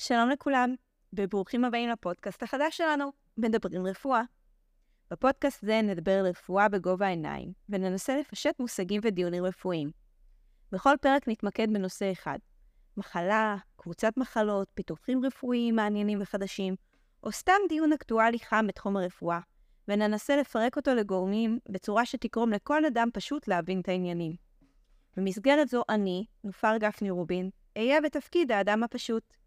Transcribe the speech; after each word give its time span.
שלום 0.00 0.30
לכולם, 0.30 0.74
וברוכים 1.12 1.64
הבאים 1.64 1.90
לפודקאסט 1.90 2.42
החדש 2.42 2.76
שלנו, 2.76 3.12
מדברים 3.36 3.86
רפואה. 3.86 4.22
בפודקאסט 5.10 5.64
זה 5.64 5.80
נדבר 5.82 6.18
על 6.18 6.26
רפואה 6.26 6.68
בגובה 6.68 7.06
העיניים, 7.06 7.52
וננסה 7.68 8.16
לפשט 8.16 8.60
מושגים 8.60 9.00
ודיונים 9.04 9.44
רפואיים. 9.44 9.90
בכל 10.72 10.94
פרק 11.00 11.28
נתמקד 11.28 11.72
בנושא 11.72 12.12
אחד, 12.12 12.38
מחלה, 12.96 13.56
קבוצת 13.76 14.16
מחלות, 14.16 14.68
פיתוחים 14.74 15.24
רפואיים 15.24 15.76
מעניינים 15.76 16.18
וחדשים, 16.22 16.76
או 17.22 17.32
סתם 17.32 17.58
דיון 17.68 17.92
אקטואלי 17.92 18.38
חם 18.38 18.66
בתחום 18.66 18.96
הרפואה, 18.96 19.40
וננסה 19.88 20.36
לפרק 20.36 20.76
אותו 20.76 20.94
לגורמים 20.94 21.58
בצורה 21.68 22.06
שתגרום 22.06 22.50
לכל 22.50 22.84
אדם 22.84 23.08
פשוט 23.12 23.48
להבין 23.48 23.80
את 23.80 23.88
העניינים. 23.88 24.32
במסגרת 25.16 25.68
זו 25.68 25.82
אני, 25.88 26.24
נופר 26.44 26.76
גפני 26.76 27.10
רובין, 27.10 27.50
אהיה 27.76 28.00
בתפקיד 28.00 28.52
האדם 28.52 28.82
הפשוט. 28.82 29.38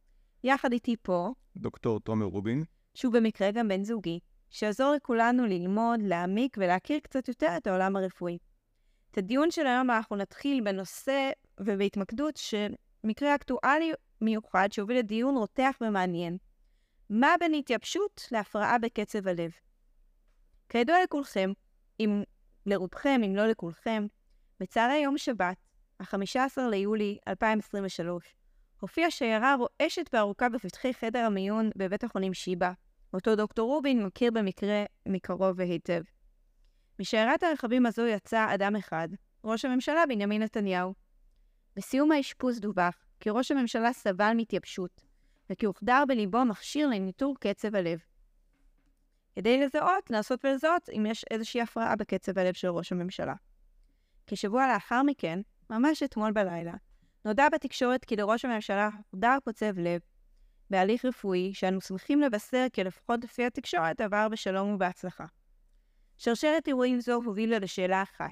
יחד 0.44 0.72
איתי 0.72 0.96
פה, 1.02 1.30
דוקטור 1.58 2.00
תומר 2.00 2.26
רובין. 2.26 2.64
שהוא 2.94 3.14
במקרה 3.14 3.52
גם 3.52 3.68
בן 3.68 3.84
זוגי, 3.84 4.20
שיעזור 4.50 4.94
לכולנו 4.96 5.46
ללמוד, 5.46 6.00
להעמיק 6.04 6.58
ולהכיר 6.60 7.00
קצת 7.00 7.28
יותר 7.28 7.58
את 7.58 7.68
העולם 7.68 7.96
הרפואי. 7.96 8.38
את 9.12 9.18
הדיון 9.18 9.52
של 9.52 9.68
היום 9.68 9.90
אנחנו 9.90 10.16
נתחיל 10.16 10.64
בנושא 10.64 11.32
ובהתמקדות 11.60 12.38
של 12.38 12.74
מקרה 13.04 13.36
אקטואלי 13.36 13.92
מיוחד 14.22 14.72
שהוביל 14.72 14.98
לדיון 14.98 15.36
רותח 15.36 15.78
ומעניין. 15.82 16.38
מה 17.10 17.34
בין 17.40 17.54
התייבשות 17.54 18.28
להפרעה 18.32 18.78
בקצב 18.78 19.28
הלב? 19.28 19.52
כידוע 20.70 20.96
לכולכם, 21.04 21.52
אם 22.00 22.24
לרובכם, 22.66 23.22
אם 23.26 23.36
לא 23.36 23.48
לכולכם, 23.48 24.08
בצהרי 24.60 24.98
יום 24.98 25.18
שבת, 25.18 25.58
ה-15 26.00 26.62
ליולי 26.70 27.18
2023, 27.28 28.36
הופיעה 28.82 29.12
שיירה 29.12 29.56
רועשת 29.56 30.10
וארוכה 30.14 30.50
בפתחי 30.50 30.94
חדר 30.94 31.20
המיון 31.20 31.70
בבית 31.76 32.04
החולים 32.04 32.34
שיבא, 32.34 32.72
אותו 33.14 33.36
דוקטור 33.36 33.68
רובין 33.68 34.06
מכיר 34.06 34.32
במקרה 34.32 34.84
מקרוב 35.06 35.54
והיטב. 35.60 36.02
משיירת 37.00 37.44
הרכבים 37.44 37.86
הזו 37.86 38.06
יצא 38.06 38.54
אדם 38.54 38.76
אחד, 38.76 39.08
ראש 39.44 39.66
הממשלה 39.66 40.04
בנימין 40.10 40.42
נתניהו. 40.42 40.94
בסיום 41.76 42.12
האשפוז 42.12 42.60
דווח 42.60 42.96
כי 43.20 43.30
ראש 43.30 43.52
הממשלה 43.52 43.94
סבל 43.94 44.34
מתייבשות, 44.36 45.02
וכי 45.50 45.66
הוחדר 45.66 46.04
בליבו 46.08 46.46
מכשיר 46.46 46.88
לניטור 46.88 47.36
קצב 47.40 47.76
הלב. 47.76 48.00
כדי 49.36 49.66
לזהות, 49.66 50.10
לנסות 50.10 50.46
ולזהות 50.46 50.90
אם 50.90 51.06
יש 51.06 51.26
איזושהי 51.32 51.62
הפרעה 51.62 51.96
בקצב 51.96 52.38
הלב 52.38 52.54
של 52.54 52.68
ראש 52.68 52.92
הממשלה. 52.92 53.36
כשבוע 54.28 54.74
לאחר 54.74 55.04
מכן, 55.04 55.40
ממש 55.70 56.04
אתמול 56.04 56.32
בלילה, 56.32 56.74
נודע 57.26 57.50
בתקשורת 57.50 58.06
כי 58.06 58.16
לראש 58.16 58.46
הממשלה 58.46 58.90
הוחדר 59.12 59.38
קוצב 59.44 59.80
לב 59.80 60.02
בהליך 60.70 61.06
רפואי 61.06 61.54
שאנו 61.54 61.82
שמחים 61.82 62.22
לבשר 62.22 62.66
כי 62.74 62.84
לפחות 62.84 63.24
לפי 63.24 63.46
התקשורת 63.46 64.02
עבר 64.02 64.28
בשלום 64.30 64.74
ובהצלחה. 64.74 65.26
שרשרת 66.18 66.68
אירועים 66.68 67.00
זו 67.00 67.14
הובילה 67.14 67.60
לשאלה 67.60 68.04
אחת, 68.04 68.32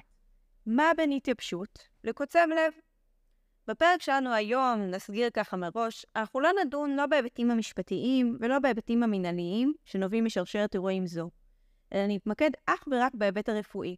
מה 0.66 0.90
בין 0.96 1.12
התייבשות 1.12 1.78
לקוצב 2.04 2.46
לב? 2.50 2.72
בפרק 3.66 4.02
שלנו 4.02 4.32
היום, 4.32 4.80
נסגיר 4.80 5.30
ככה 5.30 5.56
מראש, 5.56 6.06
אנחנו 6.16 6.40
לא 6.40 6.50
נדון 6.64 6.96
לא 6.96 7.06
בהיבטים 7.06 7.50
המשפטיים 7.50 8.36
ולא 8.40 8.58
בהיבטים 8.58 9.02
המינהליים 9.02 9.72
שנובעים 9.84 10.24
משרשרת 10.24 10.74
אירועים 10.74 11.06
זו, 11.06 11.30
אלא 11.92 12.06
נתמקד 12.08 12.50
אך 12.66 12.84
ורק 12.90 13.14
בהיבט 13.14 13.48
הרפואי. 13.48 13.96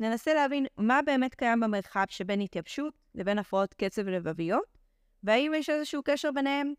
ננסה 0.00 0.34
להבין 0.34 0.66
מה 0.78 1.00
באמת 1.06 1.34
קיים 1.34 1.60
במרחב 1.60 2.04
שבין 2.08 2.40
התייבשות 2.40 2.94
לבין 3.14 3.38
הפרעות 3.38 3.74
קצב 3.74 4.08
לבביות, 4.08 4.78
והאם 5.22 5.52
יש 5.56 5.70
איזשהו 5.70 6.02
קשר 6.04 6.30
ביניהם. 6.32 6.72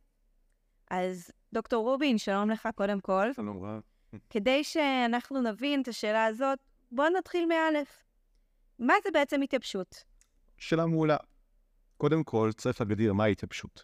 אז 0.92 1.32
דוקטור 1.54 1.84
רובין, 1.84 2.18
שלום 2.18 2.50
לך 2.50 2.70
קודם 2.76 3.00
כל. 3.00 3.34
שלום 3.34 3.66
רב. 3.66 3.82
כדי 4.30 4.64
שאנחנו 4.64 5.42
נבין 5.42 5.82
את 5.82 5.88
השאלה 5.88 6.26
הזאת, 6.26 6.60
בואו 6.92 7.10
נתחיל 7.10 7.46
מאלף. 7.46 8.04
מה 8.80 8.94
זה 9.04 9.10
בעצם 9.14 9.42
התייבשות? 9.42 10.04
שאלה 10.58 10.86
מעולה. 10.86 11.18
קודם 11.98 12.24
כל, 12.24 12.52
צריך 12.58 12.82
להגדיר 12.82 13.14
מהי 13.14 13.32
התייבשות. 13.32 13.84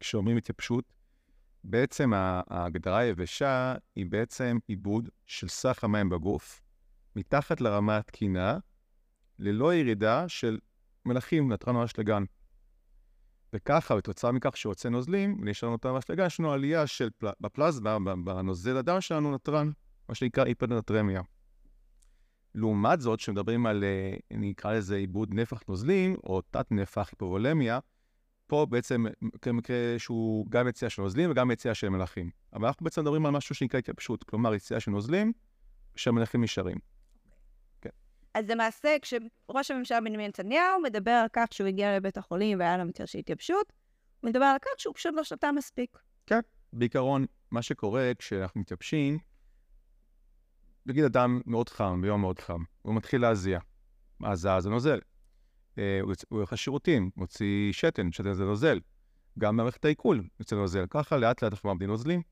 כשאומרים 0.00 0.36
התייבשות, 0.36 0.84
בעצם 1.64 2.12
ההגדרה 2.14 2.98
היבשה 2.98 3.74
היא 3.96 4.06
בעצם 4.06 4.58
עיבוד 4.66 5.08
של 5.26 5.48
סך 5.48 5.84
המים 5.84 6.08
בגוף 6.08 6.60
מתחת 7.16 7.60
לרמה 7.60 7.96
התקינה, 7.96 8.58
ללא 9.38 9.74
ירידה 9.74 10.28
של 10.28 10.58
מלחים 11.04 11.52
נתרן 11.52 11.76
אשלגן. 11.76 12.24
וככה, 13.52 13.96
בתוצאה 13.96 14.32
מכך 14.32 14.56
שיוצא 14.56 14.88
נוזלים, 14.88 15.38
ונשאר 15.40 15.74
נתרן 15.74 15.94
ואשלגן, 15.94 16.26
יש 16.26 16.40
לנו 16.40 16.52
עלייה 16.52 16.86
של 16.86 17.08
פל... 17.18 17.30
בפלזמה, 17.40 17.98
בנוזל 18.24 18.76
הדם 18.76 19.00
שלנו 19.00 19.34
נתרן, 19.34 19.70
מה 20.08 20.14
שנקרא 20.14 20.44
היפרנטרמיה. 20.44 21.22
לעומת 22.54 23.00
זאת, 23.00 23.18
כשמדברים 23.18 23.66
על, 23.66 23.84
אה, 23.84 24.14
נקרא 24.30 24.72
לזה 24.72 24.96
עיבוד 24.96 25.34
נפח 25.34 25.60
נוזלים, 25.68 26.16
או 26.24 26.40
תת-נפח 26.50 27.08
היפרולמיה, 27.12 27.78
פה 28.46 28.66
בעצם 28.70 29.04
כמקרה 29.42 29.98
שהוא 29.98 30.46
גם 30.48 30.68
יציאה 30.68 30.90
של 30.90 31.02
נוזלים 31.02 31.30
וגם 31.30 31.50
יציאה 31.50 31.74
של 31.74 31.88
מלחים. 31.88 32.30
אבל 32.52 32.66
אנחנו 32.66 32.84
בעצם 32.84 33.00
מדברים 33.00 33.26
על 33.26 33.32
משהו 33.32 33.54
שנקרא 33.54 33.78
התייבשות, 33.78 34.24
כלומר 34.24 34.54
יציאה 34.54 34.80
של 34.80 34.90
נוזלים, 34.90 35.32
שהמלחים 35.96 36.44
נשארים. 36.44 36.76
אז 38.34 38.50
למעשה, 38.50 38.96
כשראש 39.02 39.70
הממשלה 39.70 40.00
בנימין 40.00 40.28
נתניהו 40.28 40.82
מדבר 40.82 41.10
על 41.10 41.26
כך 41.32 41.46
שהוא 41.52 41.66
הגיע 41.66 41.96
לבית 41.96 42.18
החולים 42.18 42.58
והיה 42.58 42.76
לו 42.76 42.84
מקרה 42.84 43.06
של 43.06 43.18
התייבשות, 43.18 43.72
הוא 44.20 44.30
מדבר 44.30 44.44
על 44.44 44.58
כך 44.62 44.70
שהוא 44.78 44.94
פשוט 44.94 45.14
לא 45.14 45.24
שתה 45.24 45.52
מספיק. 45.52 45.98
כן. 46.26 46.40
בעיקרון, 46.72 47.26
מה 47.50 47.62
שקורה 47.62 48.12
כשאנחנו 48.18 48.60
מתייבשים, 48.60 49.18
נגיד 50.86 51.04
אדם 51.04 51.40
מאוד 51.46 51.68
חם, 51.68 52.00
ביום 52.02 52.20
מאוד 52.20 52.38
חם, 52.38 52.62
הוא 52.82 52.94
מתחיל 52.94 53.20
להזיע. 53.20 53.58
הזעה 54.24 54.60
זה 54.60 54.70
נוזל. 54.70 54.98
אה, 55.78 56.00
הוא 56.02 56.14
הולך 56.28 56.52
לשירותים, 56.52 57.10
מוציא 57.16 57.72
שתן, 57.72 58.12
שתן 58.12 58.32
זה 58.32 58.44
נוזל. 58.44 58.80
גם 59.38 59.56
במערכת 59.56 59.84
העיכול 59.84 60.22
יוצא 60.40 60.56
נוזל. 60.56 60.84
ככה 60.90 61.16
לאט 61.16 61.42
לאט 61.42 61.52
אנחנו 61.52 61.68
מאבדים 61.68 61.88
נוזלים. 61.88 62.22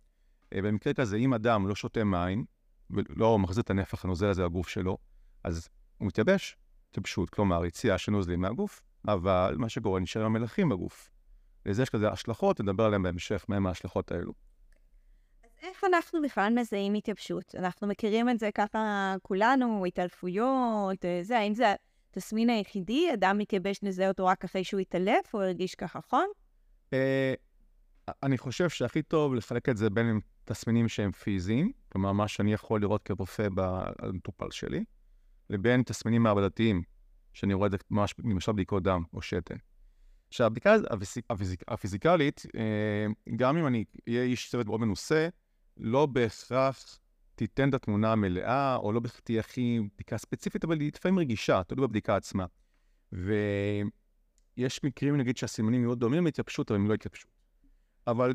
אה, 0.53 0.63
במקרה 0.63 0.95
כזה, 0.95 1.17
אם 1.17 1.35
אדם 1.35 1.69
לא 1.69 1.75
שותה 1.75 2.05
מים, 2.05 2.45
ולא 2.91 3.39
מחזיר 3.39 3.63
את 3.63 3.71
הנפח 3.71 4.05
הנוזל 4.05 4.27
הזה 4.27 4.45
לגוף 4.45 4.69
שלו, 4.69 4.99
אז 5.45 5.69
הוא 5.99 6.07
מתייבש, 6.07 6.57
התייבשות, 6.91 7.31
כלומר 7.31 7.65
יציאה 7.65 7.99
של 7.99 8.13
נוזלים 8.13 8.41
מהגוף, 8.41 8.83
אבל 9.09 9.55
מה 9.59 9.69
שקורה 9.69 10.01
נשאר 10.01 10.25
עם 10.25 10.37
המלחים 10.37 10.69
בגוף. 10.69 11.11
לזה 11.67 11.83
יש 11.83 11.91
כזה 11.91 12.09
השלכות, 12.09 12.61
נדבר 12.61 12.85
עליהן 12.85 13.03
בהמשך, 13.03 13.45
מהן 13.49 13.67
ההשלכות 13.67 14.13
האלו. 14.13 14.33
אז 15.45 15.51
איך 15.63 15.85
אנחנו 15.85 16.23
בכלל 16.23 16.53
מזהים 16.61 16.95
התייבשות? 16.95 17.55
אנחנו 17.59 17.87
מכירים 17.87 18.29
את 18.29 18.39
זה 18.39 18.51
ככה 18.55 19.15
כולנו, 19.23 19.85
התעלפויות, 19.87 21.05
זה, 21.23 21.39
האם 21.39 21.55
זה 21.55 21.75
התסמין 22.11 22.51
היחידי? 22.51 23.15
אדם 23.15 23.39
מתייבש 23.39 23.83
נזהה 23.83 24.09
אותו 24.09 24.27
רק 24.27 24.45
אחרי 24.45 24.65
שהוא 24.65 24.81
התעלף, 24.81 25.35
או 25.35 25.43
הרגיש 25.43 25.75
ככה 25.75 26.01
חום? 26.01 26.27
אה, 26.93 27.35
אני 28.23 28.39
חושב 28.39 28.69
שהכי 28.69 29.03
טוב 29.03 29.35
לחלק 29.35 29.69
את 29.69 29.77
זה 29.77 29.91
בין 29.91 30.21
תסמינים 30.45 30.89
שהם 30.89 31.13
פיזיים, 31.13 31.73
כלומר, 31.93 32.13
מה 32.13 32.29
שאני 32.29 32.53
יכול 32.53 32.81
לראות 32.81 33.03
כרופא 33.03 33.49
במטופל 33.55 34.51
שלי, 34.51 34.85
לבין 35.51 35.83
תסמינים 35.83 36.23
מעבדתיים, 36.23 36.83
שאני 37.33 37.55
רואה 37.55 37.67
את 37.67 37.73
זה 37.73 37.79
ממש, 37.91 38.15
למשל 38.25 38.53
בדיקות 38.53 38.83
דם 38.83 39.03
או 39.13 39.23
שתן. 39.23 39.57
עכשיו, 40.29 40.47
הבדיקה 40.47 40.75
הפיזיקלית, 41.69 42.43
אה, 42.57 43.07
גם 43.37 43.57
אם 43.57 43.67
אני 43.67 43.85
אהיה 44.09 44.23
איש 44.23 44.51
צוות 44.51 44.67
מאוד 44.67 44.81
מנוסה, 44.81 45.29
לא 45.77 46.07
בהכרח 46.07 46.99
תיתן 47.35 47.69
את 47.69 47.75
התמונה 47.75 48.13
המלאה, 48.13 48.77
או 48.77 48.93
לא 48.93 49.01
בהכרח 49.01 49.21
תהיה 49.21 49.41
הכי 49.41 49.81
בדיקה 49.95 50.19
ספציפית, 50.19 50.65
אבל 50.65 50.81
היא 50.81 50.91
לפעמים 50.95 51.19
רגישה, 51.19 51.63
תלוי 51.67 51.87
בבדיקה 51.87 52.17
עצמה. 52.17 52.47
ויש 53.13 54.85
מקרים, 54.85 55.17
נגיד, 55.17 55.37
שהסימנים 55.37 55.85
מאוד 55.85 56.01
דומים 56.01 56.25
להתייבשות, 56.25 56.71
אבל 56.71 56.81
הם 56.81 56.89
לא 56.89 56.95
התייבשות. 56.95 57.31
אבל 58.07 58.35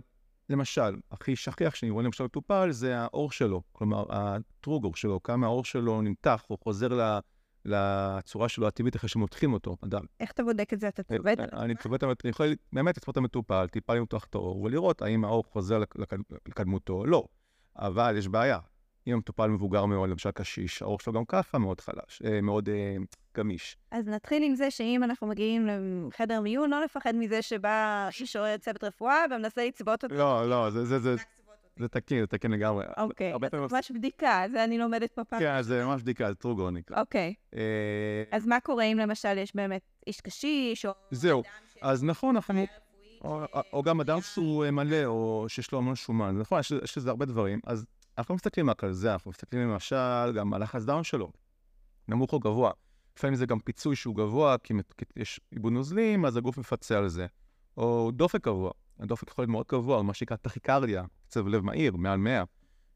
למשל, 0.51 0.95
הכי 1.11 1.35
שכיח 1.35 1.75
שאני 1.75 1.91
רואה 1.91 2.03
למשל 2.03 2.23
מטופל 2.23 2.71
זה 2.71 2.99
האור 2.99 3.31
שלו, 3.31 3.61
כלומר 3.71 4.05
הטרוגור 4.09 4.95
שלו, 4.95 5.23
כמה 5.23 5.45
האור 5.45 5.65
שלו 5.65 6.01
נמתח 6.01 6.45
או 6.49 6.57
חוזר 6.57 7.19
לצורה 7.65 8.49
שלו 8.49 8.67
הטבעית 8.67 8.95
אחרי 8.95 9.09
שמותחים 9.09 9.53
אותו, 9.53 9.77
אדם. 9.83 10.01
איך 10.19 10.31
אתה 10.31 10.43
בודק 10.43 10.73
את 10.73 10.79
זה? 10.79 10.87
אתה 10.87 11.03
צובט? 11.03 11.39
אני 11.39 11.75
צובט, 11.75 12.03
אני 12.03 12.11
יכול 12.25 12.55
באמת 12.73 12.97
לצפות 12.97 13.13
את 13.13 13.17
המטופל, 13.17 13.67
טיפה 13.67 13.93
למתוח 13.95 14.25
את 14.29 14.35
האור 14.35 14.61
ולראות 14.61 15.01
האם 15.01 15.25
האור 15.25 15.43
חוזר 15.43 15.83
לקדמותו 16.47 16.93
או 16.93 17.05
לא. 17.05 17.25
אבל 17.75 18.15
יש 18.17 18.27
בעיה, 18.27 18.59
אם 19.07 19.13
המטופל 19.13 19.47
מבוגר 19.47 19.85
מאוד, 19.85 20.09
למשל 20.09 20.31
קשיש, 20.31 20.81
האור 20.81 20.99
שלו 20.99 21.13
גם 21.13 21.25
ככה 21.25 21.57
מאוד 21.57 21.81
חלש, 21.81 22.21
אה, 22.25 22.41
מאוד 22.41 22.69
אה, 22.69 22.95
גמיש. 23.37 23.77
אז 23.91 24.07
נתחיל 24.07 24.43
עם 24.43 24.55
זה 24.55 24.71
שאם 24.71 25.03
אנחנו 25.03 25.27
מגיעים 25.27 25.67
לחדר 26.07 26.41
מיון, 26.41 26.69
לא 26.69 26.83
לפחד 26.83 27.15
מזה 27.15 27.41
שבא 27.41 28.09
איש 28.19 28.35
או 28.35 28.43
צוות 28.59 28.83
רפואה 28.83 29.25
ומנסה 29.31 29.65
לצבות 29.65 30.03
אותו. 30.03 30.15
לא, 30.15 30.49
לא, 30.49 30.69
זה, 30.69 30.85
זה, 30.85 30.99
זה, 30.99 31.15
זה 31.79 31.87
תקין, 31.87 32.21
זה 32.21 32.27
תקין 32.27 32.51
לגמרי. 32.51 32.85
אוקיי, 32.97 33.33
אז 33.33 33.53
ממש 33.71 33.91
בדיקה, 33.91 34.43
זה 34.51 34.63
אני 34.63 34.77
לומדת 34.77 35.19
בפעם. 35.19 35.39
כן, 35.39 35.61
זה 35.61 35.85
ממש 35.85 36.01
בדיקה, 36.01 36.29
זה 36.29 36.35
טרוגו 36.35 36.71
נקרא. 36.71 36.99
אוקיי. 36.99 37.33
אה, 37.55 38.23
אז 38.31 38.47
מה 38.47 38.59
קורה 38.59 38.83
אם 38.83 38.97
למשל 38.97 39.37
יש 39.37 39.55
באמת 39.55 39.81
איש 40.07 40.21
קשיש, 40.21 40.85
או... 40.85 40.91
זהו, 41.11 41.43
אז 41.81 42.03
נכון, 42.03 42.35
אנחנו... 42.35 42.65
או, 43.23 43.41
או 43.73 43.83
גם 43.83 44.01
אדם 44.01 44.21
שהוא 44.21 44.65
אה, 44.65 44.71
מלא, 44.71 45.05
או 45.05 45.45
שיש 45.47 45.71
לו 45.71 45.77
המון 45.77 45.95
שומן. 45.95 46.37
נכון, 46.37 46.59
יש, 46.59 46.97
לזה 46.97 47.09
הרבה 47.09 47.25
דברים. 47.25 47.59
אז 47.65 47.85
אנחנו 48.17 48.33
לא 48.33 48.35
מסתכלים 48.35 48.69
רק 48.69 48.83
על 48.83 48.91
זה, 48.91 49.13
אנחנו 49.13 49.31
מסתכלים 49.31 49.69
למשל 49.69 50.31
גם 50.35 50.53
על 50.53 50.63
דם 50.85 51.03
שלו, 51.03 51.31
נמוך 52.07 52.33
או 52.33 52.39
גבוה. 52.39 52.71
לפעמים 53.17 53.35
זה 53.35 53.45
גם 53.45 53.59
פיצוי 53.59 53.95
שהוא 53.95 54.15
גבוה, 54.15 54.57
כי 54.57 54.73
יש 55.15 55.39
עיבוד 55.51 55.73
נוזלים, 55.73 56.25
אז 56.25 56.37
הגוף 56.37 56.57
מפצה 56.57 56.97
על 56.97 57.07
זה. 57.07 57.27
או 57.77 58.11
דופק 58.13 58.45
גבוה, 58.45 58.71
הדופק 58.99 59.29
יכול 59.29 59.41
להיות 59.41 59.51
מאוד 59.51 59.65
גבוה, 59.71 60.03
מה 60.03 60.13
שנקרא 60.13 60.37
טכיקרדיה, 60.37 61.03
קצב 61.25 61.47
לב 61.47 61.61
מהיר, 61.61 61.95
מעל 61.95 62.17
100, 62.17 62.43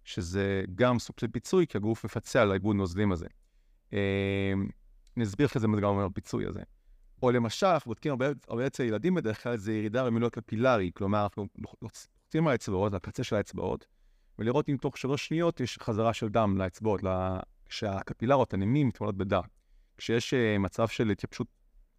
שזה 0.03 0.63
גם 0.75 0.99
סוג 0.99 1.19
של 1.19 1.27
פיצוי, 1.27 1.67
כי 1.67 1.77
הגוף 1.77 2.05
מפצה 2.05 2.41
על 2.41 2.51
העיבוד 2.51 2.75
נוזלים 2.75 3.11
הזה. 3.11 3.27
אה, 3.93 4.53
נסביר 5.17 5.47
אחרי 5.47 5.61
זה 5.61 5.67
מה 5.67 5.75
זה 5.75 5.81
גם 5.81 5.89
אומר 5.89 6.05
הפיצוי 6.05 6.45
הזה. 6.45 6.61
או 7.23 7.31
למשל, 7.31 7.67
אנחנו 7.67 7.89
בודקים 7.89 8.11
הרבה, 8.47 8.67
אצל 8.67 8.83
ילדים 8.83 9.15
בדרך 9.15 9.43
כלל, 9.43 9.57
זה 9.57 9.73
ירידה 9.73 10.05
במילוי 10.05 10.27
הקפילרי, 10.27 10.91
כלומר, 10.93 11.23
אנחנו 11.23 11.47
לוחצים 11.81 12.47
על 12.47 12.51
האצבעות, 12.51 12.93
לקצה 12.93 13.23
של 13.23 13.35
האצבעות, 13.35 13.87
ולראות 14.39 14.69
אם 14.69 14.77
תוך 14.81 14.97
שלוש 14.97 15.27
שניות 15.27 15.59
יש 15.59 15.77
חזרה 15.81 16.13
של 16.13 16.29
דם 16.29 16.57
לאצבעות, 16.57 17.01
כשהקפילרות, 17.65 18.53
הנימים, 18.53 18.87
מתמלאות 18.87 19.17
בדם. 19.17 19.41
כשיש 19.97 20.33
uh, 20.33 20.59
מצב 20.59 20.87
של 20.87 21.09
התייבשות, 21.09 21.47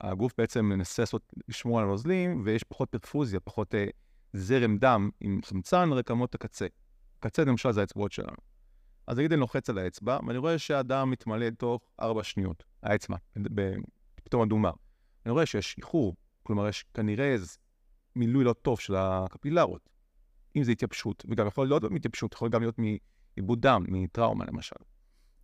הגוף 0.00 0.32
בעצם 0.38 0.64
מנסה 0.64 1.02
לעשות, 1.02 1.32
לשמור 1.48 1.78
על 1.78 1.84
הנוזלים, 1.84 2.43
ויש 2.44 2.64
פחות 2.64 2.88
פרפוזיה, 2.90 3.40
פחות 3.40 3.75
uh, 3.75 3.78
זרם 4.32 4.78
דם 4.78 5.10
עם 5.20 5.40
חמצן 5.44 5.93
רקמות 5.93 6.34
הקצה. 6.34 6.66
הקצה, 7.19 7.44
למשל, 7.44 7.72
זה 7.72 7.81
האצבעות 7.81 8.12
שלנו. 8.12 8.37
אז 9.06 9.19
נגיד 9.19 9.32
אני 9.32 9.40
לוחץ 9.40 9.70
על 9.70 9.78
האצבע, 9.78 10.19
ואני 10.26 10.38
רואה 10.38 10.58
שהדם 10.58 11.10
מתמלא 11.10 11.50
תוך 11.50 11.82
ארבע 12.00 12.22
שניות, 12.22 12.64
האצבע, 12.82 13.16
פתאום 14.25 14.43
אדומה. 14.43 14.70
אני 15.26 15.32
רואה 15.32 15.46
שיש 15.46 15.75
איחור, 15.78 16.16
כלומר, 16.43 16.69
יש 16.69 16.84
כנראה 16.94 17.32
איזה 17.32 17.56
מילוי 18.16 18.44
לא 18.44 18.52
טוב 18.52 18.81
של 18.81 18.94
הקפילרות. 18.96 19.88
אם 20.56 20.62
זה 20.62 20.72
התייבשות, 20.72 21.25
וגם 21.28 21.46
יכול 21.46 21.66
להיות 21.66 21.82
מהתייבשות, 21.82 22.32
יכול 22.32 22.48
גם 22.48 22.60
להיות 22.60 22.76
מעיבוד 22.78 23.60
דם, 23.60 23.84
מטראומה 23.88 24.44
למשל. 24.44 24.76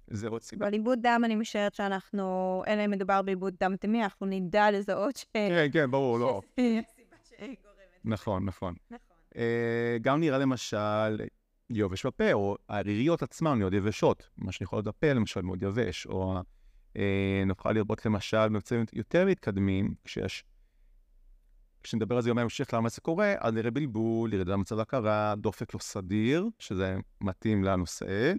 זה 0.07 0.29
עוד 0.29 0.43
סיבה. 0.43 0.67
אבל 0.67 0.73
עיבוד 0.73 0.99
דם, 1.03 1.23
אני 1.25 1.35
משערת 1.35 1.75
שאנחנו, 1.75 2.63
אלא 2.67 2.85
אם 2.85 2.91
מדובר 2.91 3.23
בעיבוד 3.23 3.55
דם 3.61 3.77
טמא, 3.77 3.99
אנחנו 3.99 4.27
נדע 4.27 4.71
לזהות 4.71 5.17
ש... 5.17 5.25
כן, 5.35 5.69
כן, 5.73 5.91
ברור, 5.91 6.19
לא. 6.19 6.41
נכון, 8.05 8.45
נכון. 8.45 8.75
נכון. 8.91 9.17
אה, 9.37 9.97
גם 10.03 10.21
נראה 10.21 10.39
למשל 10.39 11.21
יובש 11.71 12.07
בפה, 12.07 12.33
או 12.33 12.57
הריריות 12.69 13.23
עצמן 13.23 13.59
מאוד 13.59 13.75
יבשות, 13.75 14.29
מה 14.39 14.53
שיכול 14.53 14.77
להיות 14.77 14.87
בפה 14.87 15.13
למשל 15.13 15.41
מאוד 15.41 15.63
יבש, 15.63 16.07
או 16.07 16.35
אה, 16.97 17.43
נוכל 17.47 17.73
לראות 17.73 18.07
למשל 18.07 18.49
במצבים 18.49 18.85
יותר 18.93 19.27
מתקדמים, 19.27 19.95
כשיש, 20.05 20.45
כשנדבר 21.83 22.17
על 22.17 22.23
זה 22.23 22.31
יום 22.31 22.39
ההמשך 22.39 22.75
למה 22.75 22.89
זה 22.89 23.01
קורה, 23.01 23.35
אז 23.39 23.55
נראה 23.55 23.71
בלבול, 23.71 24.35
ירידה 24.35 24.53
במצב 24.53 24.79
הכרה, 24.79 25.35
דופק 25.37 25.75
לא 25.75 25.79
סדיר, 25.81 26.49
שזה 26.59 26.97
מתאים 27.21 27.65
לנושא. 27.65 28.33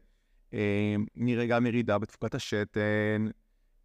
אה, 0.54 0.96
נראה 1.16 1.46
גם 1.46 1.66
ירידה 1.66 1.98
בתפוקת 1.98 2.36
השתן, 2.36 3.28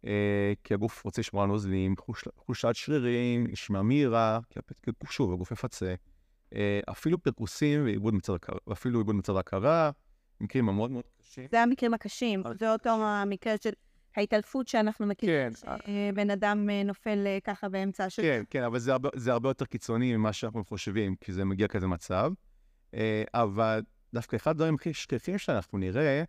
אה, 0.05 0.53
כי 0.63 0.73
הגוף 0.73 1.05
רוצה 1.05 1.21
לשמור 1.21 1.43
על 1.43 1.49
נוזלים, 1.49 1.95
חולשת 2.37 2.71
שרירים, 2.73 3.47
נשמע 3.47 3.81
מהירה, 3.81 4.39
כי 4.49 4.59
שוב, 5.09 5.33
הגוף 5.33 5.51
מפצה. 5.51 5.95
אפילו 6.91 7.23
פרקוסים 7.23 7.83
ועיבוד 7.83 8.13
מצב 8.13 8.33
הכרה, 8.33 8.57
ואפילו 8.67 8.99
עיבוד 8.99 9.15
מצב 9.15 9.37
הכרה, 9.37 9.91
מקרים 10.41 10.65
מאוד 10.65 10.91
מאוד 10.91 11.03
קשים. 11.19 11.47
זה 11.51 11.61
המקרים 11.61 11.93
הקשים, 11.93 12.43
זה 12.59 12.73
אותו 12.73 12.89
המקרה 12.89 13.55
של 13.63 13.71
ההתעלפות 14.15 14.67
שאנחנו 14.67 15.05
מכירים, 15.05 15.53
כן. 15.53 16.11
שבן 16.11 16.29
אדם 16.29 16.69
אה, 16.69 16.83
נופל 16.83 17.23
אה, 17.25 17.37
ככה 17.43 17.69
באמצע 17.69 18.09
של... 18.09 18.21
כן, 18.21 18.43
כן, 18.49 18.63
אבל 18.63 18.79
זה 18.79 18.91
הרבה, 18.91 19.09
זה 19.15 19.31
הרבה 19.31 19.49
יותר 19.49 19.65
קיצוני 19.65 20.17
ממה 20.17 20.33
שאנחנו 20.33 20.65
חושבים, 20.65 21.15
כי 21.15 21.33
זה 21.33 21.45
מגיע 21.45 21.67
כזה 21.67 21.87
מצב. 21.87 22.31
אה, 22.93 23.23
אבל 23.33 23.81
דווקא 24.13 24.35
אחד 24.35 24.51
הדברים 24.51 24.75
הכי 24.75 24.93
שכיחים 24.93 25.37
שאנחנו 25.37 25.77
נראה, 25.77 26.23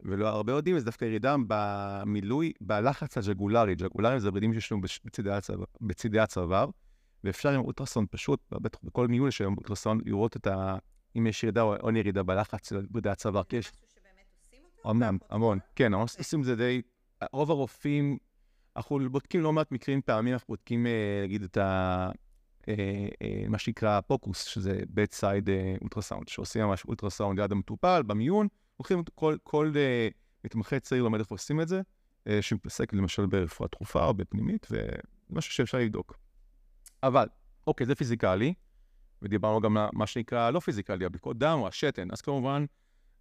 ולא 0.00 0.28
הרבה 0.28 0.52
יודעים, 0.52 0.78
זה 0.78 0.84
דווקא 0.84 1.04
ירידה 1.04 1.36
במילוי, 1.48 2.52
בלחץ 2.60 3.18
הג'גולרי. 3.18 3.74
ג'גולרים 3.74 4.18
זה 4.18 4.30
ברידים 4.30 4.54
שיש 4.54 4.72
לנו 4.72 4.80
בצידי, 5.04 5.30
הצו, 5.30 5.52
בצידי 5.80 6.20
הצוואר, 6.20 6.68
ואפשר 7.24 7.48
עם 7.48 7.60
אולטרסאונד 7.60 8.08
פשוט, 8.10 8.40
בכל 8.82 9.08
מיון 9.08 9.28
יש 9.28 9.40
היום 9.40 9.54
אולטרסאונד, 9.54 10.02
לראות 10.06 10.36
את 10.36 10.46
ה... 10.46 10.76
אם 11.16 11.26
יש 11.26 11.42
ירידה 11.42 11.62
או 11.62 11.88
אין 11.88 11.96
ירידה 11.96 12.22
בלחץ 12.22 12.68
של 12.68 12.86
ברידי 12.90 13.10
הצוואר, 13.10 13.42
יש... 13.52 13.66
משהו 13.66 13.86
שבאמת 13.94 14.26
עושים 14.44 14.60
אותו? 14.78 14.90
אמנם, 14.90 15.18
המון, 15.30 15.58
כן, 15.76 15.94
המון 15.94 16.06
עושים 16.18 16.40
את 16.40 16.44
זה 16.44 16.56
די 16.56 16.82
רוב 17.32 17.50
הרופאים, 17.50 18.18
אנחנו 18.76 19.10
בודקים 19.10 19.40
לא 19.40 19.52
מעט 19.52 19.72
מקרים 19.72 20.02
פעמים, 20.02 20.32
אנחנו 20.32 20.46
בודקים, 20.48 20.86
אה, 20.86 21.20
נגיד, 21.22 21.42
את 21.42 21.56
ה... 21.56 22.10
אה, 22.68 22.74
אה, 23.22 23.44
מה 23.48 23.58
שנקרא 23.58 24.00
פוקוס, 24.00 24.44
שזה 24.44 24.80
bed 24.80 25.20
side 25.20 25.50
אולטרסאונד, 25.80 26.28
שעושים 26.28 26.64
ממש 26.64 26.84
אולטרסאונד 26.84 27.40
ליד 27.40 27.52
המטופל, 27.52 28.02
במיון, 28.06 28.48
הולכים 28.78 29.02
כל, 29.14 29.36
כל 29.42 29.72
מתמחה 30.44 30.80
צעיר 30.80 31.02
לומד 31.02 31.18
איפה 31.18 31.34
עושים 31.34 31.60
את 31.60 31.68
זה, 31.68 31.80
שמתעסק 32.40 32.92
למשל 32.92 33.26
ברפואה 33.26 33.68
דחופה 33.72 34.04
או 34.04 34.14
בפנימית, 34.14 34.66
ומשהו 34.70 35.52
שאפשר 35.52 35.78
לבדוק. 35.78 36.18
אבל, 37.02 37.26
אוקיי, 37.66 37.86
זה 37.86 37.94
פיזיקלי, 37.94 38.54
ודיברנו 39.22 39.60
גם 39.60 39.76
על 39.76 39.88
מה 39.92 40.06
שנקרא 40.06 40.50
לא 40.50 40.60
פיזיקלי, 40.60 41.04
הבדיקות 41.04 41.38
דם 41.38 41.58
או 41.60 41.68
השתן, 41.68 42.08
אז 42.12 42.20
כמובן, 42.20 42.64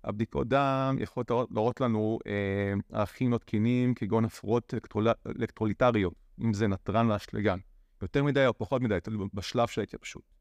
הבדיקות 0.04 0.48
דם 0.48 0.98
יכולות 1.00 1.31
להראות 1.51 1.81
לנו 1.81 2.19
אה, 2.27 2.74
ערכים 3.00 3.31
לא 3.31 3.38
תקינים, 3.38 3.94
כגון 3.94 4.25
הפרעות 4.25 4.74
אלקטרול... 4.74 5.07
אלקטרוליטריות, 5.39 6.13
אם 6.42 6.53
זה 6.53 6.68
נתרן 6.68 7.07
לאשלגן. 7.07 7.57
יותר 8.01 8.24
מדי 8.24 8.48
או 8.48 8.57
פחות 8.57 8.81
מדי, 8.81 8.98
תלוי 9.03 9.27
בשלב 9.33 9.68
של 9.68 9.81
ההתייבשות. 9.81 10.33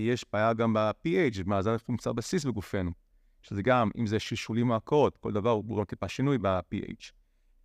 יש 0.00 0.24
בעיה 0.32 0.52
גם 0.52 0.72
ב-pH, 0.72 1.44
מאזן 1.46 1.78
חומצה 1.78 2.12
בסיס 2.12 2.44
בגופנו, 2.44 2.90
שזה 3.44 3.62
גם, 3.62 3.90
אם 3.98 4.06
זה 4.06 4.18
שלשולים 4.18 4.66
מעקות, 4.66 5.16
כל 5.16 5.32
דבר 5.32 5.50
הוא 5.50 5.64
גורם 5.64 5.84
טיפה 5.84 6.08
שינוי 6.08 6.38
ב-pH. 6.38 7.12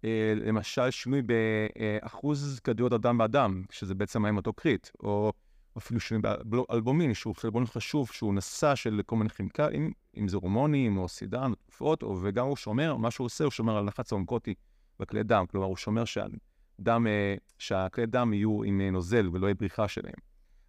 אה, 0.03 0.33
למשל, 0.35 0.91
שינוי 0.91 1.21
באחוז 1.21 2.59
כדוריות 2.63 2.93
הדם 2.93 3.17
באדם, 3.17 3.63
שזה 3.71 3.95
בעצם 3.95 4.25
ההמטוקריט, 4.25 4.89
או 4.99 5.33
אפילו 5.77 5.99
שינוי 5.99 6.23
באלבומין, 6.43 7.13
שהוא 7.13 7.35
חלבון 7.35 7.65
חשוב, 7.65 8.09
שהוא 8.11 8.33
נשא 8.33 8.75
של 8.75 9.01
כל 9.05 9.15
מיני 9.15 9.29
כימיקלים, 9.29 9.91
אם 10.17 10.27
זה 10.27 10.37
הורמונים 10.37 10.97
או 10.97 11.07
סידן, 11.07 11.51
תרופות, 11.65 12.03
וגם 12.03 12.45
הוא 12.45 12.55
שומר, 12.55 12.95
מה 12.95 13.11
שהוא 13.11 13.25
עושה, 13.25 13.43
הוא 13.43 13.51
שומר 13.51 13.77
על 13.77 13.85
לחץ 13.85 14.11
האונקוטי 14.11 14.53
בכלי 14.99 15.23
דם, 15.23 15.45
כלומר, 15.51 15.67
הוא 15.67 15.77
שומר 15.77 16.05
שהדם, 16.05 17.07
אה, 17.07 17.35
שהכלי 17.57 18.05
דם 18.05 18.33
יהיו 18.33 18.63
עם 18.63 18.81
אה, 18.81 18.91
נוזל 18.91 19.29
ולא 19.33 19.47
יהיה 19.47 19.55
בריחה 19.55 19.87
שלהם. 19.87 20.19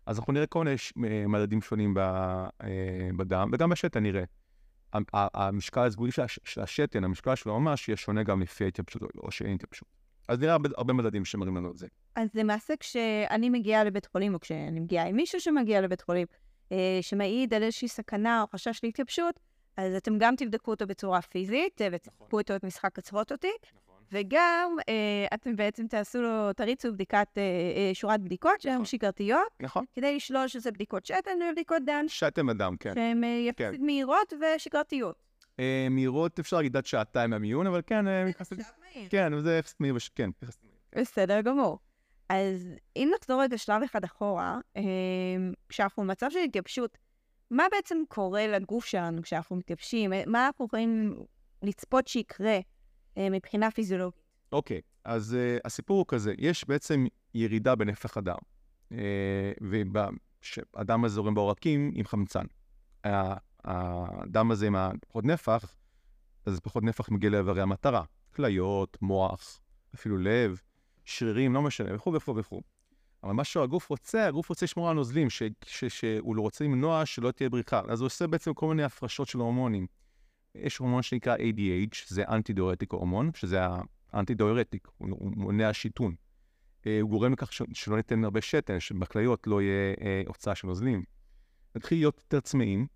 אז 0.06 0.18
אנחנו 0.18 0.32
נראה 0.32 0.46
כל 0.46 0.64
מיני 0.96 1.26
מדדים 1.26 1.62
שונים 1.62 1.94
בדם, 3.16 3.50
וגם 3.52 3.70
בשתן 3.70 4.02
נראה. 4.02 4.24
המשקל 5.14 5.86
הסגולי 5.86 6.12
של 6.44 6.60
השתן, 6.60 7.04
המשקל 7.04 7.34
שלו 7.34 7.60
ממש, 7.60 7.88
יהיה 7.88 7.96
שונה 7.96 8.22
גם 8.22 8.42
לפי 8.42 8.64
ההתייבשות 8.64 9.02
או 9.16 9.30
שאין 9.30 9.54
התייבשות. 9.54 9.88
אז 10.28 10.38
נראה 10.38 10.52
הרבה, 10.52 10.68
הרבה 10.76 10.92
מדדים 10.92 11.24
שמראים 11.24 11.56
לנו 11.56 11.70
את 11.70 11.78
זה. 11.78 11.86
אז 12.16 12.28
למעשה 12.34 12.74
כשאני 12.76 13.50
מגיעה 13.50 13.84
לבית 13.84 14.06
חולים, 14.06 14.34
או 14.34 14.40
כשאני 14.40 14.80
מגיעה 14.80 15.06
עם 15.06 15.16
מישהו 15.16 15.40
שמגיע 15.40 15.80
לבית 15.80 16.00
חולים, 16.00 16.26
אה, 16.72 16.98
שמעיד 17.00 17.54
על 17.54 17.62
איזושהי 17.62 17.88
סכנה 17.88 18.42
או 18.42 18.46
חשש 18.46 18.80
להתייבשות, 18.82 19.40
אז 19.76 19.94
אתם 19.94 20.18
גם 20.18 20.34
תבדקו 20.36 20.70
אותו 20.70 20.86
בצורה 20.86 21.22
פיזית, 21.22 21.82
אה, 21.82 21.88
ותבדקו 21.92 22.24
נכון. 22.24 22.40
אותו 22.40 22.56
את 22.56 22.64
משחק 22.64 22.92
קצרות 22.92 23.32
אותי, 23.32 23.50
נכון. 23.74 23.89
וגם 24.12 24.76
אה, 24.88 25.26
אתם 25.34 25.56
בעצם 25.56 25.86
תעשו 25.86 26.22
לו, 26.22 26.52
תריצו 26.52 26.92
בדיקת, 26.92 27.28
אה, 27.36 27.42
אה, 27.42 27.90
שורת 27.94 28.20
בדיקות 28.20 28.60
שהן 28.60 28.72
נכון. 28.72 28.84
שגרתיות, 28.84 29.48
נכון. 29.60 29.84
כדי 29.92 30.16
לשלול 30.16 30.48
שזה 30.48 30.70
בדיקות 30.70 31.06
שתן 31.06 31.38
ובדיקות 31.50 31.82
דם. 31.86 32.04
שתן 32.08 32.48
ודם, 32.48 32.76
כן. 32.80 32.94
שהן 32.94 33.24
אה, 33.24 33.28
יחסית 33.28 33.80
כן. 33.80 33.86
מהירות 33.86 34.32
ושגרתיות. 34.32 35.16
אה, 35.60 35.86
מהירות 35.90 36.38
אפשר 36.38 36.56
להגיד 36.56 36.76
עד 36.76 36.86
שעתיים 36.86 37.30
מהמיון, 37.30 37.66
אבל 37.66 37.82
כן, 37.86 38.08
אה, 38.08 38.24
יחסית... 38.28 38.58
כן, 39.10 39.40
זה 39.40 39.58
יחסית 39.58 39.80
מהיר, 39.80 39.94
כן, 40.14 40.30
יחסית 40.42 40.64
מהיר. 40.64 41.04
בסדר 41.04 41.40
גמור. 41.40 41.78
אז 42.28 42.68
אם 42.96 43.10
נחזור 43.16 43.42
רגע 43.42 43.58
שלב 43.58 43.82
אחד 43.82 44.04
אחורה, 44.04 44.58
אה, 44.76 44.82
כשאנחנו 45.68 46.02
במצב 46.02 46.30
של 46.30 46.38
התייבשות, 46.38 46.98
מה 47.50 47.64
בעצם 47.70 48.02
קורה 48.08 48.46
לגוף 48.46 48.84
שלנו 48.84 49.22
כשאנחנו 49.22 49.56
מתייבשים? 49.56 50.12
מה 50.26 50.46
אנחנו 50.46 50.66
יכולים 50.66 51.16
לצפות 51.62 52.08
שיקרה 52.08 52.58
מבחינה 53.16 53.70
פיזיולוגית? 53.70 54.20
אוקיי, 54.52 54.78
okay, 54.78 54.80
אז 55.04 55.36
uh, 55.36 55.60
הסיפור 55.64 55.98
הוא 55.98 56.06
כזה, 56.08 56.34
יש 56.38 56.68
בעצם 56.68 57.06
ירידה 57.34 57.74
בנפח 57.74 58.16
הדם, 58.16 58.38
uh, 58.92 58.94
והדם 59.60 61.04
הזה 61.04 61.14
זורם 61.14 61.34
בעורקים 61.34 61.90
עם 61.94 62.04
חמצן. 62.04 62.44
הדם 63.64 64.50
הזה 64.50 64.66
עם 64.66 64.76
הפחות 64.76 65.24
נפח, 65.24 65.74
אז 66.46 66.60
פחות 66.60 66.82
נפח 66.82 67.08
מגיע 67.08 67.30
לאיברי 67.30 67.62
המטרה. 67.62 68.04
כליות, 68.34 68.98
מוח, 69.02 69.60
אפילו 69.94 70.18
לב, 70.18 70.60
שרירים, 71.04 71.54
לא 71.54 71.62
משנה, 71.62 71.94
וכו' 71.94 72.12
וכו' 72.12 72.36
וכו'. 72.36 72.62
אבל 73.24 73.32
מה 73.32 73.44
שהגוף 73.44 73.90
רוצה, 73.90 74.26
הגוף 74.26 74.48
רוצה 74.48 74.66
לשמור 74.66 74.88
על 74.88 74.94
נוזלים, 74.94 75.28
שהוא 75.30 76.36
לא 76.36 76.42
רוצה 76.42 76.64
למנוע 76.64 77.06
שלא 77.06 77.30
תהיה 77.30 77.50
בריחה. 77.50 77.82
אז 77.88 78.00
הוא 78.00 78.06
עושה 78.06 78.26
בעצם 78.26 78.54
כל 78.54 78.68
מיני 78.68 78.82
הפרשות 78.82 79.28
של 79.28 79.38
הורמונים. 79.38 79.86
יש 80.54 80.76
הורמון 80.76 81.02
שנקרא 81.02 81.36
ADH, 81.36 81.96
זה 82.06 82.24
אנטי-דאורטיק 82.28 82.92
הורמון, 82.92 83.30
שזה 83.34 83.60
האנטי-דאורטיק, 84.12 84.88
הוא, 84.98 85.08
מונע 85.36 85.72
שיתון. 85.72 86.14
אה, 86.86 87.00
הוא 87.00 87.10
גורם 87.10 87.32
לכך 87.32 87.52
שלא 87.52 87.96
ניתן 87.96 88.24
הרבה 88.24 88.40
שתן, 88.40 88.80
שבכליות 88.80 89.46
לא 89.46 89.62
יהיה 89.62 89.94
אה, 90.00 90.22
הוצאה 90.26 90.54
של 90.54 90.66
נוזלים. 90.66 91.04
נתחיל 91.74 91.98
להיות 91.98 92.18
יותר 92.18 92.40
צמאים, 92.40 92.86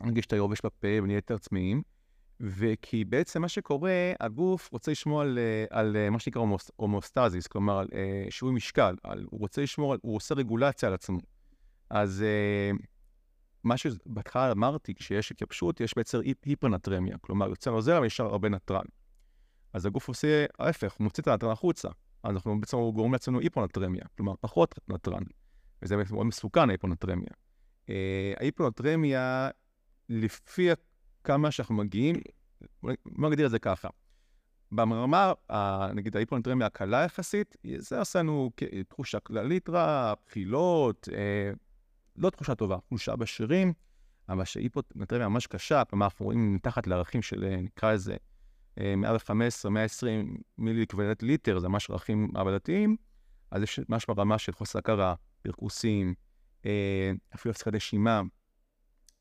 נרגיש 0.00 0.26
את 0.26 0.32
היובש 0.32 0.58
בפה 0.64 0.88
ונהיה 1.02 1.16
יותר 1.16 1.38
צמאים, 1.38 1.82
וכי 2.40 3.04
בעצם 3.04 3.42
מה 3.42 3.48
שקורה, 3.48 4.12
הגוף 4.20 4.68
רוצה 4.72 4.90
לשמור 4.90 5.20
על, 5.20 5.38
אה, 5.38 5.64
על 5.70 6.10
מה 6.10 6.18
שנקרא 6.18 6.42
הומוס- 6.42 6.70
הומוסטזיס, 6.76 7.46
כלומר 7.46 7.78
על 7.78 7.88
שיווי 8.30 8.54
משקל, 8.54 8.96
על, 9.02 9.26
הוא 9.30 9.40
רוצה 9.40 9.62
לשמור, 9.62 9.92
על, 9.92 9.98
הוא 10.02 10.16
עושה 10.16 10.34
רגולציה 10.34 10.88
על 10.88 10.94
עצמו. 10.94 11.18
אז 11.90 12.22
אה, 12.22 12.70
מה 13.68 13.76
שבהתחלה 13.76 14.52
אמרתי, 14.52 14.94
כשיש 14.94 15.30
התייבשות, 15.32 15.80
יש 15.80 15.94
בעצם 15.96 16.18
היפ- 16.18 16.44
היפרנטרמיה, 16.44 17.18
כלומר 17.20 17.48
יוצא 17.48 17.70
נוזל 17.70 17.92
אבל 17.92 18.06
נשאר 18.06 18.26
הרבה 18.26 18.48
נתרן. 18.48 18.84
אז 19.72 19.86
הגוף 19.86 20.08
עושה 20.08 20.46
ההפך, 20.58 20.92
הוא 20.92 21.04
מוציא 21.04 21.22
את 21.22 21.28
הנתרן 21.28 21.50
החוצה. 21.50 21.88
אז 22.22 22.34
אנחנו 22.34 22.60
בעצם 22.60 22.76
גורמים 22.76 23.12
לעצמנו 23.12 23.40
היפרנטרמיה, 23.40 24.02
כלומר 24.16 24.34
פחות 24.40 24.74
נתרן, 24.88 25.22
וזה 25.82 25.96
מאוד 25.96 26.26
מסוכן 26.26 26.68
ההיפרנטרמיה. 26.68 27.30
אה, 27.90 28.32
ההיפרנטרמיה, 28.40 29.50
לפי 30.08 30.68
כמה 31.24 31.50
שאנחנו 31.50 31.74
מגיעים, 31.74 32.16
בוא 32.82 33.28
נגדיר 33.28 33.46
את 33.46 33.50
זה 33.50 33.58
ככה. 33.58 33.88
ברמה, 34.72 35.32
ה- 35.50 35.92
נגיד 35.92 36.16
ההיפרנטרמיה 36.16 36.66
הקלה 36.66 37.04
יחסית, 37.04 37.56
זה 37.76 37.98
עושה 37.98 38.18
לנו 38.18 38.50
תחושה 38.88 39.20
כללית 39.20 39.68
רע, 39.68 40.14
בחילות, 40.26 41.08
אה, 41.12 41.50
לא 42.18 42.30
תחושה 42.30 42.54
טובה, 42.54 42.76
תחושה 42.86 43.16
בשרירים, 43.16 43.72
אבל 44.28 44.44
שהיפרנטרמיה 44.44 45.28
ממש 45.28 45.46
קשה, 45.46 45.84
כלומר 45.84 46.06
אנחנו 46.06 46.24
רואים 46.24 46.54
מתחת 46.54 46.86
לערכים 46.86 47.22
של, 47.22 47.44
אה, 47.44 47.56
נקרא 47.56 47.92
לזה, 47.92 48.16
אה, 48.80 48.96
115, 48.96 49.70
120 49.70 50.36
מילי 50.58 50.86
קבלת 50.86 51.22
ליטר, 51.22 51.58
זה 51.58 51.68
ממש 51.68 51.90
ערכים 51.90 52.28
מעבדתיים, 52.32 52.96
אז 53.50 53.62
יש 53.62 53.80
ממש 53.88 54.06
ברמה 54.06 54.38
של 54.38 54.52
חוסר 54.52 54.78
הכרה, 54.78 55.14
פרכוסים, 55.42 56.14
אה, 56.66 57.12
אפילו 57.34 57.50
הפסקת 57.50 57.74
נשימה. 57.74 58.22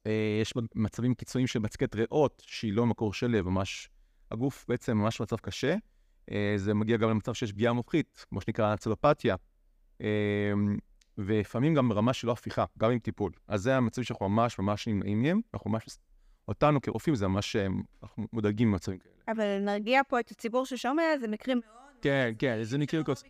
אה, 0.08 0.40
יש 0.42 0.54
מצבים 0.76 1.14
קיצוניים 1.14 1.48
של 1.48 1.60
מצקת 1.60 1.96
ריאות, 1.96 2.44
שהיא 2.48 2.74
לא 2.74 2.86
מקור 2.86 3.14
של 3.14 3.28
לב, 3.28 3.50
ממש, 3.50 3.90
הגוף 4.32 4.66
בעצם 4.68 4.98
ממש 4.98 5.22
במצב 5.22 5.36
קשה. 5.36 5.76
אה, 6.32 6.54
זה 6.58 6.74
מגיע 6.74 6.98
גם 6.98 7.10
למצב 7.10 7.34
שיש 7.34 7.52
פגיעה 7.52 7.74
מוחית, 7.74 8.26
כמו 8.30 8.42
שנקרא 8.42 8.76
צלופתיה, 8.76 9.36
אה, 10.02 10.52
ולפעמים 11.18 11.74
גם 11.74 11.90
ברמה 11.90 12.14
של 12.14 12.28
לא 12.28 12.32
הפיכה, 12.32 12.66
גם 12.78 12.92
עם 12.92 13.00
טיפול. 13.00 13.32
אז 13.48 13.62
זה 13.62 13.76
המצבים 13.76 14.04
שאנחנו 14.04 14.30
ממש 14.30 14.60
ממש 14.60 14.88
נמנעים 14.88 15.22
מהם, 15.22 15.42
אנחנו 15.54 15.72
ממש, 15.72 15.86
אותנו 16.48 16.82
כרופאים 16.82 17.16
זה 17.16 17.28
ממש, 17.28 17.56
אה, 17.56 17.68
אנחנו 18.04 18.28
מודאגים 18.34 18.72
ממצבים 18.72 18.98
כאלה. 19.00 19.14
אבל 19.28 19.60
נרגיע 19.60 20.02
פה 20.08 20.20
את 20.20 20.32
הציבור 20.32 20.66
ששומע, 20.66 21.04
זה 21.20 21.28
מקרים 21.28 21.62
מאוד... 21.66 21.78
כן, 22.02 22.34
כן, 22.40 22.64
זה 22.64 22.78
מקרים 22.78 23.04
כוס... 23.04 23.24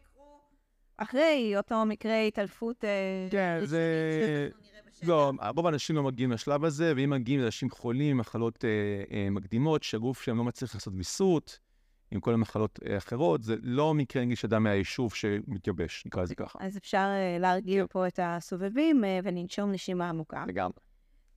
אחרי 0.97 1.53
אותו 1.57 1.85
מקרה 1.85 2.21
התעלפות... 2.21 2.83
אה, 2.83 3.27
כן, 3.31 3.59
זה... 3.63 4.49
לא, 5.03 5.31
רוב 5.55 5.65
האנשים 5.65 5.95
לא 5.95 6.03
מגיעים 6.03 6.31
לשלב 6.31 6.65
הזה, 6.65 6.93
ואם 6.95 7.09
מגיעים 7.09 7.39
לאנשים 7.39 7.69
חולים 7.69 8.17
מחלות 8.17 8.65
אה, 8.65 8.69
אה, 9.11 9.29
מקדימות, 9.29 9.83
שהגוף 9.83 10.21
שלהם 10.21 10.37
לא 10.37 10.43
מצליח 10.43 10.75
לעשות 10.75 10.93
ויסות, 10.97 11.59
עם 12.11 12.19
כל 12.19 12.33
המחלות 12.33 12.79
אה, 12.87 12.97
אחרות, 12.97 13.43
זה 13.43 13.55
לא 13.61 13.93
מקרה 13.93 14.25
נגיד 14.25 14.37
שאדם 14.37 14.63
מהיישוב 14.63 15.13
שמתייבש, 15.13 16.05
נקרא 16.05 16.23
לזה 16.23 16.35
ככה. 16.35 16.59
אז 16.61 16.77
אפשר 16.77 16.97
אה, 16.97 17.37
להרגיע 17.39 17.85
פה 17.89 18.07
את 18.07 18.19
הסובבים 18.23 19.05
אה, 19.05 19.19
ולנשום 19.23 19.71
נשימה 19.71 20.09
עמוקה. 20.09 20.45
לגמרי. 20.47 20.77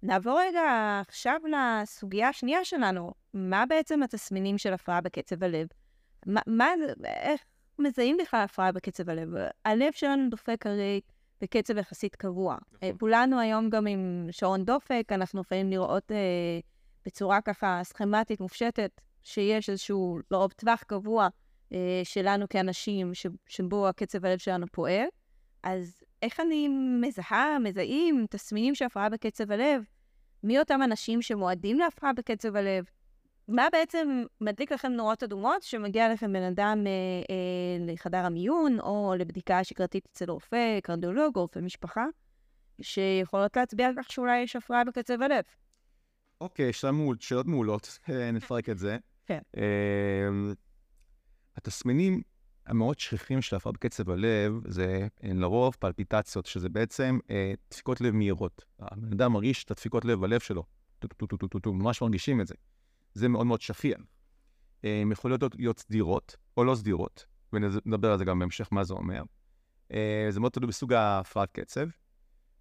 נעבור 0.03 0.41
רגע 0.41 0.62
עכשיו 1.09 1.41
לסוגיה 1.50 2.29
השנייה 2.29 2.65
שלנו. 2.65 3.12
מה 3.35 3.67
בעצם 3.67 4.03
התסמינים 4.03 4.59
של 4.59 4.73
הפרעה 4.73 5.00
בקצב 5.00 5.45
הלב? 5.45 5.67
מה, 6.27 6.41
מה 6.47 6.69
איך 7.07 7.41
מזהים 7.79 8.17
בכלל 8.23 8.41
הפרעה 8.41 8.73
בקצב 8.73 9.11
הלב? 9.11 9.29
הלב 9.65 9.93
שלנו 9.93 10.31
דופק 10.31 10.67
הרי 10.67 11.00
בקצב 11.41 11.77
יחסית 11.77 12.17
קבוע. 12.17 12.57
אה, 12.83 12.91
כולנו 13.00 13.41
היום 13.41 13.71
גם 13.71 13.87
עם 13.87 14.29
שעון 14.31 14.65
דופק, 14.65 15.05
אנחנו 15.11 15.41
יכולים 15.41 15.71
לראות 15.71 16.12
אה, 16.12 16.17
בצורה 17.07 17.41
ככה 17.41 17.81
סכמטית, 17.83 18.41
מופשטת, 18.41 19.00
שיש 19.23 19.71
איזשהו 19.71 20.19
לרוב 20.31 20.53
טווח 20.53 20.83
קבוע 20.83 21.29
אה, 21.73 22.00
שלנו 22.05 22.49
כאנשים, 22.49 23.15
ש, 23.15 23.27
שבו 23.47 23.89
הקצב 23.89 24.25
הלב 24.25 24.39
שלנו 24.39 24.67
פועל. 24.73 25.07
אז 25.62 26.03
איך 26.23 26.41
אני 26.41 26.69
מזהה, 27.00 27.59
מזהים 27.59 28.27
תסמינים 28.31 28.75
של 28.75 28.85
הפרעה 28.85 29.09
בקצב 29.09 29.53
הלב? 29.53 29.85
מי 30.43 30.59
אותם 30.59 30.81
אנשים 30.85 31.23
שמועדים 31.23 31.79
להפרעה 31.79 32.12
בקצב 32.12 32.57
הלב? 32.57 32.85
מה 33.49 33.67
בעצם 33.73 34.25
מדליק 34.41 34.73
לכם 34.73 34.93
נורות 34.93 35.23
אדומות 35.23 35.62
שמגיע 35.62 36.12
לכם 36.12 36.33
בן 36.33 36.43
אדם 36.43 36.85
אה, 36.87 36.93
אה, 37.31 37.93
לחדר 37.93 38.19
המיון, 38.19 38.81
או 38.81 39.15
לבדיקה 39.19 39.65
שגרתית 39.65 40.09
אצל 40.12 40.31
רופא, 40.31 40.81
קרדיולוג 40.83 41.37
או 41.37 41.41
רופא 41.41 41.59
משפחה, 41.59 42.05
שיכולות 42.83 43.57
להצביע 43.57 43.87
על 43.89 43.95
כך 43.99 44.12
שאולי 44.12 44.39
יש 44.39 44.57
הפרעה 44.57 44.85
בקצב 44.85 45.23
הלב? 45.23 45.45
אוקיי, 46.41 46.71
מעול- 46.93 47.17
שאלות 47.21 47.47
מעולות, 47.47 47.99
אה, 48.11 48.31
נפרק 48.31 48.69
את 48.69 48.79
זה. 48.79 48.99
כן. 49.30 49.40
אה, 49.56 50.52
התסמינים 51.56 52.22
המאוד 52.66 52.99
שכיחים 52.99 53.42
של 53.42 53.56
הפרעה 53.56 53.72
בקצב 53.72 54.10
הלב, 54.10 54.52
זה 54.66 55.08
אה, 55.25 55.32
לרוב 55.34 55.76
פלפיטציות, 55.78 56.46
שזה 56.46 56.68
בעצם 56.68 57.18
אה, 57.30 57.52
דפיקות 57.70 58.00
לב 58.00 58.14
מהירות. 58.14 58.64
הבן 58.78 59.12
אדם 59.12 59.32
מרגיש 59.32 59.64
את 59.64 59.70
הדפיקות 59.70 60.04
לב 60.04 60.20
בלב 60.20 60.40
שלו, 60.40 60.64
טו 60.99 61.08
טו 61.08 61.26
טו 61.26 61.37
טו 61.37 61.49
טו 61.49 61.58
טו, 61.58 61.72
ממש 61.72 62.02
מרגישים 62.02 62.40
את 62.40 62.46
זה. 62.46 62.54
זה 63.14 63.28
מאוד 63.28 63.46
מאוד 63.46 63.60
שכיח. 63.60 64.00
אה, 64.84 65.00
הם 65.02 65.12
יכולות 65.12 65.42
להיות, 65.58 65.78
סדירות 65.78 66.37
או 66.56 66.64
לא 66.64 66.75
סדירות, 66.75 67.26
ונדבר 67.52 68.12
על 68.12 68.18
זה 68.18 68.25
גם 68.25 68.38
בהמשך 68.38 68.68
מה 68.72 68.84
זה 68.84 68.94
אומר. 68.94 69.22
זה 70.30 70.40
מאוד 70.40 70.52
תלוי 70.52 70.68
בסוג 70.68 70.92
ההפרעת 70.92 71.52
קצב, 71.52 71.87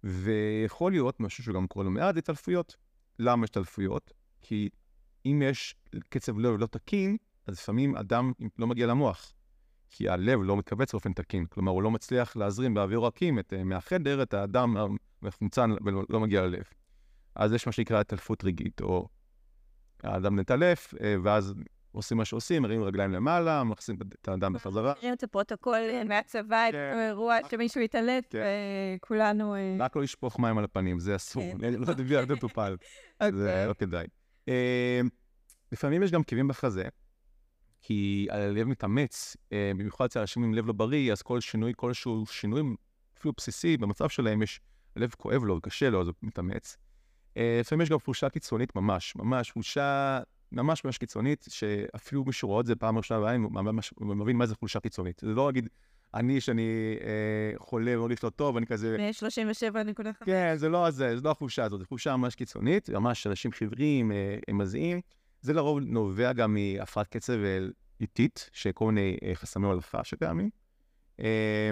ויכול 0.04 0.92
להיות 0.92 1.20
משהו 1.20 1.44
שגם 1.44 1.66
קורה 1.66 1.84
לו 1.84 1.90
מעט, 1.90 2.16
התעלפויות. 2.16 2.76
למה 3.18 3.44
יש 3.44 3.50
התעלפויות? 3.50 4.12
כי 4.42 4.68
אם 5.26 5.42
יש 5.44 5.74
קצב 6.08 6.38
לב 6.38 6.60
לא 6.60 6.66
תקין, 6.66 7.16
אז 7.46 7.54
לפעמים 7.54 7.96
אדם 7.96 8.32
לא 8.58 8.66
מגיע 8.66 8.86
למוח. 8.86 9.32
כי 9.92 10.08
הלב 10.08 10.40
לא 10.42 10.56
מתכווץ 10.56 10.92
באופן 10.92 11.12
תקין, 11.12 11.46
כלומר 11.46 11.72
הוא 11.72 11.82
לא 11.82 11.90
מצליח 11.90 12.36
להזרים 12.36 12.74
באוויר 12.74 12.98
רכים 12.98 13.38
את, 13.38 13.52
אה, 13.52 13.64
מהחדר 13.64 14.22
את 14.22 14.34
האדם 14.34 14.74
המחומצן 15.22 15.70
ולא 15.84 16.02
לא 16.08 16.20
מגיע 16.20 16.42
ללב. 16.42 16.62
אז 17.34 17.52
יש 17.52 17.66
מה 17.66 17.72
שנקרא 17.72 18.00
התעלפות 18.00 18.44
רגעית, 18.44 18.80
או 18.80 19.08
האדם 20.02 20.36
מתעלף, 20.36 20.94
אה, 21.00 21.14
ואז 21.22 21.54
עושים 21.92 22.16
מה 22.16 22.24
שעושים, 22.24 22.62
מרימים 22.62 22.84
רגליים 22.84 23.12
למעלה, 23.12 23.64
מכניסים 23.64 23.96
את 24.22 24.28
האדם 24.28 24.52
בחזרה. 24.52 24.92
מכירים 24.92 25.14
את 25.14 25.22
הפרוטוקול 25.22 25.74
אה, 25.74 26.04
מהצבא, 26.04 26.68
את 26.68 26.72
כן. 26.72 26.96
האירוע 26.98 27.36
שמישהו 27.50 27.80
התעלף, 27.80 28.24
כן. 28.30 28.42
וכולנו... 28.96 29.54
אה, 29.54 29.76
רק 29.80 29.96
לא 29.96 30.02
לשפוך 30.02 30.38
מים 30.38 30.58
על 30.58 30.64
הפנים, 30.64 30.98
זה 30.98 31.16
אסור, 31.16 31.42
כן. 31.60 31.74
לא 31.74 31.94
תביא 31.94 32.18
על 32.18 32.24
מטופל, 32.32 32.76
זה 33.22 33.26
אוקיי. 33.26 33.66
לא 33.68 33.72
כדאי. 33.72 34.06
אה, 34.48 35.00
לפעמים 35.72 36.02
יש 36.02 36.10
גם 36.10 36.22
כאבים 36.22 36.48
בחזה, 36.48 36.84
כי 37.82 38.26
הלב 38.30 38.66
מתאמץ, 38.66 39.36
אה, 39.52 39.72
במיוחד 39.74 40.04
אצל 40.04 40.20
אנשים 40.20 40.44
עם 40.44 40.54
לב 40.54 40.66
לא 40.66 40.72
בריא, 40.72 41.12
אז 41.12 41.22
כל 41.22 41.40
שינוי, 41.40 41.72
כלשהו 41.76 42.26
שינוי 42.26 42.62
אפילו 43.18 43.32
בסיסי 43.36 43.76
במצב 43.76 44.08
שלהם, 44.08 44.42
יש, 44.42 44.60
הלב 44.96 45.14
כואב 45.18 45.44
לו, 45.44 45.60
קשה 45.60 45.90
לו, 45.90 46.00
אז 46.00 46.06
הוא 46.06 46.14
מתאמץ. 46.22 46.76
אה, 47.36 47.58
לפעמים 47.60 47.82
יש 47.82 47.90
גם 47.90 47.98
חולשה 47.98 48.28
קיצונית 48.28 48.76
ממש, 48.76 49.16
ממש, 49.16 49.50
חולשה 49.50 50.20
ממש 50.52 50.84
ממש 50.84 50.98
קיצונית, 50.98 51.46
שאפילו 51.48 52.24
מישהו 52.24 52.48
רואה 52.48 52.60
את 52.60 52.66
זה 52.66 52.76
פעם 52.76 52.98
ראשונה 52.98 53.20
בעין, 53.20 53.42
הוא 53.94 54.16
מבין 54.16 54.36
מה 54.36 54.46
זה 54.46 54.54
חולשה 54.54 54.80
קיצונית. 54.80 55.20
זה 55.24 55.28
לא 55.28 55.46
להגיד, 55.46 55.68
אני, 56.14 56.40
שאני 56.40 56.96
אה, 57.04 57.58
חולה 57.58 57.98
ומרגיש 57.98 58.24
לא 58.24 58.30
טוב, 58.30 58.56
אני 58.56 58.66
כזה... 58.66 58.96
ב-37.5. 58.98 60.24
כן, 60.24 60.54
זה 60.56 60.68
לא 60.68 60.90
זה, 60.90 61.16
זה 61.16 61.22
לא 61.24 61.30
החולשה 61.30 61.64
הזאת, 61.64 61.80
זו 61.80 61.86
חולשה 61.86 62.16
ממש 62.16 62.34
קיצונית, 62.34 62.90
ממש 62.90 63.26
אנשים 63.26 63.52
חיוורים, 63.52 64.12
אה, 64.12 64.52
מזיעים. 64.52 65.00
זה 65.40 65.52
לרוב 65.52 65.78
נובע 65.80 66.32
גם 66.32 66.54
מהפרעת 66.54 67.06
קצב 67.06 67.32
אה, 67.32 67.58
איטית, 68.00 68.50
שכל 68.52 68.92
מיני 68.92 69.16
אה, 69.22 69.34
חסמי 69.34 69.66
הולכה 69.66 70.04
שקיימים. 70.04 70.50
אה, 71.20 71.70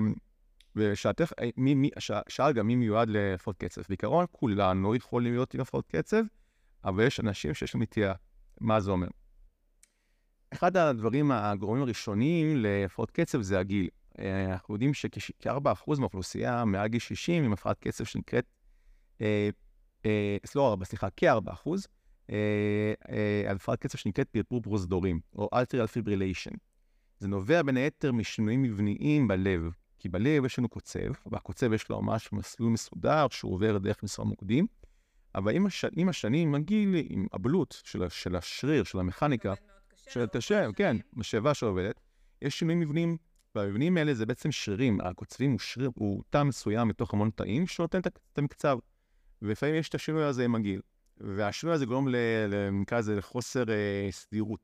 ושאלתך, 0.76 1.32
אה, 1.40 2.20
שאל 2.28 2.52
גם 2.52 2.66
מי 2.66 2.76
מיועד 2.76 3.08
להפרעות 3.08 3.56
קצב. 3.56 3.82
בעיקרון, 3.88 4.26
כולנו 4.32 4.94
יכולים 4.94 5.32
להיות 5.32 5.54
עם 5.54 5.60
הפרעות 5.60 5.86
קצב, 5.86 6.22
אבל 6.84 7.06
יש 7.06 7.20
אנשים 7.20 7.54
שיש 7.54 7.74
להם 7.74 7.82
נטייה. 7.82 8.12
מה 8.60 8.80
זה 8.80 8.90
אומר? 8.90 9.08
אחד 10.52 10.76
הדברים, 10.76 11.30
הגורמים 11.30 11.82
הראשוניים 11.82 12.56
להפרעות 12.56 13.10
קצב 13.10 13.40
זה 13.40 13.58
הגיל. 13.58 13.88
אה, 14.18 14.52
אנחנו 14.52 14.74
יודעים 14.74 14.94
שכ-4% 14.94 15.98
מהאוכלוסייה 15.98 16.64
מעל 16.64 16.88
גיל 16.88 17.00
60 17.00 17.44
עם 17.44 17.52
הפרעת 17.52 17.78
קצב 17.78 18.04
שנקראת, 18.04 18.44
אה, 19.20 19.48
אה, 20.06 20.36
לא 20.54 20.70
4, 20.70 20.84
סליחה, 20.84 21.08
כ-4%, 21.16 21.70
אה, 22.30 22.92
אה, 23.10 23.52
הפרעת 23.52 23.78
קצב 23.78 23.98
שנקראת 23.98 24.28
פרפור 24.28 24.62
פרוזדורים, 24.62 25.20
או 25.34 25.48
Atrial 25.54 25.88
Fibrillation. 25.96 26.56
זה 27.18 27.28
נובע 27.28 27.62
בין 27.62 27.76
היתר 27.76 28.12
משינויים 28.12 28.62
מבניים 28.62 29.28
בלב, 29.28 29.70
כי 29.98 30.08
בלב 30.08 30.44
יש 30.44 30.58
לנו 30.58 30.68
קוצב, 30.68 31.12
והקוצב 31.26 31.72
יש 31.72 31.88
לו 31.88 32.02
ממש 32.02 32.32
מסלול 32.32 32.72
מסודר 32.72 33.26
שהוא 33.30 33.54
עובר 33.54 33.78
דרך 33.78 34.02
מספר 34.02 34.24
מוקדים, 34.24 34.66
אבל 35.34 35.56
עם, 35.56 35.66
הש... 35.66 35.84
עם 35.96 36.08
השנים, 36.08 36.54
הגיל, 36.54 36.94
עם 37.08 37.26
הבלוט 37.32 37.74
של, 37.84 38.08
של 38.08 38.36
השריר, 38.36 38.84
של 38.84 38.98
המכניקה, 38.98 39.54
של 40.10 40.26
קשה, 40.26 40.72
כן, 40.76 40.96
משאבה 41.12 41.54
שעובדת, 41.54 42.00
יש 42.42 42.58
שינויים 42.58 42.80
מבניים 42.80 43.16
והמבנים 43.54 43.96
האלה 43.96 44.14
זה 44.14 44.26
בעצם 44.26 44.52
שרירים, 44.52 45.00
הקוצבים 45.00 45.50
הוא 45.50 45.58
שריר, 45.58 45.90
הוא 45.94 46.22
תא 46.30 46.42
מסוים 46.42 46.88
מתוך 46.88 47.14
המון 47.14 47.30
תאים 47.30 47.66
שנותן 47.66 47.98
את 47.98 48.38
המקצב. 48.38 48.78
ולפעמים 49.42 49.74
יש 49.74 49.88
את 49.88 49.94
השינוי 49.94 50.24
הזה 50.24 50.44
עם 50.44 50.54
הגיל. 50.54 50.80
והשינוי 51.16 51.74
הזה 51.74 51.86
גורם, 51.86 52.08
נקרא 52.72 52.98
לזה, 52.98 53.16
לחוסר 53.16 53.64
אה, 53.70 54.08
סדירות. 54.10 54.60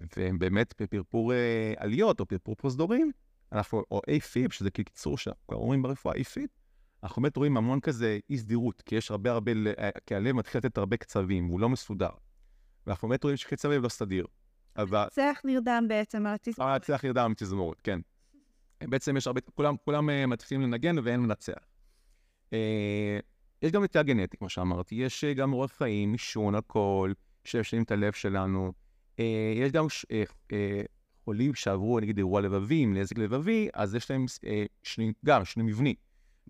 ובאמת 0.00 0.74
בפרפור 0.80 1.32
אה, 1.32 1.72
עליות 1.76 2.20
או 2.20 2.26
פרפור 2.26 2.54
פרוזדורים, 2.54 3.12
אנחנו, 3.52 3.82
או 3.90 4.00
AFib, 4.10 4.52
שזה 4.52 4.70
קיצור 4.70 5.18
שאנחנו 5.18 5.54
אומרים 5.54 5.82
ברפואה 5.82 6.14
AFib, 6.14 6.48
אנחנו 7.02 7.22
באמת 7.22 7.36
רואים 7.36 7.56
המון 7.56 7.80
כזה 7.80 8.18
אי 8.30 8.38
סדירות, 8.38 8.82
כי 8.82 8.94
יש 8.94 9.10
הרבה 9.10 9.32
הרבה, 9.32 9.52
אה, 9.78 9.90
כי 10.06 10.14
הלב 10.14 10.32
מתחיל 10.32 10.58
לתת 10.58 10.78
הרבה 10.78 10.96
קצבים, 10.96 11.48
והוא 11.48 11.60
לא 11.60 11.68
מסודר. 11.68 12.10
ואנחנו 12.86 13.08
באמת 13.08 13.24
רואים 13.24 13.36
שקצב 13.36 13.70
הלב 13.70 13.82
לא 13.82 13.88
סדיר. 13.88 14.26
מנצח 14.78 15.40
נרדם 15.44 15.84
בעצם 15.88 16.26
על 16.26 16.34
התזמורת. 16.34 16.70
מנצח 16.70 17.04
נרדם 17.04 17.24
על 17.24 17.32
התזמורת, 17.32 17.80
כן. 17.80 18.00
בעצם 18.82 19.16
יש 19.16 19.26
הרבה, 19.26 19.40
כולם, 19.40 19.74
כולם 19.84 20.10
אה, 20.10 20.26
מתחילים 20.26 20.62
לנגן 20.62 20.96
ואין 21.02 21.20
מנצח. 21.20 21.58
אה, 22.52 23.18
יש 23.62 23.72
גם 23.72 23.84
נטייה 23.84 24.04
גנטית, 24.04 24.38
כמו 24.38 24.48
שאמרתי, 24.48 24.94
יש 24.94 25.24
גם 25.24 25.52
אורח 25.52 25.72
חיים, 25.72 26.12
עישון, 26.12 26.54
אלכוהול, 26.54 27.14
שמשנים 27.44 27.82
את 27.82 27.90
הלב 27.90 28.12
שלנו. 28.12 28.72
יש 29.56 29.72
גם 29.72 29.86
חולים 31.24 31.54
שעברו, 31.54 32.00
נגיד, 32.00 32.16
אירוע 32.16 32.40
לבבי, 32.40 32.82
עם 32.82 32.96
נזק 32.96 33.18
לבבי, 33.18 33.68
אז 33.74 33.94
יש 33.94 34.10
להם 34.10 34.26
שני, 34.82 35.12
גם 35.24 35.44
שני 35.44 35.62
מבני. 35.62 35.94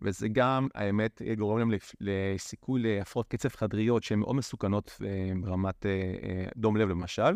וזה 0.02 0.28
גם, 0.28 0.68
האמת, 0.75 1.23
גורם 1.38 1.58
להם 1.58 1.70
לסיכוי 2.00 2.82
להפרעות 2.82 3.28
קצב 3.28 3.49
חדריות 3.49 4.02
שהן 4.02 4.18
מאוד 4.18 4.37
מסוכנות 4.37 4.99
אה, 5.04 5.32
ברמת 5.40 5.87
אה, 5.87 5.90
אה, 6.23 6.47
דום 6.56 6.76
לב 6.76 6.88
למשל, 6.88 7.32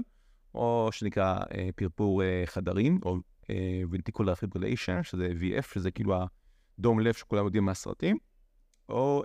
או 0.55 0.89
שנקרא 0.93 1.39
פרפור 1.77 2.23
חדרים, 2.47 3.01
או 3.05 3.17
ventricular 3.93 4.35
fibrillation, 4.45 5.03
שזה 5.03 5.33
VF, 5.41 5.75
שזה 5.75 5.91
כאילו 5.91 6.15
הדום 6.79 7.01
לב 7.01 7.15
שכולם 7.15 7.45
יודעים 7.45 7.65
מהסרטים, 7.65 8.19
או 8.89 9.23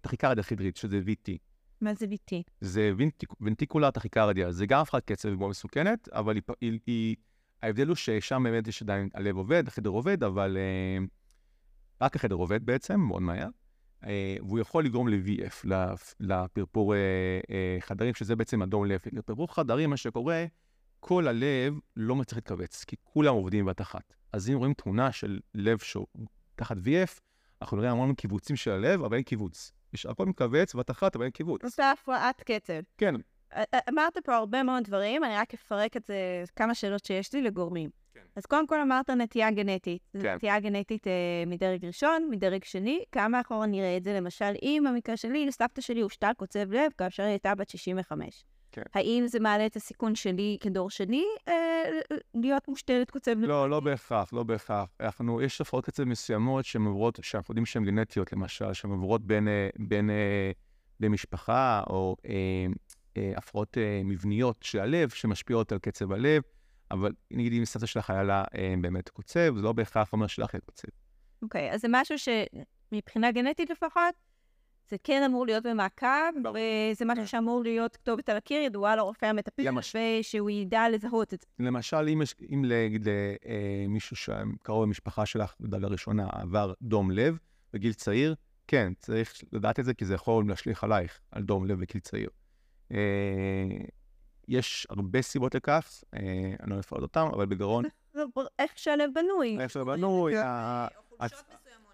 טכיקרדיה 0.00 0.42
חידרית, 0.44 0.76
שזה 0.76 1.00
VT. 1.06 1.32
מה 1.80 1.94
זה 1.94 2.06
VT? 2.06 2.34
זה 2.60 2.92
ונטיקולר 3.40 3.90
טכיקרדיה, 3.90 4.52
זה 4.52 4.66
גם 4.66 4.80
הפרעת 4.80 5.04
קצב 5.04 5.28
מאוד 5.28 5.50
מסוכנת, 5.50 6.08
אבל 6.08 6.36
היא, 6.60 7.16
ההבדל 7.62 7.88
הוא 7.88 7.96
ששם 7.96 8.42
באמת 8.42 8.68
יש 8.68 8.82
עדיין, 8.82 9.08
הלב 9.14 9.36
עובד, 9.36 9.68
החדר 9.68 9.90
עובד, 9.90 10.24
אבל... 10.24 10.56
רק 12.00 12.16
החדר 12.16 12.34
עובד 12.34 12.66
בעצם, 12.66 13.00
מאוד 13.00 13.22
מהר, 13.22 13.38
אה, 13.38 13.48
והוא 14.42 14.58
יכול 14.58 14.84
לגרום 14.84 15.08
ל-VF, 15.08 15.66
לפרפור 16.20 16.94
אה, 16.94 16.98
אה, 17.50 17.76
חדרים, 17.80 18.14
שזה 18.14 18.36
בעצם 18.36 18.62
אדום 18.62 18.84
לב. 18.84 19.00
לפרפור 19.12 19.54
חדרים, 19.54 19.90
מה 19.90 19.96
שקורה, 19.96 20.44
כל 21.00 21.28
הלב 21.28 21.74
לא 21.96 22.16
מצליח 22.16 22.36
להתכווץ, 22.36 22.84
כי 22.84 22.96
כולם 23.02 23.34
עובדים 23.34 23.64
בבת 23.64 23.80
אחת. 23.80 24.14
אז 24.32 24.50
אם 24.50 24.54
רואים 24.54 24.74
תמונה 24.74 25.12
של 25.12 25.40
לב 25.54 25.78
שהוא 25.78 26.06
תחת 26.56 26.76
VF, 26.76 27.20
אנחנו 27.62 27.76
נראה 27.76 27.90
המון 27.90 28.14
קיבוצים 28.14 28.56
של 28.56 28.70
הלב, 28.70 29.04
אבל 29.04 29.16
אין 29.16 29.22
קיבוץ. 29.22 29.72
יש 29.92 30.06
הכל 30.06 30.26
מכווץ 30.26 30.74
בבת 30.74 30.90
אחת, 30.90 31.16
אבל 31.16 31.24
אין 31.24 31.32
קיבוץ. 31.32 31.64
עושה 31.64 31.90
הפרעת 31.90 32.42
קצב. 32.42 32.80
כן. 32.98 33.14
אמרת 33.88 34.18
פה 34.24 34.36
הרבה 34.36 34.62
מאוד 34.62 34.84
דברים, 34.84 35.24
אני 35.24 35.36
רק 35.36 35.54
אפרק 35.54 35.96
את 35.96 36.04
זה, 36.04 36.44
כמה 36.56 36.74
שאלות 36.74 37.04
שיש 37.04 37.32
לי 37.34 37.42
לגורמים. 37.42 37.90
אז 38.36 38.46
קודם 38.46 38.66
כל 38.66 38.80
אמרת 38.80 39.10
נטייה 39.10 39.50
גנטית. 39.50 40.02
כן. 40.22 40.34
נטייה 40.34 40.60
גנטית 40.60 41.06
אה, 41.06 41.12
מדרג 41.46 41.84
ראשון, 41.84 42.28
מדרג 42.30 42.64
שני. 42.64 43.04
כמה 43.12 43.40
אחורה 43.40 43.66
נראה 43.66 43.96
את 43.96 44.04
זה? 44.04 44.14
למשל, 44.14 44.52
אם 44.62 44.84
במקרה 44.88 45.16
שלי, 45.16 45.46
לסבתא 45.46 45.80
שלי 45.80 46.00
הושתל 46.00 46.30
קוצב 46.36 46.72
לב 46.72 46.90
כאשר 46.98 47.22
היא 47.22 47.30
הייתה 47.30 47.54
בת 47.54 47.68
65. 47.68 48.44
כן. 48.72 48.82
האם 48.94 49.24
זה 49.26 49.40
מעלה 49.40 49.66
את 49.66 49.76
הסיכון 49.76 50.14
שלי 50.14 50.56
כדור 50.60 50.90
שני 50.90 51.24
אה, 51.48 51.82
להיות 52.34 52.68
מושתלת 52.68 53.10
קוצב 53.10 53.30
לב? 53.30 53.44
לא, 53.44 53.70
לא 53.70 53.80
בהכרח, 53.80 54.32
לא 54.32 54.42
בהכרח. 54.42 54.88
אנחנו, 55.00 55.42
יש 55.42 55.60
הפרעות 55.60 55.84
קצב 55.84 56.04
מסוימות 56.04 56.64
שהן 56.64 56.84
עוברות, 56.84 57.18
שאנחנו 57.22 57.52
יודעים 57.52 57.66
שהן 57.66 57.84
גנטיות, 57.84 58.32
למשל, 58.32 58.72
שהן 58.72 58.90
עוברות 58.90 59.26
בין, 59.26 59.48
אה, 59.48 59.68
בין, 59.78 60.10
אה, 60.10 60.50
בין 61.00 61.12
משפחה, 61.12 61.82
או 61.86 62.16
אה, 62.26 62.66
אה, 63.16 63.32
הפרעות 63.36 63.78
אה, 63.78 64.00
מבניות 64.04 64.56
של 64.62 64.80
הלב, 64.80 65.08
שמשפיעות 65.08 65.72
על 65.72 65.78
קצב 65.78 66.12
הלב. 66.12 66.42
אבל 66.94 67.12
נגיד 67.30 67.52
אם 67.52 67.64
סבתא 67.64 67.86
שלך 67.86 68.10
היה 68.10 68.22
לה 68.22 68.44
אה, 68.54 68.74
באמת 68.80 69.08
קוצב, 69.08 69.56
זה 69.56 69.62
לא 69.62 69.72
בהכרח 69.72 70.12
אומר 70.12 70.26
שלך 70.26 70.54
יהיה 70.54 70.60
קוצב. 70.60 70.88
אוקיי, 71.42 71.70
okay, 71.70 71.74
אז 71.74 71.80
זה 71.80 71.88
משהו 71.90 72.16
שמבחינה 72.18 73.32
גנטית 73.32 73.70
לפחות, 73.70 74.14
זה 74.90 74.96
כן 75.04 75.22
אמור 75.22 75.46
להיות 75.46 75.66
במעקב, 75.66 76.06
וזה 76.36 77.04
משהו 77.04 77.28
שאמור 77.28 77.62
להיות 77.62 77.96
כתובת 77.96 78.28
על 78.28 78.36
הקיר, 78.36 78.60
ידועה 78.60 78.96
לרופא 78.96 79.26
המטפל, 79.26 79.62
למש... 79.62 79.96
ושהוא 80.20 80.50
ידע 80.50 80.88
לזהות 80.88 81.34
את 81.34 81.40
זה. 81.40 81.46
למשל, 81.58 82.08
אם, 82.08 82.22
יש, 82.22 82.34
אם 82.52 82.64
למישהו 82.64 84.32
אה, 84.32 84.42
שקרוב 84.56 84.84
במשפחה 84.84 85.26
שלך 85.26 85.54
בדרגה 85.60 85.86
ראשונה 85.86 86.26
עבר 86.32 86.72
דום 86.82 87.10
לב 87.10 87.38
בגיל 87.72 87.92
צעיר, 87.92 88.34
כן, 88.66 88.92
צריך 88.98 89.34
לדעת 89.52 89.80
את 89.80 89.84
זה, 89.84 89.94
כי 89.94 90.04
זה 90.04 90.14
יכול 90.14 90.48
להשליך 90.48 90.84
עלייך, 90.84 91.20
על 91.30 91.42
דום 91.42 91.66
לב 91.66 91.80
בגיל 91.80 92.00
צעיר. 92.00 92.30
יש 94.48 94.86
הרבה 94.90 95.22
סיבות 95.22 95.54
לכך, 95.54 96.04
אה, 96.14 96.20
אני 96.62 96.70
לא 96.70 96.80
אפרט 96.80 97.02
אותן, 97.02 97.26
אבל 97.32 97.46
בגרון... 97.46 97.84
איך 98.58 98.72
שהלב 98.76 99.10
בנוי. 99.14 99.58
איך 99.60 99.70
שהלב 99.70 99.86
בנוי, 99.86 100.34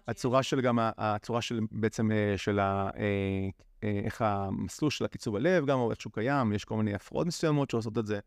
הצורה 0.07 0.43
של 0.43 0.61
גם, 0.61 0.79
הצורה 0.81 1.41
של 1.41 1.59
בעצם 1.71 2.11
אה, 2.11 2.33
של 2.37 2.59
ה... 2.59 2.89
אה, 2.97 3.49
איך 4.05 4.21
המסלול 4.21 4.91
של 4.91 5.05
הקיצוב 5.05 5.35
הלב, 5.35 5.65
גם 5.65 5.79
איך 5.89 6.01
שהוא 6.01 6.13
קיים, 6.13 6.53
יש 6.53 6.65
כל 6.65 6.77
מיני 6.77 6.93
הפרעות 6.93 7.27
מסוימות 7.27 7.69
שעושות 7.69 7.97
את 7.97 8.05
זה. 8.05 8.19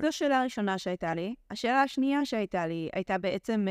זו 0.00 0.06
השאלה 0.08 0.40
הראשונה 0.40 0.78
שהייתה 0.78 1.14
לי. 1.14 1.34
השאלה 1.50 1.82
השנייה 1.82 2.24
שהייתה 2.24 2.66
לי 2.66 2.88
הייתה 2.92 3.18
בעצם, 3.18 3.66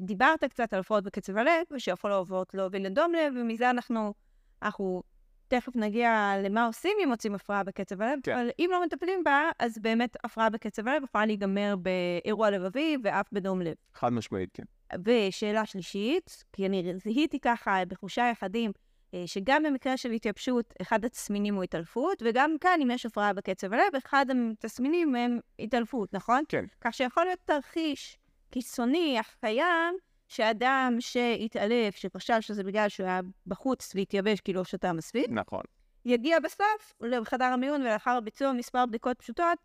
דיברת 0.00 0.44
קצת 0.44 0.72
על 0.72 0.80
הפרעות 0.80 1.04
בקצב 1.04 1.36
הלב, 1.36 1.78
שיכול 1.78 2.12
להוביל 2.54 2.86
לדום 2.86 3.12
לב, 3.12 3.34
ומזה 3.36 3.70
אנחנו, 3.70 4.14
אנחנו 4.62 5.02
תכף 5.48 5.76
נגיע 5.76 6.34
למה 6.44 6.66
עושים 6.66 6.96
אם 7.04 7.08
מוצאים 7.08 7.34
הפרעה 7.34 7.64
בקצב 7.64 8.02
הלב, 8.02 8.18
כן. 8.22 8.38
אבל 8.38 8.50
אם 8.58 8.68
לא 8.72 8.84
מטפלים 8.84 9.24
בה, 9.24 9.50
אז 9.58 9.78
באמת 9.78 10.16
הפרעה 10.24 10.50
בקצב 10.50 10.88
הלב 10.88 11.02
יכולה 11.04 11.26
להיגמר 11.26 11.74
באירוע 11.76 12.50
לבבי 12.50 12.96
ואף 13.04 13.26
בדום 13.32 13.62
לב. 13.62 13.74
חד 13.94 14.12
משמעית, 14.12 14.50
כן. 14.54 14.62
ושאלה 15.04 15.66
שלישית, 15.66 16.44
כי 16.52 16.66
אני 16.66 16.92
זיהיתי 17.04 17.40
ככה 17.40 17.84
בחושה 17.88 18.28
יחדים, 18.32 18.72
אה, 19.14 19.22
שגם 19.26 19.62
במקרה 19.62 19.96
של 19.96 20.10
התייבשות, 20.10 20.74
אחד 20.82 21.04
התסמינים 21.04 21.54
הוא 21.54 21.64
התעלפות, 21.64 22.22
וגם 22.24 22.56
כאן, 22.60 22.78
אם 22.82 22.90
יש 22.90 23.06
הפרעה 23.06 23.32
בקצב 23.32 23.72
הלב, 23.72 23.96
אחד 23.98 24.26
התסמינים 24.30 25.14
הם 25.14 25.38
התעלפות, 25.58 26.12
נכון? 26.12 26.44
כן. 26.48 26.64
כך 26.80 26.94
שיכול 26.94 27.24
להיות 27.24 27.40
תרחיש 27.44 28.18
קיצוני, 28.50 29.20
אך 29.20 29.36
קיים, 29.40 29.94
שאדם 30.28 30.96
שהתעלף, 31.00 31.96
שחשב 31.96 32.40
שזה 32.40 32.64
בגלל 32.64 32.88
שהוא 32.88 33.06
היה 33.06 33.20
בחוץ 33.46 33.92
והתייבש 33.94 34.40
כי 34.40 34.52
לא 34.52 34.64
שתה 34.64 34.92
מספיק, 34.92 35.26
נכון. 35.30 35.62
יגיע 36.04 36.40
בסוף 36.40 36.94
לחדר 37.00 37.44
המיון 37.44 37.82
ולאחר 37.82 38.20
ביצוע 38.20 38.52
מספר 38.52 38.86
בדיקות 38.86 39.18
פשוטות, 39.18 39.58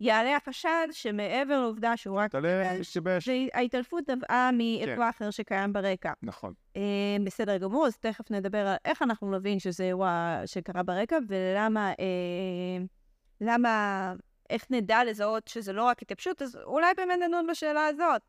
יעלה 0.00 0.36
החשד 0.36 0.88
שמעבר 0.92 1.60
לעובדה 1.60 1.96
שהוא 1.96 2.18
רק 2.18 2.34
התייבש, 2.34 3.28
ההתעלפות 3.54 4.10
נבעה 4.10 4.50
מאירוע 4.52 4.96
כן. 4.96 5.02
אחר 5.02 5.30
שקיים 5.30 5.72
ברקע. 5.72 6.12
נכון. 6.22 6.52
אה, 6.76 7.16
בסדר 7.24 7.56
גמור, 7.56 7.86
אז 7.86 7.96
תכף 7.96 8.30
נדבר 8.30 8.66
על 8.66 8.76
איך 8.84 9.02
אנחנו 9.02 9.30
נבין 9.30 9.58
שזה 9.58 9.84
אירוע 9.84 10.42
שקרה 10.46 10.82
ברקע 10.82 11.18
ולמה, 11.28 11.88
אה, 11.88 12.84
למה, 13.40 14.12
איך 14.50 14.66
נדע 14.70 15.04
לזהות 15.04 15.48
שזה 15.48 15.72
לא 15.72 15.84
רק 15.84 16.02
התייבשות, 16.02 16.42
אז 16.42 16.58
אולי 16.64 16.94
באמת 16.96 17.18
נדון 17.28 17.46
בשאלה 17.46 17.86
הזאת. 17.86 18.22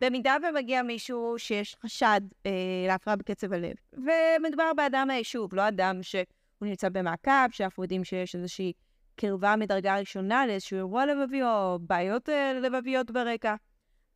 במידה 0.00 0.36
ומגיע 0.48 0.82
מישהו 0.82 1.34
שיש 1.38 1.76
חשד 1.82 2.20
אה, 2.46 2.50
להפרעה 2.86 3.16
בקצב 3.16 3.52
הלב, 3.52 3.74
ומדובר 3.92 4.72
באדם 4.76 5.04
מהיישוב, 5.08 5.54
לא 5.54 5.68
אדם 5.68 6.02
שהוא 6.02 6.24
נמצא 6.62 6.88
במעקב, 6.88 7.50
שאנחנו 7.50 7.82
יודעים 7.82 8.04
שיש 8.04 8.34
איזושהי 8.34 8.72
קרבה 9.16 9.56
מדרגה 9.56 9.98
ראשונה 9.98 10.46
לאיזשהו 10.46 10.76
אירוע 10.76 11.06
לבבי 11.06 11.42
או 11.42 11.78
בעיות 11.80 12.28
אה, 12.28 12.52
לבביות 12.52 13.10
ברקע, 13.10 13.54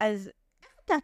אז 0.00 0.30
איך 0.62 0.72
אתה 0.84 0.94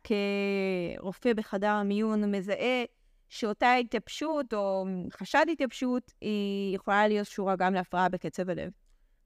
כרופא 0.99 1.33
בחדר 1.33 1.71
המיון 1.71 2.35
מזהה 2.35 2.85
שאותה 3.29 3.75
התייבשות 3.75 4.55
או 4.55 4.87
חשד 5.13 5.47
התייבשות 5.53 6.13
היא 6.21 6.77
יכולה 6.77 7.09
להיות 7.09 7.29
קשורה 7.29 7.57
גם 7.57 7.75
להפרעה 7.75 8.09
בקצב 8.09 8.51
הלב? 8.51 8.71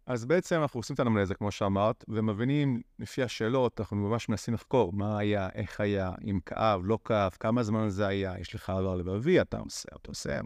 אז 0.06 0.24
בעצם 0.24 0.60
אנחנו 0.62 0.80
עושים 0.80 0.94
את 0.94 1.00
האנמנזה, 1.00 1.34
כמו 1.34 1.50
שאמרת, 1.50 2.04
ומבינים 2.08 2.82
לפי 2.98 3.22
השאלות, 3.22 3.80
אנחנו 3.80 3.96
ממש 3.96 4.28
מנסים 4.28 4.54
לחקור 4.54 4.92
מה 4.92 5.18
היה, 5.18 5.48
איך 5.54 5.80
היה, 5.80 6.12
אם 6.24 6.40
כאב, 6.46 6.80
לא 6.84 6.98
כאב, 7.04 7.32
כמה 7.40 7.62
זמן 7.62 7.88
זה 7.88 8.06
היה, 8.06 8.38
יש 8.38 8.54
לך 8.54 8.70
עבר 8.70 8.96
לבבי, 8.96 9.40
אתה 9.40 9.58
עושה, 9.58 9.88
אתה 9.96 10.10
עושה, 10.10 10.40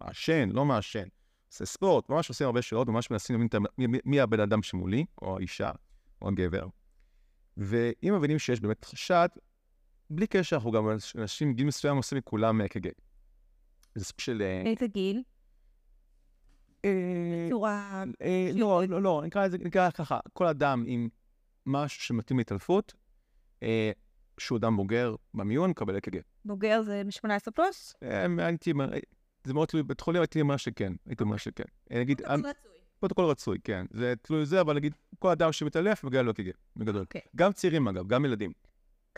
מעשן, 0.00 0.48
לא 0.52 0.64
מעשן, 0.64 1.08
עושה 1.48 1.66
ספורט, 1.66 2.10
ממש 2.10 2.28
עושים 2.28 2.46
הרבה 2.46 2.62
שאלות, 2.62 2.88
ממש 2.88 3.10
מנסים 3.10 3.48
להבין 3.78 4.00
מי, 4.04 4.20
הבן 4.20 4.40
אדם 4.40 4.62
שמולי, 4.62 5.04
או 5.22 5.36
האישה, 5.36 5.70
או 6.22 6.28
הגבר. 6.28 6.66
ואם 7.56 8.14
מבינים 8.16 8.38
שיש 8.38 8.60
באמת 8.60 8.84
חשד, 8.84 9.28
בלי 10.10 10.26
קשר, 10.26 10.56
אנחנו 10.56 10.70
גם 10.70 10.88
אנשים 11.18 11.54
גיל 11.54 11.66
מסוים 11.66 11.96
עושים 11.96 12.18
מכולם 12.18 12.60
אק"ג. 12.60 12.88
זה 13.94 14.04
סוג 14.04 14.20
של... 14.20 14.42
אה, 14.42 14.70
איזה 14.70 14.86
גיל? 14.86 15.22
בצורה... 17.46 18.04
אה, 18.22 18.50
לא, 18.54 18.82
לא, 18.88 19.02
לא, 19.02 19.22
נקרא 19.26 19.46
לזה, 19.46 19.58
ככה, 19.94 20.18
כל 20.32 20.46
אדם 20.46 20.84
עם 20.86 21.08
משהו 21.66 22.02
שמתאים 22.02 22.38
להתעלפות, 22.38 22.94
אה, 23.62 23.90
שהוא 24.38 24.58
אדם 24.58 24.76
בוגר 24.76 25.14
במיון, 25.34 25.70
מקבל 25.70 25.98
אק"ג. 25.98 26.18
בוגר 26.44 26.82
זה 26.82 27.02
מ-18 27.04 27.50
פלוס? 27.54 27.94
אה, 28.02 28.26
הייתי 28.38 28.72
זה 29.44 29.54
מאוד 29.54 29.68
תלוי, 29.68 29.82
בית 29.82 30.00
חולים 30.00 30.20
הייתי 30.22 30.40
אומר 30.40 30.56
שכן, 30.56 30.92
הייתי 31.06 31.22
אומר 31.22 31.36
שכן. 31.36 31.64
אה, 31.92 32.00
נגיד, 32.00 32.22
פרוטוקול 32.98 33.24
רצוי, 33.24 33.58
כן. 33.64 33.86
זה 33.90 34.14
תלוי 34.22 34.46
זה, 34.46 34.60
אבל 34.60 34.76
נגיד, 34.76 34.94
כל 35.18 35.30
אדם 35.30 35.52
שמתעלף 35.52 36.04
מגיע 36.04 36.22
לו 36.22 36.30
אק"ג, 36.30 36.50
בגדול. 36.76 37.00
אוקיי. 37.00 37.20
גם 37.36 37.52
צעירים 37.52 37.88
אגב, 37.88 38.06
גם 38.06 38.24
ילדים. 38.24 38.52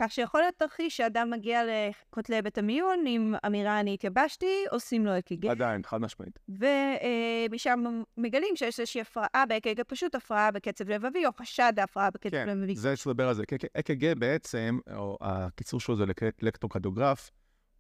כך 0.00 0.12
שיכול 0.12 0.40
להיות 0.40 0.54
תרחיש 0.58 0.96
שאדם 0.96 1.30
מגיע 1.30 1.62
לכותלי 1.66 2.42
בית 2.42 2.58
המיון 2.58 3.04
עם 3.06 3.34
אמירה 3.46 3.80
אני 3.80 3.94
התייבשתי, 3.94 4.64
עושים 4.70 5.06
לו 5.06 5.18
אק"ג. 5.18 5.46
עדיין, 5.46 5.82
חד 5.86 6.00
משמעית. 6.00 6.38
ומשם 6.48 7.84
מגלים 8.16 8.56
שיש 8.56 8.80
איזושהי 8.80 9.00
הפרעה 9.00 9.44
באק"ג, 9.48 9.82
פשוט 9.86 10.14
הפרעה 10.14 10.50
בקצב 10.50 10.88
לבבי, 10.88 11.26
או 11.26 11.32
חשד 11.32 11.72
ההפרעה 11.76 12.10
בקצב 12.10 12.30
כן, 12.30 12.48
לבבי. 12.48 12.76
זה 12.76 12.94
צריך 12.96 13.06
לדבר 13.06 13.28
על 13.28 13.34
זה. 13.34 13.42
אק"ג 13.74 14.12
בעצם, 14.18 14.78
או 14.94 15.18
הקיצור 15.20 15.80
שלו 15.80 15.96
זה 15.96 16.04
אלקטרוקרדיוגרף, 16.42 17.30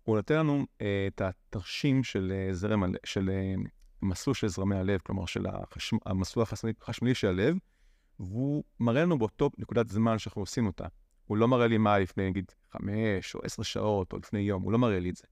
הוא 0.02 0.16
נותן 0.16 0.38
לנו 0.38 0.66
אה, 0.80 1.08
את 1.14 1.20
התרשים 1.20 2.04
של 2.04 2.32
אה, 2.34 2.54
זרם, 2.54 2.82
של 3.04 3.30
אה, 3.30 3.54
מסלול 4.02 4.34
של 4.34 4.48
זרמי 4.48 4.76
הלב, 4.76 5.00
כלומר 5.00 5.26
של. 5.26 5.46
המסלול 6.06 6.46
החשמלי 6.82 7.14
של 7.14 7.28
הלב, 7.28 7.56
והוא 8.20 8.64
מראה 8.80 9.02
לנו 9.02 9.18
באותו 9.18 9.50
נקודת 9.58 9.88
זמן 9.88 10.18
שאנחנו 10.18 10.42
עושים 10.42 10.66
אותה. 10.66 10.86
הוא 11.28 11.36
לא 11.36 11.48
מראה 11.48 11.66
לי 11.66 11.78
מה 11.78 11.98
לפני 11.98 12.30
נגיד 12.30 12.52
חמש 12.72 13.34
או 13.34 13.40
עשר 13.44 13.62
שעות 13.62 14.12
או 14.12 14.18
לפני 14.18 14.40
יום, 14.40 14.62
הוא 14.62 14.72
לא 14.72 14.78
מראה 14.78 15.00
לי 15.00 15.10
את 15.10 15.16
זה. 15.16 15.24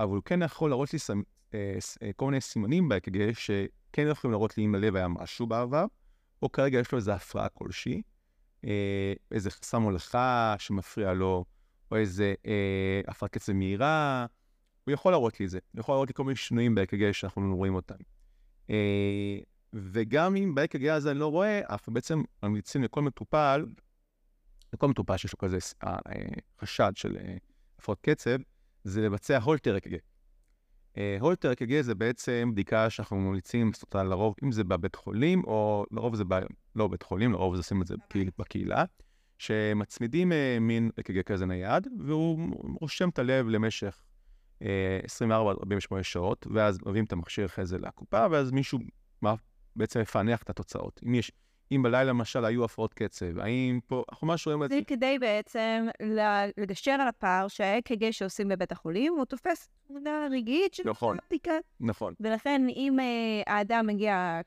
אבל 0.00 0.14
הוא 0.14 0.22
כן 0.24 0.42
יכול 0.42 0.70
להראות 0.70 0.92
לי 0.92 0.98
סמ... 0.98 1.22
אה, 1.54 1.78
אה, 2.02 2.10
כל 2.16 2.26
מיני 2.26 2.40
סימנים 2.40 2.88
ב-EKG 2.88 3.34
שכן 3.34 4.08
יכולים 4.10 4.32
להראות 4.32 4.58
לי 4.58 4.64
אם 4.64 4.74
ללב 4.74 4.96
היה 4.96 5.08
משהו 5.08 5.46
בעבר, 5.46 5.84
או 6.42 6.52
כרגע 6.52 6.78
יש 6.78 6.92
לו 6.92 6.98
איזו 6.98 7.12
הפרעה 7.12 7.48
כלשהי, 7.48 8.02
אה, 8.64 9.12
איזה 9.30 9.50
חסם 9.50 9.82
הולכה 9.82 10.54
שמפריע 10.58 11.12
לו, 11.12 11.44
או 11.90 11.96
איזה 11.96 12.34
אה, 12.46 13.00
הפרעת 13.08 13.32
קצב 13.32 13.52
מהירה, 13.52 14.26
הוא 14.84 14.92
יכול 14.92 15.12
להראות 15.12 15.40
לי 15.40 15.46
את 15.46 15.50
זה. 15.50 15.58
הוא 15.72 15.80
יכול 15.80 15.92
להראות 15.92 16.08
לי 16.08 16.14
כל 16.14 16.24
מיני 16.24 16.36
שינויים 16.36 16.74
ב-EKG 16.74 17.12
שאנחנו 17.12 17.56
רואים 17.56 17.74
אותם. 17.74 17.94
אה, 18.70 19.38
וגם 19.72 20.36
אם 20.36 20.54
ב-EKG 20.54 20.90
הזה 20.90 21.10
אני 21.10 21.18
לא 21.18 21.26
רואה, 21.26 21.60
אנחנו 21.70 21.92
בעצם 21.92 22.22
ממליצים 22.42 22.82
לכל 22.82 23.02
מטופל, 23.02 23.66
לכל 24.72 24.88
מטופל 24.88 25.16
שיש 25.16 25.32
לו 25.32 25.38
כזה 25.38 25.58
אה, 25.84 25.98
אה, 26.08 26.14
חשד 26.60 26.92
של 26.94 27.16
אה, 27.16 27.36
הפרעות 27.78 28.00
קצב, 28.00 28.38
זה 28.84 29.00
לבצע 29.00 29.38
הולטר. 29.38 29.76
אה, 30.96 31.16
הולטר 31.20 31.52
EKG 31.52 31.72
זה 31.82 31.94
בעצם 31.94 32.50
בדיקה 32.52 32.90
שאנחנו 32.90 33.16
ממליצים 33.16 33.68
לעשות 33.68 33.82
אותה 33.82 34.02
לרוב, 34.02 34.34
אם 34.44 34.52
זה 34.52 34.64
בבית 34.64 34.94
חולים, 34.94 35.44
או 35.44 35.84
לרוב 35.90 36.14
זה 36.14 36.24
ב... 36.28 36.34
לא 36.76 36.88
בבית 36.88 37.02
חולים, 37.02 37.32
לרוב 37.32 37.54
זה 37.54 37.60
עושים 37.60 37.82
את 37.82 37.86
זה 37.86 37.94
בקהיל- 37.96 38.30
בקהילה, 38.38 38.84
שמצמידים 39.38 40.32
מין 40.60 40.90
EKG 41.00 41.22
כזה 41.22 41.46
נייד, 41.46 41.86
והוא 42.06 42.38
רושם 42.80 43.08
את 43.08 43.18
הלב 43.18 43.48
למשך 43.48 44.02
אה, 44.62 45.00
24-48 45.98 46.02
שעות, 46.02 46.46
ואז 46.54 46.78
מביאים 46.86 47.04
את 47.04 47.12
המכשיר 47.12 47.46
אחרי 47.46 47.66
זה 47.66 47.78
לקופה, 47.78 48.26
ואז 48.30 48.50
מישהו 48.50 48.78
בעצם 49.76 50.00
מפענח 50.00 50.42
את 50.42 50.50
התוצאות. 50.50 51.00
אם 51.06 51.14
יש, 51.14 51.32
אם 51.72 51.82
בלילה 51.82 52.04
למשל 52.04 52.44
היו 52.44 52.64
הפרעות 52.64 52.94
קצב, 52.94 53.38
האם 53.38 53.80
פה, 53.86 54.04
אנחנו 54.12 54.26
ממש 54.26 54.46
רואים 54.46 54.62
את 54.62 54.70
זה. 54.70 54.76
זה 54.76 54.84
כדי 54.86 55.18
בעצם 55.18 55.86
לגשר 56.58 56.90
על 56.90 57.08
הפער 57.08 57.48
שה-EKG 57.48 58.04
שעושים 58.10 58.48
בבית 58.48 58.72
החולים, 58.72 59.12
הוא 59.12 59.24
תופס 59.24 59.68
תמונה 59.86 60.26
רגעית 60.30 60.74
של 60.74 60.90
נכון. 60.90 61.16
הבדיקה. 61.24 61.52
נכון, 61.80 62.14
ולכן 62.20 62.62
אם 62.68 63.00
אה, 63.00 63.54
האדם 63.54 63.86
מגיע 63.86 64.40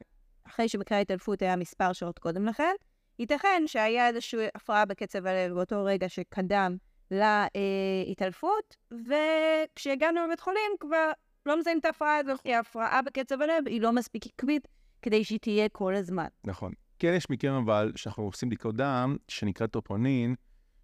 אחרי 0.48 0.70
שמקרה 0.70 0.98
ההתעלפות 0.98 1.42
היה 1.42 1.56
מספר 1.56 1.94
שעות 1.94 2.20
קודם 2.20 2.46
לכן, 2.46 2.74
ייתכן 3.20 3.64
שהיה 3.66 4.08
איזושהי 4.08 4.48
הפרעה 4.56 4.86
בקצב 4.86 5.26
הלב 5.26 5.54
באותו 5.54 5.84
רגע 5.84 6.10
שקדם 6.10 6.78
להתעלפות, 7.12 8.76
וכשהגענו 8.92 10.26
לבית 10.26 10.40
חולים 10.40 10.72
כבר 10.80 11.12
לא 11.46 11.60
מזהים 11.60 11.80
את 11.80 11.86
ההפרעה 11.86 12.18
הזאת, 12.18 12.42
כי 12.42 12.54
ההפרעה 12.54 13.02
בקצב 13.02 13.42
הלב 13.42 13.68
היא 13.68 13.82
לא 13.82 13.92
מספיק 13.92 14.26
עקבית 14.26 14.68
כדי 15.02 15.24
שהיא 15.24 15.40
תהיה 15.40 15.70
כל 15.70 15.96
הזמן. 15.96 16.28
נכון. 16.44 16.72
כן 17.04 17.14
יש 17.14 17.30
מקרים 17.30 17.54
אבל 17.54 17.92
שאנחנו 17.96 18.24
עושים 18.24 18.50
בדיקות 18.50 18.76
דם, 18.76 19.18
שנקרא 19.28 19.68
טופונין, 19.68 20.36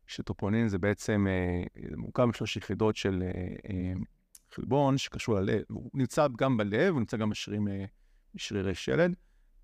שטופונין 0.08 0.68
זה 0.68 0.78
בעצם 0.78 1.28
אה, 1.30 1.64
מורכב 1.98 2.26
משלוש 2.26 2.58
יחידות 2.58 2.96
של 2.96 3.24
אה, 3.24 3.30
אה, 3.70 3.94
חלבון 4.52 4.98
שקשור 4.98 5.36
ללב. 5.36 5.62
הוא 5.70 5.90
נמצא 5.94 6.28
גם 6.38 6.58
בלב, 6.58 6.94
הוא 6.94 7.00
נמצא 7.00 7.18
גם 7.18 7.30
בשרירים, 7.30 7.68
אה, 7.68 7.86
בשרירי 8.36 8.76
שלד. 8.76 9.16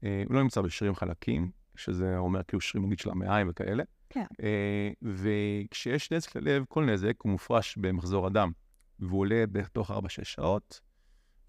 אה, 0.03 0.23
הוא 0.27 0.35
לא 0.35 0.43
נמצא 0.43 0.61
בשרירים 0.61 0.95
חלקים, 0.95 1.51
שזה 1.75 2.17
אומר 2.17 2.43
כאילו 2.43 2.61
שרירים 2.61 2.85
נגיד 2.85 2.99
של 2.99 3.09
המעיים 3.09 3.47
וכאלה. 3.49 3.83
כן. 4.09 4.25
אה, 4.43 4.89
וכשיש 5.01 6.11
נזק 6.11 6.35
ללב, 6.35 6.65
כל 6.69 6.85
נזק 6.85 7.21
הוא 7.21 7.31
מופרש 7.31 7.77
במחזור 7.77 8.27
הדם, 8.27 8.51
והוא 8.99 9.19
עולה 9.19 9.47
בערך 9.47 9.67
תוך 9.67 9.91
4-6 9.91 9.93
שעות, 10.23 10.81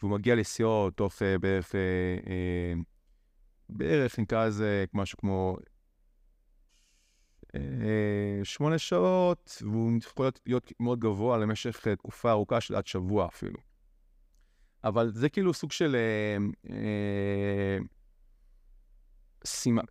והוא 0.03 0.11
מגיע 0.11 0.35
לשיאו 0.35 0.91
תוך 0.91 1.23
אה, 1.23 1.39
בערך, 1.39 1.75
אה, 1.75 1.81
אה, 2.31 2.75
בערך 3.69 4.19
נקרא 4.19 4.47
לזה 4.47 4.85
משהו 4.95 5.19
כמו 5.19 5.57
אה, 7.55 8.45
שמונה 8.45 8.79
שעות, 8.79 9.63
והוא 9.63 9.93
יכול 10.07 10.31
להיות- 10.47 10.73
מאוד 10.81 11.01
גבוה 11.01 11.39
למשך 11.39 11.87
אה, 11.87 11.97
תקופה 11.97 12.31
ארוכה 12.31 12.61
של 12.61 12.75
עד 12.75 12.87
שבוע 12.87 13.27
אפילו. 13.27 13.59
אבל 14.85 15.13
זה 15.15 15.29
כאילו 15.29 15.55
סוג 15.55 15.73
של 15.73 15.97
אה, 16.71 17.79
סימן, 19.45 19.85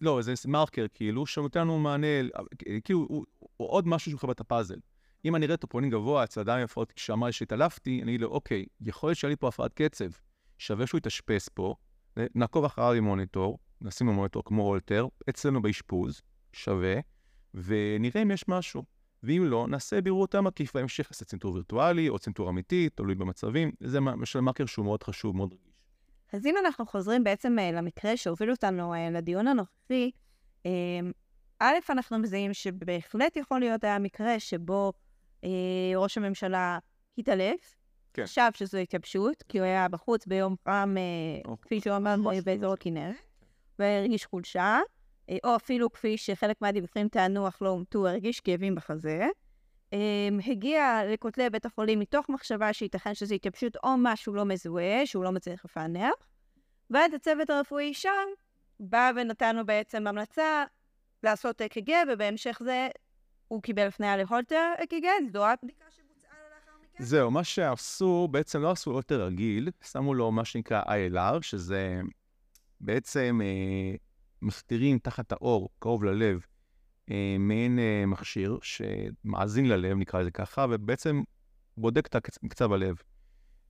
לא, 0.00 0.20
זה 0.22 0.32
מרקר 0.46 0.86
כאילו, 0.94 1.26
שנותן 1.26 1.60
לנו 1.60 1.78
מענה, 1.78 2.06
כאילו, 2.84 3.06
הוא, 3.08 3.24
הוא 3.56 3.68
עוד 3.68 3.88
משהו 3.88 4.10
שהוא 4.10 4.20
חברת 4.20 4.40
הפאזל. 4.40 4.78
אם 5.24 5.36
אני 5.36 5.46
אראה 5.46 5.56
טופונין 5.56 5.90
גבוה 5.90 6.24
אצל 6.24 6.40
אדם 6.40 6.58
עם 6.58 6.64
הפרעות, 6.64 6.92
שאמר 6.96 7.26
לי 7.26 7.32
שהתעלפתי, 7.32 8.02
אני 8.02 8.10
אגיד 8.10 8.20
לו, 8.20 8.28
אוקיי, 8.28 8.66
יכול 8.80 9.08
להיות 9.08 9.18
שהיה 9.18 9.30
לי 9.30 9.36
פה 9.36 9.48
הפרעת 9.48 9.72
קצב, 9.74 10.10
שווה 10.58 10.86
שהוא 10.86 10.98
יתאשפז 10.98 11.48
פה, 11.48 11.74
נעקוב 12.34 12.64
אחריו 12.64 12.92
עם 12.92 13.04
מוניטור, 13.04 13.58
נשים 13.80 14.06
לו 14.06 14.12
מוניטור 14.12 14.44
כמו 14.44 14.62
הולטר, 14.62 15.06
אצלנו 15.30 15.62
באשפוז, 15.62 16.22
שווה, 16.52 16.94
ונראה 17.54 18.22
אם 18.22 18.30
יש 18.30 18.48
משהו. 18.48 18.82
ואם 19.22 19.42
לא, 19.46 19.66
נעשה 19.68 20.00
בירור 20.00 20.20
יותר 20.20 20.40
מקיף 20.40 20.74
בהמשך, 20.76 21.10
נעשה 21.10 21.24
צנתור 21.24 21.54
וירטואלי 21.54 22.08
או 22.08 22.18
צנתור 22.18 22.50
אמיתי, 22.50 22.88
תלוי 22.88 23.14
במצבים. 23.14 23.72
זה 23.80 24.00
משל 24.00 24.40
מרקר 24.40 24.66
שהוא 24.66 24.84
מאוד 24.84 25.02
חשוב, 25.02 25.36
מאוד 25.36 25.52
רגיש. 25.52 25.80
אז 26.32 26.46
אם 26.46 26.54
אנחנו 26.64 26.86
חוזרים 26.86 27.24
בעצם 27.24 27.58
אה, 27.58 27.72
למקרה 27.72 28.16
שהוביל 28.16 28.50
אותנו 28.50 28.94
אה, 28.94 29.10
לדיון 29.10 29.46
הנוכחי, 29.46 30.10
אה, 30.66 30.70
א', 31.60 31.74
אנחנו 31.90 32.18
מזהים 32.18 32.54
שבהחלט 32.54 33.36
יכול 33.36 33.60
להיות 33.60 33.84
היה 33.84 33.98
מקרה 33.98 34.40
שבו 34.40 34.92
אה, 35.44 35.50
ראש 35.96 36.18
הממשלה 36.18 36.78
התעלף, 37.18 37.77
כן. 38.18 38.24
חשב 38.24 38.48
שזו 38.54 38.78
התייבשות, 38.78 39.42
כי 39.48 39.58
הוא 39.58 39.64
היה 39.66 39.88
בחוץ 39.88 40.26
ביום 40.26 40.54
חם, 40.64 40.94
אה, 40.98 41.50
או- 41.50 41.60
כפי 41.60 41.80
שהוא 41.80 41.96
אמר, 41.96 42.16
באזור. 42.44 42.72
הכנרת, 42.72 43.14
והרגיש 43.78 44.26
חולשה, 44.26 44.78
אה, 45.30 45.36
או 45.44 45.56
אפילו 45.56 45.92
כפי 45.92 46.16
שחלק 46.16 46.56
מהדיווחים 46.60 47.08
טענו, 47.08 47.48
אך 47.48 47.62
לא 47.62 47.68
אומתו, 47.68 48.08
הרגיש 48.08 48.40
כאבים 48.40 48.74
בחזה. 48.74 49.26
אה, 49.92 49.98
הגיע 50.46 51.00
לכותלי 51.08 51.50
בית 51.50 51.66
החולים 51.66 51.98
מתוך 52.00 52.28
מחשבה 52.28 52.72
שייתכן 52.72 53.14
שזו 53.14 53.34
התייבשות 53.34 53.76
או 53.84 53.88
משהו 53.98 54.34
לא 54.34 54.44
מזוהה, 54.44 55.06
שהוא 55.06 55.24
לא 55.24 55.32
מצליח 55.32 55.64
לפענח, 55.64 56.14
ואז 56.90 57.14
הצוות 57.14 57.50
הרפואי 57.50 57.94
שם 57.94 58.26
בא 58.80 59.10
ונתן 59.16 59.56
לו 59.56 59.66
בעצם 59.66 60.06
המלצה 60.06 60.64
לעשות 61.22 61.62
אק"ג, 61.62 61.92
ובהמשך 62.12 62.58
זה 62.64 62.88
הוא 63.48 63.62
קיבל 63.62 63.86
הפניה 63.86 64.16
להולטר 64.16 64.72
אק"ג, 64.84 65.06
זו 65.32 65.46
הבדיקה 65.46 65.84
שבוצעה 65.90 66.30
לו 66.42 66.48
לאחר 66.54 66.78
מכן. 66.82 66.87
זהו, 66.98 67.30
מה 67.30 67.44
שעשו, 67.44 68.28
בעצם 68.30 68.62
לא 68.62 68.70
עשו 68.70 68.90
הולטר 68.90 69.24
רגיל, 69.24 69.70
שמו 69.92 70.14
לו 70.14 70.32
מה 70.32 70.44
שנקרא 70.44 70.82
ILR, 70.82 71.42
שזה 71.42 72.00
בעצם 72.80 73.40
אה, 73.42 73.94
מסתירים 74.42 74.98
תחת 74.98 75.32
האור, 75.32 75.68
קרוב 75.78 76.04
ללב, 76.04 76.40
אה, 77.10 77.36
מעין 77.38 77.78
אה, 77.78 78.04
מכשיר 78.06 78.58
שמאזין 78.62 79.68
ללב, 79.68 79.96
נקרא 79.96 80.20
לזה 80.20 80.30
ככה, 80.30 80.66
ובעצם 80.70 81.22
בודק 81.76 82.06
את 82.06 82.14
הקצ- 82.14 82.48
קצב 82.48 82.72
הלב. 82.72 82.96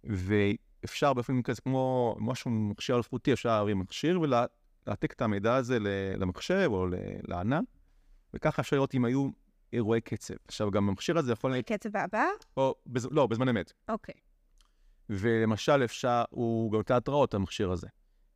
ואפשר 0.04 1.12
באופן 1.12 1.42
כזה, 1.42 1.62
כמו 1.62 2.16
משהו, 2.20 2.50
מכשיר 2.50 2.96
אלחוטי, 2.96 3.32
אפשר 3.32 3.48
להרים 3.48 3.78
מכשיר 3.78 4.20
ולהעתק 4.20 5.12
את 5.12 5.22
המידע 5.22 5.54
הזה 5.54 5.78
למחשב 6.16 6.68
או 6.72 6.86
לענן, 7.28 7.64
וככה 8.34 8.62
אפשר 8.62 8.76
לראות 8.76 8.94
אם 8.94 9.04
היו 9.04 9.28
אירועי 9.72 10.00
קצב. 10.00 10.34
עכשיו, 10.48 10.70
גם 10.70 10.88
המכשיר 10.88 11.18
הזה 11.18 11.32
יכול... 11.32 11.62
קצב 11.62 11.96
הבא? 11.96 12.24
או, 12.56 12.74
בז... 12.86 13.08
לא, 13.10 13.26
בזמן 13.26 13.48
אמת. 13.48 13.72
אוקיי. 13.88 14.14
ולמשל 15.10 15.84
אפשר, 15.84 16.24
הוא 16.30 16.72
גם 16.72 16.76
נותן 16.76 16.94
התראות, 16.94 17.34
המכשיר 17.34 17.70
הזה. 17.70 17.86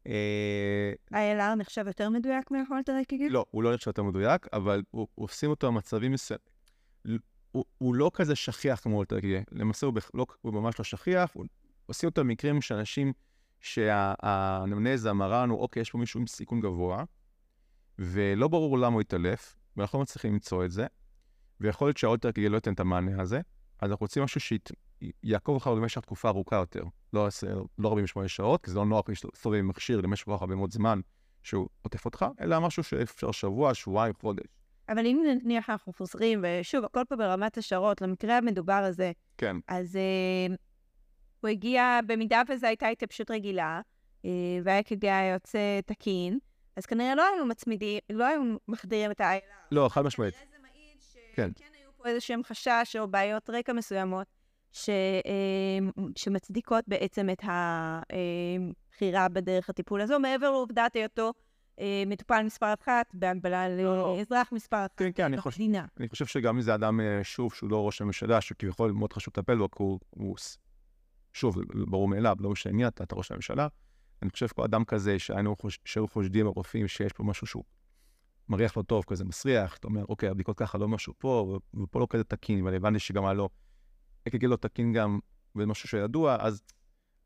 אה, 0.06 0.92
ה-LR 1.10 1.54
נחשב 1.54 1.86
יותר 1.86 2.10
מדויק 2.10 2.50
מההולטר 2.50 3.00
אק"ג? 3.02 3.22
לא, 3.30 3.46
הוא 3.50 3.62
לא 3.62 3.74
נחשב 3.74 3.88
יותר 3.88 4.02
מדויק, 4.02 4.46
אבל 4.52 4.82
הוא, 4.90 5.08
עושים 5.14 5.50
אותו 5.50 5.66
במצבים 5.66 6.12
מסוימים. 6.12 6.46
הוא, 7.52 7.64
הוא 7.78 7.94
לא 7.94 8.10
כזה 8.14 8.34
שכיח 8.34 8.80
כמו 8.80 8.96
הולטר 8.96 9.18
אק"ג. 9.18 9.42
למעשה 9.52 9.86
הוא. 9.86 9.94
לא, 10.14 10.26
הוא 10.40 10.54
ממש 10.54 10.78
לא 10.78 10.84
שכיח, 10.84 11.30
הוא... 11.32 11.44
עושים 11.86 12.08
אותו 12.08 12.20
במקרים 12.20 12.62
שאנשים, 12.62 13.12
שהאנמנזה 13.60 15.12
מראה 15.12 15.42
לנו, 15.42 15.54
אוקיי, 15.54 15.80
יש 15.80 15.90
פה 15.90 15.98
מישהו 15.98 16.20
עם 16.20 16.26
סיכון 16.26 16.60
גבוה, 16.60 17.04
ולא 17.98 18.48
ברור 18.48 18.78
למה 18.78 18.94
הוא 18.94 19.00
התעלף, 19.00 19.56
ואנחנו 19.76 19.98
לא 19.98 20.02
מצליחים 20.02 20.32
למצוא 20.32 20.64
את 20.64 20.70
זה, 20.70 20.86
ויכול 21.62 21.88
להיות 21.88 21.96
שהאולטר 21.96 22.30
לא 22.50 22.56
ייתן 22.56 22.72
את 22.72 22.80
המענה 22.80 23.22
הזה, 23.22 23.40
אז 23.80 23.90
אנחנו 23.90 24.04
רוצים 24.04 24.22
משהו 24.22 24.40
שיעקוב 24.40 25.56
אחריו 25.56 25.76
במשך 25.76 26.00
תקופה 26.00 26.28
ארוכה 26.28 26.56
יותר, 26.56 26.82
לא, 27.12 27.28
לא 27.78 27.88
48 27.88 28.28
שעות, 28.28 28.64
כי 28.64 28.70
זה 28.70 28.78
לא 28.78 28.86
נוח 28.86 29.08
להסתובב 29.08 29.58
עם 29.58 29.68
מכשיר 29.68 30.00
למשך 30.00 30.24
כל 30.24 30.36
כך 30.36 30.42
הרבה 30.42 30.54
מאוד 30.54 30.72
זמן 30.72 31.00
שהוא 31.42 31.68
עוטף 31.82 32.04
אותך, 32.04 32.26
אלא 32.40 32.60
משהו 32.60 32.82
שאפשר 32.82 33.32
שבוע, 33.32 33.74
שבועיים, 33.74 34.14
חודש. 34.20 34.46
אבל 34.88 35.06
אם 35.06 35.22
נניח 35.44 35.70
אנחנו 35.70 35.92
חוזרים, 35.92 36.44
ושוב, 36.44 36.84
הכל 36.84 37.02
פה 37.08 37.16
ברמת 37.16 37.58
השערות, 37.58 38.00
למקרה 38.00 38.38
המדובר 38.38 38.72
הזה, 38.72 39.12
כן. 39.38 39.56
אז 39.68 39.96
אה, 39.96 40.54
הוא 41.40 41.48
הגיע, 41.48 42.00
במידה 42.06 42.42
וזו 42.48 42.66
הייתה 42.66 42.88
התייבשות 42.88 43.30
רגילה, 43.30 43.80
אה, 44.24 44.30
וה-EKG 44.64 44.98
היה 45.02 45.32
יוצא 45.32 45.80
תקין, 45.86 46.38
אז 46.76 46.86
כנראה 46.86 47.14
לא 47.14 47.24
היו 47.34 47.46
מצמידים, 47.46 47.98
לא 48.10 48.24
היו 48.24 48.40
מחדירים 48.68 49.10
את 49.10 49.20
ה-ILR. 49.20 49.42
לא, 49.70 49.88
חד 49.88 50.02
משמעית. 50.02 50.34
שכן 51.32 51.50
כן. 51.56 51.64
היו 51.74 51.90
פה 51.96 52.08
איזה 52.08 52.20
שהם 52.20 52.42
חשש 52.44 52.96
או 52.98 53.08
בעיות 53.08 53.50
רקע 53.50 53.72
מסוימות, 53.72 54.26
ש, 54.72 54.88
אה, 54.88 56.04
שמצדיקות 56.16 56.84
בעצם 56.88 57.30
את 57.30 57.42
הבחירה 57.42 59.28
בדרך 59.28 59.70
הטיפול 59.70 60.00
הזו, 60.00 60.18
מעבר 60.18 60.50
לעובדת 60.50 60.96
היותו 60.96 61.32
אה, 61.80 62.02
מטופל 62.06 62.42
מספר 62.42 62.74
אחת, 62.82 63.14
בהגבלה 63.14 63.68
לא. 63.68 64.16
לאזרח 64.18 64.52
מספר 64.52 64.80
אחת. 64.80 64.92
כן, 64.96 65.10
כן, 65.14 65.24
אני 65.24 65.36
בתוך 65.36 65.44
חושב-. 65.44 65.62
אני 66.00 66.08
חושב 66.08 66.26
שגם 66.26 66.56
אם 66.56 66.62
זה 66.62 66.74
אדם, 66.74 67.00
אה, 67.00 67.24
שוב, 67.24 67.54
שהוא 67.54 67.70
לא 67.70 67.86
ראש 67.86 68.00
הממשלה, 68.00 68.40
שכביכול 68.40 68.92
מאוד 68.92 69.12
חשוב 69.12 69.34
לטפל 69.36 69.58
בו, 69.58 69.70
כי 69.70 69.82
הוא, 69.82 69.98
הוא 70.10 70.36
שוב, 71.32 71.56
ברור 71.86 72.08
מאליו, 72.08 72.36
לא 72.40 72.50
משנה 72.50 72.72
מי 72.72 72.86
אתה, 72.86 73.04
אתה 73.04 73.14
ראש 73.14 73.32
הממשלה. 73.32 73.68
אני 74.22 74.30
חושב 74.30 74.48
שכל 74.48 74.62
אדם 74.62 74.84
כזה, 74.84 75.18
שהיינו 75.18 75.56
שהיו 75.84 76.08
חושדים 76.08 76.46
הרופאים 76.46 76.88
שיש 76.88 77.12
פה 77.12 77.24
משהו 77.24 77.46
שהוא 77.46 77.64
מריח 78.48 78.76
לא 78.76 78.82
טוב, 78.82 79.04
כזה 79.06 79.24
מסריח, 79.24 79.76
אתה 79.76 79.86
אומר, 79.86 80.04
אוקיי, 80.08 80.28
הבדיקות 80.28 80.58
ככה 80.58 80.78
לא 80.78 80.88
משהו 80.88 81.12
פה, 81.18 81.58
ופה 81.82 82.00
לא 82.00 82.06
כזה 82.10 82.24
תקין, 82.24 82.62
ואני 82.62 82.76
הבנתי 82.76 82.98
שגם 82.98 83.24
לו, 83.26 83.48
אק"ג 84.28 84.44
לא 84.44 84.56
תקין 84.56 84.92
גם, 84.92 85.18
ומשהו 85.56 85.88
שידוע, 85.88 86.36
אז 86.40 86.62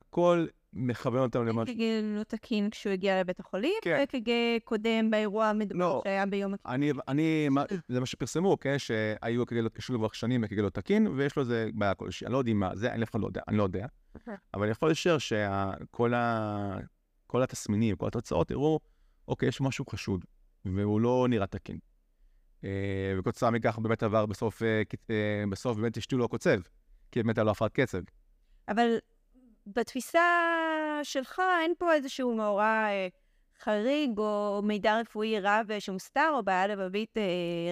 הכל 0.08 0.46
מכוון 0.72 1.22
אותנו 1.22 1.44
למשהו. 1.44 1.74
EKG 1.74 1.80
לא 2.18 2.22
תקין 2.22 2.70
כשהוא 2.70 2.92
הגיע 2.92 3.20
לבית 3.20 3.40
החולים, 3.40 3.72
כן. 3.82 4.04
EKG 4.12 4.28
קודם 4.64 5.10
באירוע 5.10 5.46
המדובר 5.46 5.78
לא. 5.80 6.00
שהיה 6.04 6.26
ביום. 6.26 6.54
אני, 6.66 6.92
אני, 7.08 7.48
מה- 7.48 7.64
זה 7.88 8.00
מה 8.00 8.06
שפרסמו, 8.06 8.58
כן, 8.60 8.78
שהיו 8.78 9.42
אק"ג 9.42 9.54
לא 9.54 9.68
קשור 9.68 9.96
כבר 9.96 10.08
שנים, 10.12 10.44
אק"ג 10.44 10.58
לא 10.58 10.68
תקין, 10.70 11.06
ויש 11.06 11.36
לו 11.36 11.42
איזה 11.42 11.68
בעיה 11.74 11.94
כלשהי. 11.94 12.26
אני 12.26 12.32
לא 12.32 12.38
יודעים 12.38 12.60
מה 12.60 12.76
זה, 12.76 12.92
אני 12.92 13.04
לא 13.20 13.26
יודע, 13.26 13.40
אני 13.48 13.56
לא 13.56 13.62
יודע. 13.62 13.86
אבל 14.54 14.62
אני 14.62 14.70
יכול 14.70 14.90
לשער 14.90 15.18
שכל 15.18 16.14
ה... 16.14 16.76
כל 17.26 17.42
התסמינים, 17.42 17.96
כל 17.96 18.06
התוצאות 18.06 18.50
הראו, 18.50 18.80
אוקיי, 19.28 19.48
יש 19.48 19.60
משהו 19.60 19.84
חשוד, 19.90 20.24
והוא 20.74 21.00
לא 21.00 21.26
נראה 21.30 21.46
תקין. 21.46 21.78
אה, 22.64 23.14
וכתוצאה 23.18 23.50
מכך 23.50 23.74
הוא 23.74 23.84
באמת 23.84 24.02
עבר 24.02 24.26
בסוף, 24.26 24.62
אה, 24.62 24.82
אה, 25.10 25.44
בסוף 25.50 25.76
באמת 25.76 25.96
השתילו 25.96 26.20
לו 26.20 26.28
קוצב, 26.28 26.60
כי 27.12 27.22
באמת 27.22 27.38
היה 27.38 27.44
לו 27.44 27.50
הפרעת 27.50 27.72
קצב. 27.72 27.98
אבל 28.68 28.98
בתפיסה 29.66 30.22
שלך 31.02 31.42
אין 31.62 31.74
פה 31.78 31.94
איזשהו 31.94 32.34
מאורע 32.34 32.86
חריג 33.60 34.18
או 34.18 34.60
מידע 34.64 35.00
רפואי 35.00 35.40
רב 35.40 35.78
שהוסתר, 35.78 36.30
או 36.34 36.42
בעיה 36.42 36.66
לבבית 36.66 37.16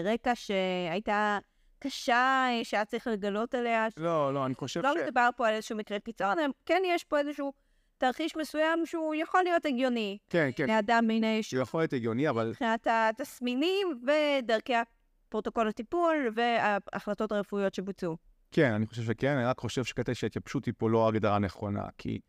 רקע 0.04 0.32
שהייתה 0.34 1.38
קשה, 1.78 2.48
שהיה 2.62 2.84
צריך 2.84 3.06
לגלות 3.06 3.54
עליה. 3.54 3.86
לא, 3.96 4.34
לא, 4.34 4.46
אני 4.46 4.54
חושב 4.54 4.80
לא 4.80 4.94
מדובר 5.02 5.28
פה 5.36 5.48
על 5.48 5.54
איזשהו 5.54 5.76
מקרה 5.76 5.98
קיצון, 5.98 6.36
כן 6.66 6.82
יש 6.86 7.04
פה 7.04 7.18
איזשהו 7.18 7.52
תרחיש 8.04 8.36
מסוים 8.36 8.86
שהוא 8.86 9.14
יכול 9.14 9.42
להיות 9.44 9.66
הגיוני 9.66 10.18
כן, 10.30 10.50
כן, 10.56 10.66
לאדם 10.66 11.04
מן 11.08 11.24
היישוב. 11.24 11.50
שהוא 11.50 11.62
יכול 11.62 11.80
להיות 11.80 11.92
הגיוני, 11.92 12.28
אבל 12.28 12.48
מבחינת 12.48 12.86
התסמינים 12.90 14.02
ודרכי 14.06 14.74
הפרוטוקול 15.28 15.68
הטיפול 15.68 16.32
וההחלטות 16.34 17.32
הרפואיות 17.32 17.74
שבוצעו. 17.74 18.16
כן, 18.52 18.72
אני 18.72 18.86
חושב 18.86 19.02
שכן, 19.02 19.36
אני 19.36 19.44
רק 19.44 19.58
חושב 19.58 19.84
שקטע 19.84 20.14
שההתייבשות 20.14 20.64
היא 20.64 20.74
פה 20.78 20.90
לא 20.90 21.08
הגדרה 21.08 21.38
נכונה, 21.38 21.82
כי 21.98 22.20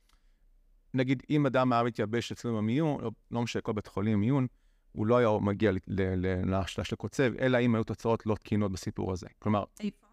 נגיד 0.93 1.23
אם 1.29 1.45
אדם 1.45 1.73
היה 1.73 1.83
מתייבש 1.83 2.31
אצלנו 2.31 2.57
במיון, 2.57 3.01
לא, 3.01 3.11
לא 3.31 3.41
משנה, 3.41 3.61
כל 3.61 3.73
בית 3.73 3.87
חולים 3.87 4.19
מיון, 4.19 4.47
הוא 4.91 5.07
לא 5.07 5.17
היה 5.17 5.29
מגיע 5.41 5.71
ל- 5.71 5.77
ל- 5.87 6.15
ל- 6.27 6.51
להשתלת 6.51 6.93
קוצב, 6.93 7.31
אלא 7.39 7.57
אם 7.57 7.75
היו 7.75 7.83
תוצאות 7.83 8.25
לא 8.25 8.35
תקינות 8.35 8.71
בסיפור 8.71 9.11
הזה. 9.11 9.27
כלומר, 9.39 9.63
איפה? 9.79 10.05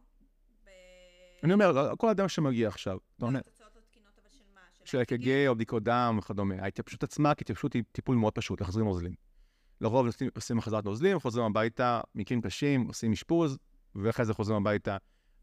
אני 1.45 1.53
אומר, 1.53 1.93
כל 1.99 2.09
אדם 2.09 2.29
שמגיע 2.29 2.69
עכשיו, 2.69 2.99
אתה 3.17 3.27
אומר, 3.27 3.41
תוצאות 3.41 3.77
לא 3.77 3.81
תקינות, 3.91 4.19
אבל 4.19 4.29
של? 4.85 4.91
של 4.99 5.03
אק"ג 5.03 5.47
או 5.49 5.55
בדיקות 5.55 5.83
דם 5.83 6.17
וכדומה, 6.19 6.55
ההתייבשות 6.63 7.03
עצמה, 7.03 7.35
כי 7.35 7.43
התייבשות 7.45 7.73
היא 7.73 7.83
טיפול 7.93 8.17
מאוד 8.17 8.33
פשוט, 8.33 8.61
להחזיר 8.61 8.85
נוזלים. 8.85 9.15
לרוב 9.81 10.07
עושים- 10.07 10.31
עושים 10.37 10.59
החזרת 10.59 10.85
נוזלים, 10.85 11.21
חוזרים 11.21 11.47
הביתה, 11.47 12.01
מקרים 12.15 12.41
קשים, 12.41 12.87
עושים 12.87 13.13
אשפוז, 13.13 13.59
ואחרי 13.95 14.25
זה 14.25 14.35
חוזרים 14.35 14.57
הביתה. 14.67 14.97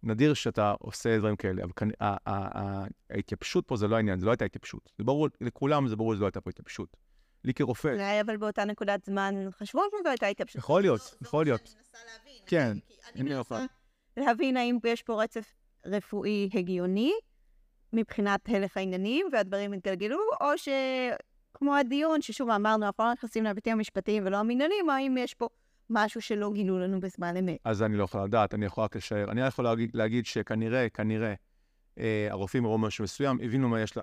נדיר 0.03 0.33
שאתה 0.33 0.73
עושה 0.79 1.17
דברים 1.17 1.35
כאלה, 1.35 1.63
אבל 1.63 1.71
כאן, 1.75 1.89
ה- 1.99 2.05
ה- 2.05 2.59
ה- 2.59 2.85
ההתייבשות 3.09 3.67
פה 3.67 3.75
זה 3.77 3.87
לא 3.87 3.95
העניין, 3.95 4.19
זה 4.19 4.25
לא 4.25 4.31
הייתה 4.31 4.45
התייבשות. 4.45 4.91
זה 4.97 5.03
ברור, 5.03 5.27
לכולם 5.41 5.87
זה 5.87 5.95
ברור 5.95 6.13
שזה 6.13 6.21
לא 6.21 6.25
הייתה 6.27 6.41
פה 6.41 6.49
התייבשות. 6.49 6.97
לי 7.43 7.53
כרופא, 7.53 7.87
אולי 7.87 8.21
אבל 8.21 8.37
באותה 8.37 8.65
נקודת 8.65 9.05
זמן 9.05 9.35
חשבו 9.51 9.81
שזו 9.99 10.09
הייתה 10.09 10.27
התייבשות. 10.27 10.55
יכול 10.59 10.81
להיות, 10.81 11.15
יכול 11.21 11.45
להיות. 11.45 11.67
זה 11.67 11.75
מה 11.77 11.83
שאני 11.83 12.01
מנסה 12.03 12.17
להבין. 12.19 12.43
כן, 12.45 12.71
אני 13.13 13.21
אני 13.21 13.35
מנסה. 13.35 13.65
להבין 14.17 14.57
האם 14.57 14.77
יש 14.87 15.03
פה 15.03 15.23
רצף 15.23 15.53
רפואי 15.85 16.49
הגיוני 16.53 17.11
מבחינת 17.93 18.49
הלך 18.49 18.77
העניינים 18.77 19.25
והדברים 19.31 19.73
התגלגלו, 19.73 20.17
או 20.41 20.47
שכמו 20.57 21.75
הדיון, 21.75 22.21
ששוב 22.21 22.49
אמרנו, 22.49 22.85
אנחנו 22.85 23.03
לא 23.03 23.13
נכנסים 23.13 23.43
להיבטים 23.43 23.73
המשפטיים 23.73 24.25
ולא 24.25 24.37
המינהליים, 24.37 24.89
או 24.89 24.93
האם 24.93 25.17
יש 25.17 25.33
פה 25.33 25.47
משהו 25.89 26.21
שלא 26.21 26.51
גילו 26.53 26.79
לנו 26.79 26.99
בזמן 26.99 27.37
אמת. 27.37 27.57
אז 27.63 27.83
אני 27.83 27.97
לא 27.97 28.03
יכול 28.03 28.23
לדעת, 28.23 28.53
אני 28.53 28.65
יכול 28.65 28.83
רק 28.83 28.95
לשער. 28.95 29.31
אני 29.31 29.41
יכול 29.41 29.65
להגיד, 29.65 29.89
להגיד 29.93 30.25
שכנראה, 30.25 30.89
כנראה, 30.89 31.33
אה, 31.99 32.27
הרופאים 32.29 32.65
ראו 32.65 32.77
משהו 32.77 33.03
מסוים, 33.03 33.39
הבינו 33.43 33.69
מה 33.69 33.81
יש 33.81 33.97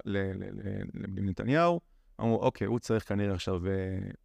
לנתניהו, 0.95 1.81
אמרו, 2.21 2.37
אוקיי, 2.37 2.67
הוא 2.67 2.79
צריך 2.79 3.09
כנראה 3.09 3.35
עכשיו 3.35 3.61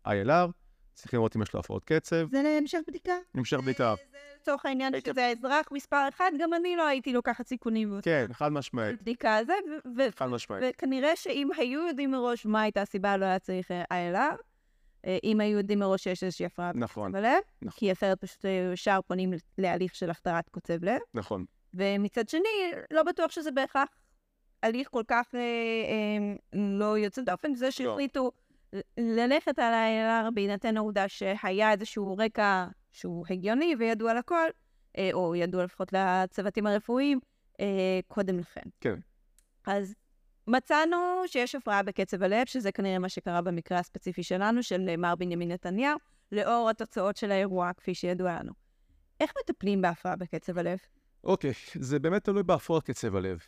אה, 0.05 0.23
ILR, 0.23 0.51
צריכים 0.93 1.17
לראות 1.17 1.35
אם 1.35 1.41
יש 1.41 1.53
לו 1.53 1.59
הפרעות 1.59 1.83
קצב, 1.85 2.27
זה 2.31 2.41
להמשך 2.41 2.79
בדיקה. 2.87 3.13
נמשך 3.35 3.59
בעיקר. 3.65 3.95
זה 4.11 4.17
לצורך 4.41 4.65
העניין 4.65 4.93
שזה 5.05 5.25
האזרח 5.25 5.71
מספר 5.71 6.05
אחד, 6.09 6.31
גם 6.39 6.53
אני 6.53 6.75
לא 6.75 6.87
הייתי 6.87 7.13
לוקחת 7.13 7.47
סיכונים 7.47 7.99
כן, 8.03 8.25
חד 8.33 8.51
משמעית, 8.51 8.95
בבדיקה 8.95 9.35
הזה, 9.37 9.53
חד 10.15 10.27
משמעית. 10.27 10.63
וכנראה 10.69 11.15
שאם 11.15 11.49
היו 11.57 11.87
יודעים 11.87 12.11
מראש 12.11 12.45
מה 12.45 12.61
הייתה 12.61 12.81
הסיבה, 12.81 13.17
לא 13.17 13.25
היה 13.25 13.39
צריך 13.39 13.71
אה, 13.71 13.83
ILR. 13.83 14.35
אה, 15.05 15.17
אם 15.23 15.39
היו 15.41 15.57
יודעים 15.57 15.79
מראש 15.79 16.03
שיש 16.03 16.23
איזושהי 16.23 16.45
הפרעה 16.45 16.71
נכון, 16.75 17.11
בקצב 17.11 17.25
הלב, 17.25 17.41
נכון. 17.61 17.79
כי 17.79 17.91
אחרת 17.91 18.21
פשוט 18.21 18.45
אה, 18.45 18.71
ישר 18.73 18.99
פונים 19.07 19.33
להליך 19.57 19.95
של 19.95 20.09
החדרת 20.09 20.49
קוצב 20.49 20.83
לב. 20.83 20.99
נכון. 21.13 21.45
ומצד 21.73 22.29
שני, 22.29 22.71
לא 22.91 23.03
בטוח 23.03 23.31
שזה 23.31 23.51
בהכרח 23.51 23.89
הליך 24.63 24.87
כל 24.91 25.03
כך 25.07 25.35
אה, 25.35 25.39
אה, 25.39 26.35
לא 26.59 26.97
יוצא 26.97 27.21
דופן. 27.21 27.55
זה 27.55 27.71
שהחליטו 27.71 28.31
ל- 28.35 28.40
ללכת 28.97 29.59
על 29.59 29.73
ה-ILR 29.73 30.31
בהינתן 30.31 30.77
העובדה 30.77 31.07
שהיה 31.07 31.71
איזשהו 31.71 32.17
רקע 32.17 32.67
שהוא 32.91 33.25
הגיוני 33.29 33.75
וידוע 33.79 34.13
לכל, 34.13 34.47
אה, 34.97 35.09
או 35.13 35.35
ידוע 35.35 35.63
לפחות 35.63 35.93
לצוותים 35.93 36.67
הרפואיים, 36.67 37.19
אה, 37.59 37.99
קודם 38.07 38.39
לכן. 38.39 38.61
כן. 38.81 38.99
אז 39.67 39.93
מצאנו 40.47 40.97
שיש 41.27 41.55
הפרעה 41.55 41.83
בקצב 41.83 42.23
הלב, 42.23 42.45
שזה 42.45 42.71
כנראה 42.71 42.99
מה 42.99 43.09
שקרה 43.09 43.41
במקרה 43.41 43.79
הספציפי 43.79 44.23
שלנו, 44.23 44.63
של 44.63 44.95
מר 44.97 45.15
בנימין 45.15 45.51
נתניהו, 45.51 45.97
לאור 46.31 46.69
התוצאות 46.69 47.17
של 47.17 47.31
האירוע, 47.31 47.71
כפי 47.77 47.95
שידוע 47.95 48.39
לנו. 48.39 48.51
איך 49.19 49.33
מטפלים 49.43 49.81
בהפרעה 49.81 50.15
בקצב 50.15 50.57
הלב? 50.57 50.77
אוקיי, 51.23 51.53
זה 51.73 51.99
באמת 51.99 52.23
תלוי 52.23 52.43
בהפרעות 52.43 52.83
קצב 52.83 53.15
הלב. 53.15 53.39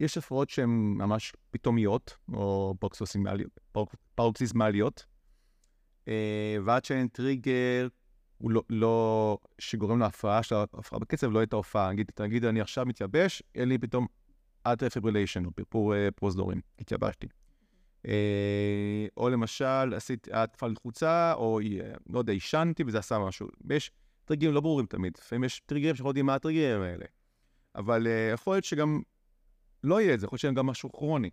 יש 0.00 0.18
הפרעות 0.18 0.50
שהן 0.50 0.70
ממש 0.98 1.32
פתאומיות, 1.50 2.16
או 2.32 2.74
פרוקסיזמליות, 2.80 3.60
פרוק- 3.72 3.94
פרוקסיזמליות, 4.14 5.04
אה, 6.08 6.56
ועד 6.64 6.84
שאין 6.84 7.08
טריגר, 7.08 7.88
הוא 8.38 8.50
לא, 8.50 8.62
לא, 8.70 9.38
שגורם 9.58 10.00
להפרעה 10.00 10.42
של 10.42 10.54
ההפרעה 10.54 11.00
בקצב, 11.00 11.30
לא 11.30 11.38
הייתה 11.38 11.56
הופעה. 11.56 11.92
נגיד, 11.92 12.10
תגיד, 12.14 12.44
אני 12.44 12.60
עכשיו 12.60 12.86
מתייבש, 12.86 13.42
אין 13.54 13.68
לי 13.68 13.78
פתאום 13.78 14.06
atrial 14.62 14.88
fibrillation, 14.88 15.44
או 15.44 15.50
פרפור 15.50 15.94
אה, 15.94 16.08
פרוזדורים, 16.10 16.60
התייבשתי. 16.78 17.26
אה, 18.06 19.06
או 19.16 19.28
למשל, 19.28 19.94
עשיתי 19.94 20.30
התקפה 20.32 20.66
לחוצה, 20.66 21.32
או 21.34 21.60
לא 22.06 22.18
יודע, 22.18 22.32
עישנתי 22.32 22.84
וזה 22.86 22.98
עשה 22.98 23.18
משהו. 23.18 23.48
ויש 23.64 23.90
טריגרים 24.24 24.54
לא 24.54 24.60
ברורים 24.60 24.86
תמיד. 24.86 25.12
לפעמים 25.18 25.44
יש 25.44 25.60
טריגרים 25.66 25.94
שאנחנו 25.94 26.10
יודעים 26.10 26.26
מה 26.26 26.34
הטריגרים 26.34 26.82
האלה. 26.82 27.04
אבל 27.74 28.06
יכול 28.32 28.54
להיות 28.54 28.64
שגם 28.64 29.00
לא 29.84 30.00
יהיה 30.00 30.14
את 30.14 30.20
זה, 30.20 30.26
יכול 30.26 30.34
להיות 30.36 30.40
שיהיה 30.40 30.54
גם 30.54 30.66
משהו 30.66 30.92
כרוני. 30.92 31.30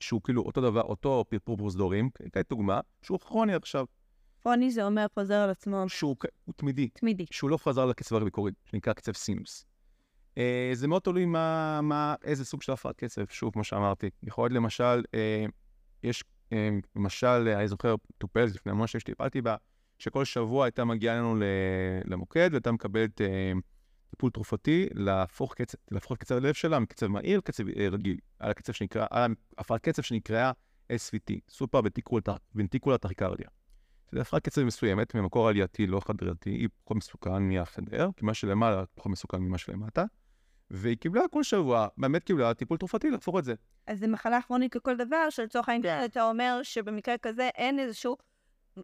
שהוא 0.00 0.20
כאילו 0.24 0.42
אותו 0.42 0.60
דבר, 0.60 0.82
אותו 0.82 1.24
פרפור 1.28 1.56
פרוזדורים, 1.56 2.10
כדוגמה, 2.32 2.80
שהוא 3.02 3.18
כרוני 3.18 3.54
עכשיו, 3.54 3.86
כרוני 4.42 4.70
זה 4.70 4.84
אומר 4.86 5.06
חוזר 5.14 5.34
על 5.34 5.50
עצמו 5.50 5.88
שהוא 5.88 6.16
תמידי, 6.56 6.88
תמידי. 6.88 7.26
שהוא 7.30 7.50
לא 7.50 7.56
חזר 7.56 7.86
לקצב 7.86 8.16
המקורי, 8.16 8.52
שנקרא 8.64 8.92
קצב 8.92 9.12
סינוס. 9.12 9.64
Uh, 10.34 10.40
זה 10.72 10.88
מאוד 10.88 11.02
תלוי 11.02 11.24
מה, 11.24 11.80
מה, 11.82 12.14
איזה 12.24 12.44
סוג 12.44 12.62
של 12.62 12.72
הפרעת 12.72 12.96
קצב, 12.96 13.24
שוב, 13.28 13.52
כמו 13.52 13.64
שאמרתי. 13.64 14.10
יכול 14.22 14.44
להיות 14.44 14.52
למשל, 14.52 15.02
uh, 15.06 15.50
יש, 16.02 16.24
uh, 16.50 16.54
למשל, 16.96 17.48
uh, 17.54 17.58
אני 17.58 17.68
זוכר, 17.68 17.94
טופלת 18.18 18.54
לפני 18.54 18.72
משהו 18.74 19.00
שטיפלתי 19.00 19.42
בה, 19.42 19.56
שכל 19.98 20.24
שבוע 20.24 20.64
הייתה 20.64 20.84
מגיעה 20.84 21.16
לנו 21.16 21.36
למוקד 22.04 22.48
והייתה 22.52 22.72
מקבלת 22.72 23.20
אה, 23.20 23.52
טיפול 24.18 24.30
תרופתי 24.30 24.88
להפוך, 24.94 25.54
קצב, 25.54 25.78
להפוך 25.90 26.12
את 26.12 26.18
קצב 26.18 26.36
הלב 26.36 26.54
שלה 26.54 26.78
מקצב 26.78 27.06
מהיר 27.06 27.38
לקצב 27.38 27.68
אה, 27.68 27.88
רגיל, 27.88 28.16
על 28.38 28.50
הקצב 28.50 28.72
שנקרא, 28.72 29.06
על 29.10 29.34
הפרעת 29.58 29.80
קצב 29.80 30.02
שנקראה 30.02 30.52
SVT, 30.92 31.34
סופר 31.48 31.80
ונטיקולה 32.54 32.98
טכיקרדיה. 32.98 33.48
זה 34.12 34.20
הפרעת 34.20 34.44
קצב 34.44 34.62
מסוימת 34.62 35.14
ממקור 35.14 35.48
עלייתי, 35.48 35.86
לא 35.86 36.00
חדרתי, 36.00 36.50
היא 36.50 36.68
פחות 36.84 36.96
מסוכן 36.96 37.42
מהחדר, 37.42 38.08
כי 38.16 38.24
מה 38.24 38.34
שלמעלה 38.34 38.84
פחות 38.94 39.12
מסוכן 39.12 39.38
ממה 39.38 39.58
שלמטה. 39.58 40.04
והיא 40.70 40.96
קיבלה 40.96 41.22
כל 41.30 41.42
שבוע, 41.42 41.88
באמת 41.98 42.24
קיבלה 42.24 42.54
טיפול 42.54 42.78
תרופתי 42.78 43.10
להפוך 43.10 43.38
את 43.38 43.44
זה. 43.44 43.54
אז 43.86 44.00
זו 44.00 44.08
מחלה 44.08 44.42
כרונית 44.42 44.76
לכל 44.76 44.96
דבר, 44.96 45.30
שלצורך 45.30 45.68
העניין 45.68 46.04
אתה 46.04 46.28
אומר 46.28 46.60
שבמקרה 46.62 47.18
כזה 47.18 47.48
אין 47.54 47.78
איזשהו 47.78 48.16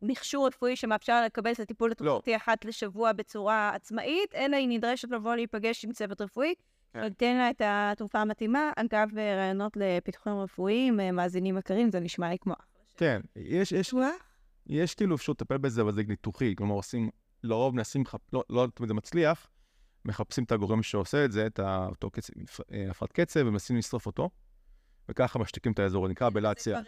מכשור 0.02 0.46
רפואי 0.46 0.76
שמאפשר 0.76 1.24
לקבל 1.24 1.52
את 1.52 1.60
הטיפול 1.60 1.92
התרופתי 1.92 2.36
אחת 2.36 2.64
לשבוע 2.64 3.12
בצורה 3.12 3.70
עצמאית, 3.74 4.34
אלא 4.34 4.56
היא 4.56 4.68
נדרשת 4.68 5.10
לבוא 5.10 5.34
להיפגש 5.34 5.84
עם 5.84 5.92
צוות 5.92 6.20
רפואי, 6.20 6.54
כן. 6.92 7.00
ולתן 7.02 7.36
לה 7.36 7.50
את 7.50 7.62
התרופה 7.64 8.20
המתאימה. 8.20 8.70
אגב, 8.76 9.18
רעיונות 9.18 9.76
לפיתוחים 9.76 10.32
רפואיים, 10.32 11.00
אה, 11.00 11.12
מאזינים 11.12 11.58
יקרים, 11.58 11.90
זה 11.90 12.00
נשמע 12.00 12.28
לי 12.28 12.38
כמו... 12.38 12.54
כן, 12.96 13.20
יש, 13.36 13.72
יש, 13.72 13.94
יש 14.66 14.94
כאילו 14.94 15.16
אפשרות 15.16 15.40
לטפל 15.40 15.58
בזה, 15.58 15.82
אבל 15.82 15.92
זה 15.92 16.02
ניתוחי, 16.08 16.54
כלומר 16.56 16.74
עושים, 16.74 17.10
לרוב 17.42 17.76
מנסים, 17.76 18.04
לא, 18.32 18.44
לא 18.50 18.66
תמיד 18.74 18.88
זה 18.88 18.94
מצליח, 18.94 19.50
מחפשים 20.04 20.44
את 20.44 20.52
הגורם 20.52 20.82
שעושה 20.82 21.24
את 21.24 21.32
זה, 21.32 21.46
את 21.46 21.60
אותו 21.60 22.10
קצב, 22.10 22.32
אה, 22.72 22.90
הפרעת 22.90 23.12
קצב, 23.12 23.40
ומנסים 23.46 23.76
לשרוף 23.76 24.06
אותו, 24.06 24.30
וככה 25.08 25.38
משתיקים 25.38 25.72
את 25.72 25.78
האזור, 25.78 26.06
זה 26.06 26.12
נקרא 26.12 26.26
אבלציה. 26.26 26.80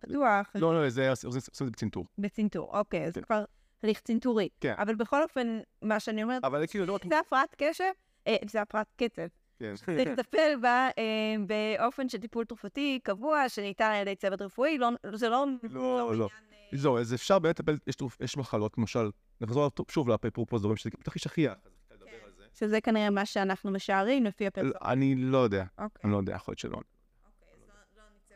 פתוח, 0.00 0.50
לא, 0.54 0.74
לא, 0.74 0.88
זה 0.88 1.10
עושים 1.10 1.30
את 1.38 1.54
זה 1.54 1.64
בצנתור. 1.64 2.06
בצנתור, 2.18 2.78
אוקיי, 2.78 3.04
אז 3.04 3.14
זה 3.14 3.20
כן. 3.20 3.26
כבר 3.26 3.44
הליך 3.82 4.00
צנתורי. 4.00 4.48
כן. 4.60 4.74
אבל 4.78 4.94
בכל 4.94 5.22
אופן, 5.22 5.58
מה 5.82 6.00
שאני 6.00 6.22
אומרת, 6.22 6.44
אבל 6.44 6.66
כאילו 6.66 6.86
לא. 6.86 6.98
זה 7.08 7.18
הפרעת 7.18 7.54
קשב, 7.58 7.84
אה, 8.26 8.36
זה 8.46 8.62
הפרעת 8.62 8.86
קצב. 8.96 9.22
כן. 9.58 9.74
צריך 9.76 9.88
לטפל 9.88 10.56
בה 10.62 10.88
אה, 10.98 11.34
באופן 11.46 12.08
של 12.08 12.18
טיפול 12.18 12.44
תרופתי 12.44 13.00
קבוע, 13.02 13.48
שניתן 13.48 13.84
על 13.84 14.02
ידי 14.02 14.16
צוות 14.16 14.42
רפואי, 14.42 14.78
לא, 14.78 14.88
זה 15.14 15.28
לא... 15.28 15.46
לא, 15.62 16.16
לא. 16.16 16.28
זהו, 16.72 16.98
אז 16.98 17.14
אפשר 17.14 17.38
באמת 17.38 17.60
לטפל, 17.60 17.76
יש 18.20 18.36
מחלות, 18.36 18.78
למשל, 18.78 19.10
נחזור 19.40 19.70
שוב 19.88 20.08
לפרופוזורים, 20.08 20.76
שזה 20.76 20.90
הכי 21.06 21.18
אפשר 21.18 21.52
לדבר 21.90 22.10
על 22.24 22.32
זה. 22.36 22.44
שזה 22.54 22.80
כנראה 22.80 23.10
מה 23.10 23.26
שאנחנו 23.26 23.70
משערים 23.70 24.24
לפי 24.24 24.46
הפרסום. 24.46 24.70
אני 24.84 25.14
לא 25.14 25.38
יודע, 25.38 25.64
אוקיי. 25.78 26.00
אני 26.04 26.12
לא 26.12 26.16
יודע, 26.16 26.34
יכול 26.34 26.52
להיות 26.52 26.58
שלא. 26.58 26.80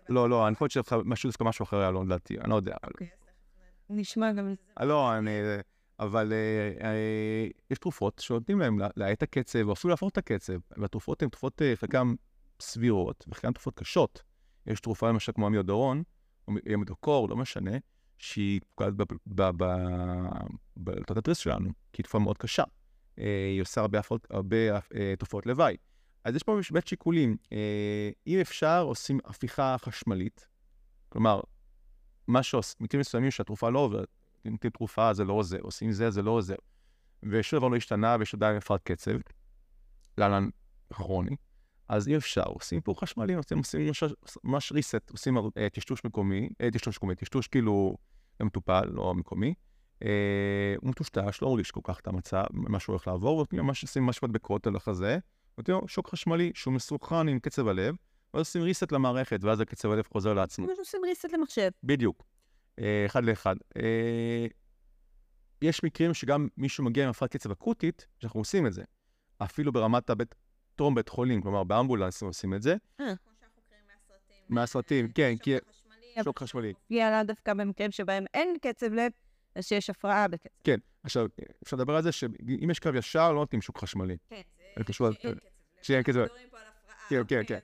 לא, 0.08 0.30
לא, 0.30 0.48
אני 0.48 0.54
חושב 0.56 0.82
שמשהו, 0.84 1.30
דווקא 1.30 1.44
משהו 1.44 1.62
אחר 1.62 1.76
היה 1.80 1.90
לו, 1.90 2.04
לדעתי, 2.04 2.38
אני 2.40 2.50
לא 2.50 2.54
יודע. 2.54 2.76
אוקיי, 2.84 3.08
נשמע 3.90 4.32
גם... 4.32 4.54
אה, 4.80 4.84
לא, 4.84 5.18
אני... 5.18 5.30
אבל 6.00 6.32
אה, 6.32 6.86
אה, 6.86 7.46
יש 7.70 7.78
תרופות 7.78 8.18
שנותנים 8.18 8.60
להם 8.60 8.78
לה- 8.78 8.88
להאט 8.96 9.18
את 9.18 9.22
הקצב, 9.22 9.68
או 9.68 9.72
אפילו 9.72 9.90
להפוך 9.90 10.10
את 10.10 10.18
הקצב, 10.18 10.52
והתרופות 10.76 11.22
הן 11.22 11.28
תרופות 11.28 11.62
חלקן 11.74 12.14
סבירות, 12.60 13.24
וחלקן 13.28 13.52
תרופות 13.52 13.74
קשות. 13.78 14.22
יש 14.66 14.80
תרופה 14.80 15.08
למשל 15.08 15.32
כמו 15.32 15.46
המיודורון, 15.46 16.02
או 16.48 16.52
המידוקור, 16.66 17.28
לא 17.28 17.36
משנה, 17.36 17.70
שהיא 18.18 18.60
פוגעת 18.74 18.94
בתת 20.76 21.16
התריס 21.16 21.38
שלנו, 21.38 21.68
כי 21.92 22.02
היא 22.02 22.04
תרופה 22.04 22.18
מאוד 22.18 22.38
קשה. 22.38 22.62
היא 23.16 23.62
עושה 23.62 23.80
הרבה, 23.80 24.00
תופעות 25.18 25.46
לוואי. 25.46 25.76
אז 26.24 26.36
יש 26.36 26.42
פה 26.42 26.58
באמת 26.72 26.86
שיקולים. 26.86 27.36
אה, 27.52 28.10
אם 28.26 28.38
אפשר, 28.40 28.82
עושים 28.82 29.18
הפיכה 29.24 29.76
חשמלית. 29.78 30.48
כלומר, 31.08 31.40
מה 32.28 32.42
שעושים, 32.42 32.76
מקרים 32.80 33.00
מסוימים 33.00 33.30
שהתרופה 33.30 33.70
לא 33.70 33.78
עוברת, 33.78 34.08
נותנים 34.44 34.70
תרופה, 34.70 35.14
זה 35.14 35.24
לא 35.24 35.32
עוזר, 35.32 35.60
עושים 35.60 35.92
זה, 35.92 36.10
זה 36.10 36.22
לא 36.22 36.30
עוזר. 36.30 36.54
ושום 37.22 37.58
דבר 37.58 37.68
לא 37.68 37.76
השתנה, 37.76 38.16
ויש 38.18 38.34
עדיין 38.34 38.56
הפרעת 38.56 38.82
קצב, 38.82 39.10
להלן 40.18 40.48
כרוני, 40.92 41.36
אז 41.88 42.08
אי 42.08 42.16
אפשר, 42.16 42.44
עושים 42.46 42.80
פה 42.80 42.94
חשמלי, 42.98 43.34
עושים, 43.34 43.60
ממש, 44.44 44.72
reset, 44.72 45.12
עושים 45.12 45.36
אה, 45.36 45.68
טשטוש 45.72 46.04
מקומי, 46.04 46.48
אה, 46.60 46.70
טשטוש 46.70 46.96
מקומי, 46.96 47.14
טשטוש 47.14 47.48
כאילו 47.48 47.96
למטופל, 48.40 48.84
לא 48.92 49.14
מקומי. 49.14 49.54
הוא 50.78 50.90
מטושטש, 50.90 51.42
לא 51.42 51.50
מרגיש 51.50 51.70
כל 51.70 51.80
כך 51.84 52.00
את 52.00 52.06
המצב, 52.06 52.44
מה 52.52 52.80
שהוא 52.80 52.92
הולך 52.92 53.06
לעבור, 53.06 53.46
ממש 53.52 53.82
עושים 53.82 54.02
ממש 54.02 54.22
מדבקות 54.22 54.66
על 54.66 54.76
החזה, 54.76 55.18
נותנים 55.58 55.78
לו 55.80 55.88
שוק 55.88 56.08
חשמלי 56.08 56.52
שהוא 56.54 56.74
מסוכן 56.74 57.28
עם 57.28 57.38
קצב 57.38 57.68
הלב, 57.68 57.94
ואז 58.34 58.40
עושים 58.40 58.62
reset 58.62 58.94
למערכת, 58.94 59.44
ואז 59.44 59.60
הקצב 59.60 59.90
הלב 59.90 60.04
חוזר 60.12 60.34
לעצמו. 60.34 60.66
כמו 60.66 60.76
שעושים 60.76 61.00
ריסט 61.04 61.32
למחשב. 61.32 61.70
בדיוק, 61.84 62.22
אה, 62.78 63.06
אחד 63.06 63.24
לאחד. 63.24 63.56
אה, 63.76 64.46
יש 65.62 65.84
מקרים 65.84 66.14
שגם 66.14 66.48
מישהו 66.56 66.84
מגיע 66.84 67.04
עם 67.04 67.10
הפרעת 67.10 67.32
קצב 67.32 67.50
אקוטית, 67.50 68.06
שאנחנו 68.18 68.40
עושים 68.40 68.66
את 68.66 68.72
זה. 68.72 68.82
אפילו 69.38 69.72
ברמת 69.72 70.10
הבית, 70.10 70.34
טרום 70.76 70.94
בית 70.94 71.08
חולים, 71.08 71.42
כלומר 71.42 71.64
באמבולנסים 71.64 72.28
עושים 72.28 72.54
את 72.54 72.62
זה. 72.62 72.76
מהסרטים, 74.48 75.08
כן, 75.08 75.34
כי... 75.42 75.54
שוק 76.24 76.42
חשמלי. 76.42 76.72
הגיע 76.90 77.10
לה 77.10 77.24
דווקא 77.24 77.54
במקרים 77.54 77.90
שבהם 77.90 78.24
אין 78.34 78.56
קצב 78.62 78.92
לב, 78.92 79.12
אז 79.54 79.66
שיש 79.66 79.90
הפרעה 79.90 80.28
בקצב. 80.28 80.48
כן, 80.64 80.78
עכשיו, 81.02 81.26
אפשר 81.62 81.76
לדבר 81.76 81.96
על 81.96 82.02
זה 82.02 82.12
שאם 82.12 82.70
יש 82.70 82.78
קו 82.78 82.88
ישר, 82.94 83.32
לא 83.32 83.38
נותנים 83.38 83.62
שוק 83.62 83.78
חשמלי. 83.78 84.16
כן, 84.28 84.40
קשור 84.82 85.06
על- 85.06 85.14
שאין 85.82 86.02
קצב 86.02 86.18
לב. 86.18 86.28
כן, 87.08 87.22
כן, 87.28 87.42
כן. 87.46 87.58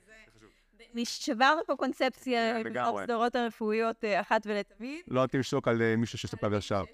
שברנו 1.05 1.61
פה 1.67 1.77
קונספציה 1.77 2.53
כן, 2.53 2.61
בתוך 2.61 2.71
לגמרי. 2.77 3.03
הסדרות 3.03 3.37
הרפואיות 3.37 4.05
אה, 4.05 4.21
אחת 4.21 4.43
ולתמיד. 4.47 5.01
לא 5.09 5.21
נותנים 5.21 5.43
שוק 5.43 5.69
על 5.69 5.83
אה, 5.83 5.97
מישהו 5.97 6.19
שיש 6.19 6.33
לו 6.33 6.39
קו 6.39 6.57
ישר. 6.57 6.85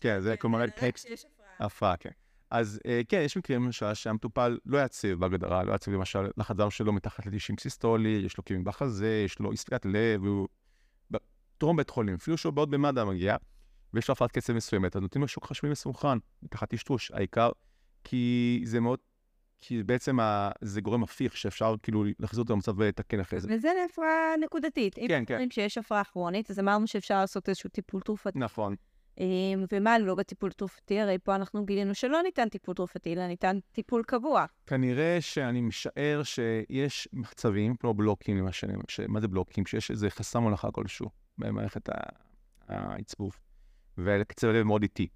כן, 0.00 0.20
זה 0.20 0.36
כלומר 0.36 0.66
טקסט. 0.70 1.06
הפרעה, 1.58 1.96
כן. 1.96 2.10
אז 2.50 2.80
אה, 2.86 3.00
כן, 3.08 3.22
יש 3.24 3.36
מקרים 3.36 3.64
למשל 3.64 3.94
שהמטופל 3.94 4.58
לא 4.66 4.84
יציב 4.84 5.18
בהגדרה, 5.20 5.64
לא 5.64 5.74
יציב 5.74 5.94
למשל 5.94 6.18
לחץ 6.36 6.56
דם 6.56 6.70
שלו 6.70 6.92
מתחת 6.92 7.26
ל-90 7.26 7.60
סיסטולי, 7.60 8.08
יש 8.08 8.36
לו 8.38 8.44
כאבים 8.44 8.64
בחזה, 8.64 9.22
יש 9.24 9.38
לו 9.38 9.56
ספיקת 9.56 9.84
לב, 9.86 10.24
הוא 10.24 10.48
טרום 11.58 11.76
בית 11.76 11.90
חולים, 11.90 12.14
אפילו 12.14 12.36
שהוא 12.38 12.52
בעוד 12.52 12.70
במד"א 12.70 13.04
מגיע, 13.04 13.36
ויש 13.94 14.08
לו 14.08 14.12
הפרעת 14.12 14.32
קצב 14.32 14.52
מסוימת, 14.52 14.96
אז 14.96 15.02
נותנים 15.02 15.22
לו 15.22 15.28
שוק 15.28 15.46
חשמלי 15.46 15.72
מסונכרן, 15.72 16.18
תחת 16.50 16.70
טשטוש, 16.70 17.10
העיקר, 17.10 17.50
כי 18.04 18.60
זה 18.64 18.80
מאוד, 18.80 18.98
כי 19.64 19.82
בעצם 19.82 20.20
ה, 20.20 20.50
זה 20.60 20.80
גורם 20.80 21.02
הפיך 21.02 21.36
שאפשר 21.36 21.74
כאילו 21.82 22.04
להחזיר 22.18 22.42
אותו 22.42 22.54
למצב 22.54 22.74
ולתקן 22.78 23.20
אחרי 23.20 23.40
זה. 23.40 23.48
וזה 23.50 23.68
להפרעה 23.82 24.34
נקודתית. 24.40 24.98
אם 24.98 25.08
כן, 25.08 25.24
כן. 25.26 25.34
אומרים 25.34 25.50
שיש 25.50 25.78
הפרעה 25.78 26.04
כרונית, 26.04 26.50
אז 26.50 26.58
אמרנו 26.58 26.86
שאפשר 26.86 27.20
לעשות 27.20 27.48
איזשהו 27.48 27.70
טיפול 27.70 28.00
תרופתי. 28.00 28.38
נכון. 28.38 28.74
אה, 29.20 29.24
ומה 29.72 29.98
לא 29.98 30.14
בטיפול 30.14 30.52
תרופתי? 30.52 31.00
הרי 31.00 31.18
פה 31.18 31.34
אנחנו 31.34 31.64
גילינו 31.64 31.94
שלא 31.94 32.22
ניתן 32.22 32.48
טיפול 32.48 32.74
תרופתי, 32.74 33.12
אלא 33.12 33.26
ניתן 33.26 33.58
טיפול 33.72 34.02
קבוע. 34.02 34.44
כנראה 34.66 35.18
שאני 35.20 35.60
משער 35.60 36.22
שיש 36.22 37.08
מחצבים, 37.12 37.76
כמו 37.76 37.94
בלוקים 37.94 38.36
למשל, 38.36 38.68
ש... 38.88 39.00
מה 39.00 39.20
זה 39.20 39.28
בלוקים? 39.28 39.66
שיש 39.66 39.90
איזה 39.90 40.10
חסם 40.10 40.42
הולכה 40.42 40.70
כלשהו 40.70 41.08
במערכת 41.38 41.88
העצבוב, 42.68 43.36
וקצב 43.98 44.48
הלב 44.48 44.62
מאוד 44.62 44.82
איטי. 44.82 45.08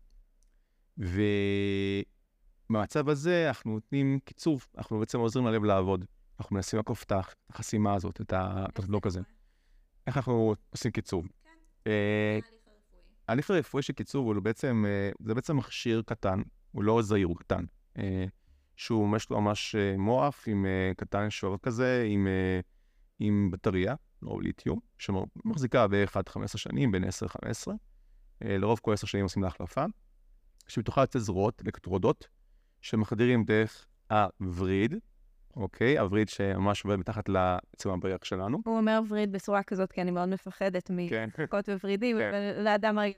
ובמצב 2.70 3.08
הזה 3.08 3.48
אנחנו 3.48 3.72
נותנים 3.72 4.18
קיצוב, 4.24 4.66
אנחנו 4.78 4.98
בעצם 4.98 5.18
עוזרים 5.18 5.46
ללב 5.46 5.64
לעבוד. 5.64 6.04
אנחנו 6.40 6.56
מנסים 6.56 6.76
לעקוף 6.76 7.02
את 7.04 7.12
החסימה 7.50 7.94
הזאת, 7.94 8.20
את 8.20 8.78
הבלוק 8.78 9.06
הזה. 9.06 9.20
איך 10.06 10.16
אנחנו 10.16 10.54
עושים 10.70 10.90
קיצוב? 10.90 11.28
אה, 11.86 12.38
ההליך 13.28 13.50
הרפואי 13.50 13.82
של 13.82 13.92
קיצור 13.92 14.34
הוא 14.34 14.42
בעצם, 14.42 14.84
אה, 14.88 15.10
זה 15.20 15.34
בעצם 15.34 15.56
מכשיר 15.56 16.02
קטן, 16.06 16.42
הוא 16.72 16.82
לא 16.82 17.02
זעיר, 17.02 17.26
הוא 17.26 17.36
קטן. 17.36 17.64
אה, 17.98 18.24
שהוא 18.76 19.16
יש 19.16 19.30
לו 19.30 19.40
ממש 19.40 19.74
אה, 19.74 19.96
מוח 19.98 20.44
עם 20.46 20.66
קטן 20.96 21.30
שובב 21.30 21.58
כזה, 21.58 22.06
עם, 22.08 22.26
עם 23.18 23.50
בטריה, 23.50 23.94
לא 24.22 24.38
ליתיום, 24.42 24.80
שמחזיקה 24.98 25.88
בערך 25.88 26.16
עד 26.16 26.28
15 26.28 26.58
שנים, 26.58 26.92
בין 26.92 27.04
10-15. 27.04 27.06
אה, 28.42 28.58
לרוב 28.58 28.78
כל 28.82 28.92
10 28.92 29.06
שנים 29.06 29.24
עושים 29.24 29.42
לה 29.42 29.48
החלפה, 29.48 29.84
שמתוכה 30.68 31.00
יוצא 31.00 31.18
זרועות 31.18 31.62
אלקטרודות, 31.66 32.28
שמחדירים 32.86 33.44
דרך 33.44 33.86
הווריד, 34.10 34.94
אוקיי? 35.56 35.98
הווריד 35.98 36.28
שממש 36.28 36.84
עובד 36.84 36.96
מתחת 36.96 37.28
לעצם 37.28 37.90
הבריח 37.90 38.24
שלנו. 38.24 38.62
הוא 38.66 38.76
אומר 38.76 39.00
וריד 39.08 39.32
בצורה 39.32 39.62
כזאת, 39.62 39.92
כי 39.92 40.02
אני 40.02 40.10
מאוד 40.10 40.28
מפחדת 40.28 40.90
כן. 41.08 41.28
מחכות 41.28 41.68
וורידים, 41.68 42.18
כן. 42.18 42.28
אבל 42.28 42.64
לאדם 42.64 42.98
הרי... 42.98 43.12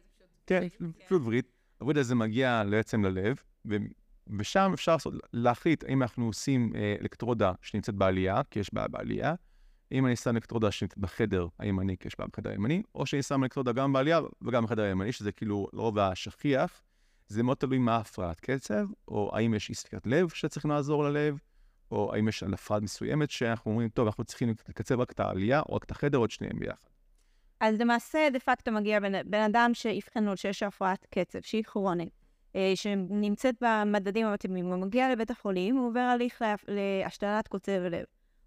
כן, 0.46 0.68
פשוט 1.06 1.22
וריד. 1.24 1.44
הווריד 1.78 1.98
הזה 1.98 2.14
מגיע 2.14 2.62
בעצם 2.70 3.04
ללב, 3.04 3.36
ושם 4.38 4.70
אפשר 4.74 4.92
לעשות, 4.92 5.14
להחליט 5.32 5.84
האם 5.84 6.02
אנחנו 6.02 6.26
עושים 6.26 6.72
אה, 6.74 6.94
אלקטרודה 7.00 7.52
שנמצאת 7.62 7.94
בעלייה, 7.94 8.40
כי 8.50 8.60
יש 8.60 8.74
בעיה 8.74 8.88
בעלייה, 8.88 9.34
אם 9.92 10.06
אני 10.06 10.16
שם 10.16 10.36
אלקטרודה 10.36 10.70
שנמצאת 10.70 10.98
בחדר 10.98 11.46
הימני, 11.58 11.96
כי 11.96 12.08
יש 12.08 12.18
בעיה 12.18 12.28
בחדר 12.32 12.50
הימני, 12.50 12.82
או 12.94 13.06
שאני 13.06 13.22
שם 13.22 13.42
אלקטרודה 13.42 13.72
גם 13.72 13.92
בעלייה 13.92 14.20
וגם 14.42 14.64
בחדר 14.64 14.82
הימני, 14.82 15.12
שזה 15.12 15.32
כאילו 15.32 15.66
לרוב 15.72 15.98
השכיח. 15.98 16.82
זה 17.28 17.42
מאוד 17.42 17.56
תלוי 17.56 17.78
מה 17.78 17.96
הפרעת 17.96 18.40
קצב, 18.40 18.86
או 19.08 19.30
האם 19.34 19.54
יש 19.54 19.68
אי 19.68 19.74
ספיקת 19.74 20.06
לב 20.06 20.28
שצריך 20.28 20.66
לעזור 20.66 21.04
ללב, 21.04 21.38
או 21.90 22.14
האם 22.14 22.28
יש 22.28 22.42
הפרעה 22.42 22.80
מסוימת 22.80 23.30
שאנחנו 23.30 23.70
אומרים, 23.70 23.88
טוב, 23.88 24.06
אנחנו 24.06 24.24
צריכים 24.24 24.54
לקצב 24.68 25.00
רק 25.00 25.12
את 25.12 25.20
העלייה, 25.20 25.60
או 25.60 25.74
רק 25.74 25.84
את 25.84 25.90
החדר, 25.90 26.18
או 26.18 26.24
את 26.24 26.30
שניהם 26.30 26.58
ביחד. 26.58 26.88
אז 27.60 27.80
למעשה, 27.80 28.28
דה 28.32 28.38
פקטו 28.38 28.72
מגיע 28.72 29.00
בן, 29.00 29.30
בן 29.30 29.40
אדם 29.40 29.70
שאבחנו 29.74 30.36
שיש 30.36 30.62
הפרעת 30.62 31.06
קצב, 31.10 31.40
שהיא 31.40 31.64
כרונית, 31.64 32.12
אה, 32.56 32.72
שנמצאת 32.74 33.54
במדדים 33.60 34.26
המתאימים, 34.26 34.66
הוא 34.66 34.76
מגיע 34.76 35.12
לבית 35.12 35.30
החולים, 35.30 35.76
הוא 35.76 35.88
עובר 35.88 36.00
הליך 36.00 36.42
לה, 36.42 36.54
להשתלת 36.68 37.48
קוצב 37.48 37.72
לב. 37.72 38.04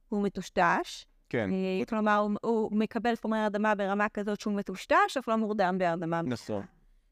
הוא 0.09 0.23
מטושטש, 0.23 1.05
כן, 1.29 1.49
אה, 1.51 1.85
כלומר, 1.85 2.17
הוא, 2.17 2.31
הוא 2.41 2.77
מקבל 2.77 3.15
חומרי 3.15 3.39
הרדמה 3.39 3.75
ברמה 3.75 4.09
כזאת 4.09 4.39
שהוא 4.39 4.53
מטושטש, 4.53 5.17
אף 5.19 5.27
לא 5.27 5.35
מורדם 5.35 5.77
בהרדמה. 5.77 6.21
נכון. 6.21 6.63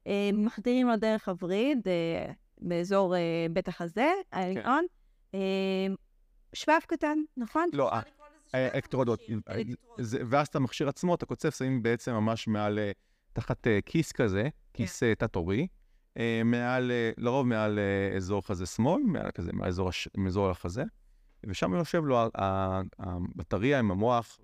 אה, 0.09 0.29
מחדירים 0.33 0.87
לו 0.87 0.95
דרך 0.95 1.29
הווריד, 1.29 1.87
אה, 1.87 2.31
באזור 2.61 3.15
אה, 3.15 3.19
בית 3.51 3.67
החזה, 3.67 4.11
העליון. 4.31 4.85
אה, 5.33 5.39
שבב 6.53 6.79
קטן, 6.87 7.17
נכון? 7.37 7.69
לא, 7.73 7.91
אלקטרודות. 8.55 9.19
זה- 9.97 10.19
ואז 10.29 10.47
את 10.47 10.55
המכשיר 10.55 10.89
עצמו, 10.89 11.15
את 11.15 11.23
הקוצב, 11.23 11.49
שמים 11.49 11.83
בעצם 11.83 12.11
ממש 12.13 12.47
מעל, 12.47 12.79
תחת 13.33 13.67
כיס 13.85 14.11
כזה, 14.11 14.49
כיס 14.73 15.03
אה, 15.03 15.15
תת-עורי, 15.15 15.67
מעל, 16.45 16.91
לרוב 17.17 17.47
מעל 17.47 17.79
אזור 18.15 18.47
חזה 18.47 18.65
שמאל, 18.65 19.01
מעל 19.03 19.31
כזה, 19.31 19.53
מעל 19.53 19.67
אזור 19.67 19.89
הש- 19.89 20.07
מאזור 20.17 20.49
החזה, 20.49 20.83
ושם 21.45 21.73
יושב 21.73 22.05
לו 22.05 22.17
הבטריה 22.99 23.79
עם 23.79 23.91
המוח. 23.91 24.39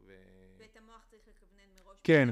ואת 0.59 0.77
המוח 0.77 1.05
צריך 1.09 1.21
לכוונן 1.27 1.85
מראש 1.85 1.97
כן, 2.03 2.29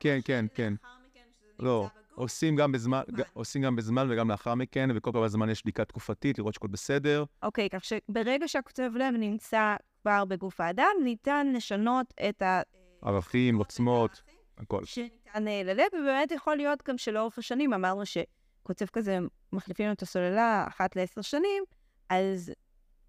כן, 0.00 0.18
כן, 0.24 0.46
כן. 0.54 0.74
שלאחר 0.80 0.94
מכן, 1.10 1.20
כשזה 1.38 1.46
נמצא 1.52 1.64
לא, 1.64 1.88
בגוף, 1.94 2.07
עושים 2.18 2.56
גם 2.56 2.72
בזמן, 2.72 3.00
עושים 3.32 3.62
גם 3.62 3.76
בזמן 3.76 4.06
וגם 4.10 4.30
לאחר 4.30 4.54
מכן, 4.54 4.88
וכל 4.94 5.10
כמה 5.12 5.28
זמן 5.28 5.50
יש 5.50 5.62
בדיקה 5.62 5.84
תקופתית, 5.84 6.38
לראות 6.38 6.54
שהכל 6.54 6.68
בסדר. 6.68 7.24
אוקיי, 7.42 7.68
כך 7.68 7.84
שברגע 7.84 8.48
שהקוצב 8.48 8.90
לב 8.94 9.14
נמצא 9.18 9.76
כבר 10.02 10.24
בגוף 10.24 10.60
האדם, 10.60 10.90
ניתן 11.04 11.52
לשנות 11.54 12.14
את 12.28 12.42
ה... 12.42 12.62
ערכים, 13.02 13.56
עוצמות, 13.56 14.22
הכל. 14.58 14.84
שניתן 14.84 15.48
אה, 15.48 15.62
ללב, 15.64 15.86
ובאמת 15.92 16.30
יכול 16.30 16.56
להיות 16.56 16.82
גם 16.88 16.98
שלאורך 16.98 17.38
השנים, 17.38 17.72
אמרנו 17.72 18.02
שקוצב 18.06 18.86
כזה, 18.86 19.18
מחליפים 19.52 19.92
את 19.92 20.02
הסוללה 20.02 20.64
אחת 20.68 20.96
לעשר 20.96 21.20
שנים, 21.20 21.64
אז 22.08 22.52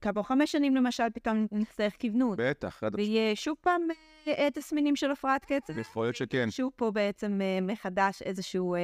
כעבור 0.02 0.24
חמש 0.24 0.52
שנים 0.52 0.76
למשל, 0.76 1.04
פתאום 1.14 1.48
נצטרך 1.52 1.94
כיוונות, 2.00 2.38
בטח, 2.42 2.84
ויהיה 2.94 3.36
שוב 3.36 3.58
פעם 3.62 3.82
אה, 4.28 4.34
אה, 4.34 4.52
תסמינים 4.52 4.96
של 4.96 5.12
הפרעת 5.12 5.46
קצב. 5.46 5.78
יכול 5.78 6.06
להיות 6.06 6.16
שכן. 6.16 6.52
שוב 6.52 6.72
פה 6.76 6.92
בעצם 6.92 7.40
אה, 7.42 7.62
מחדש 7.62 8.22
איזשהו 8.22 8.76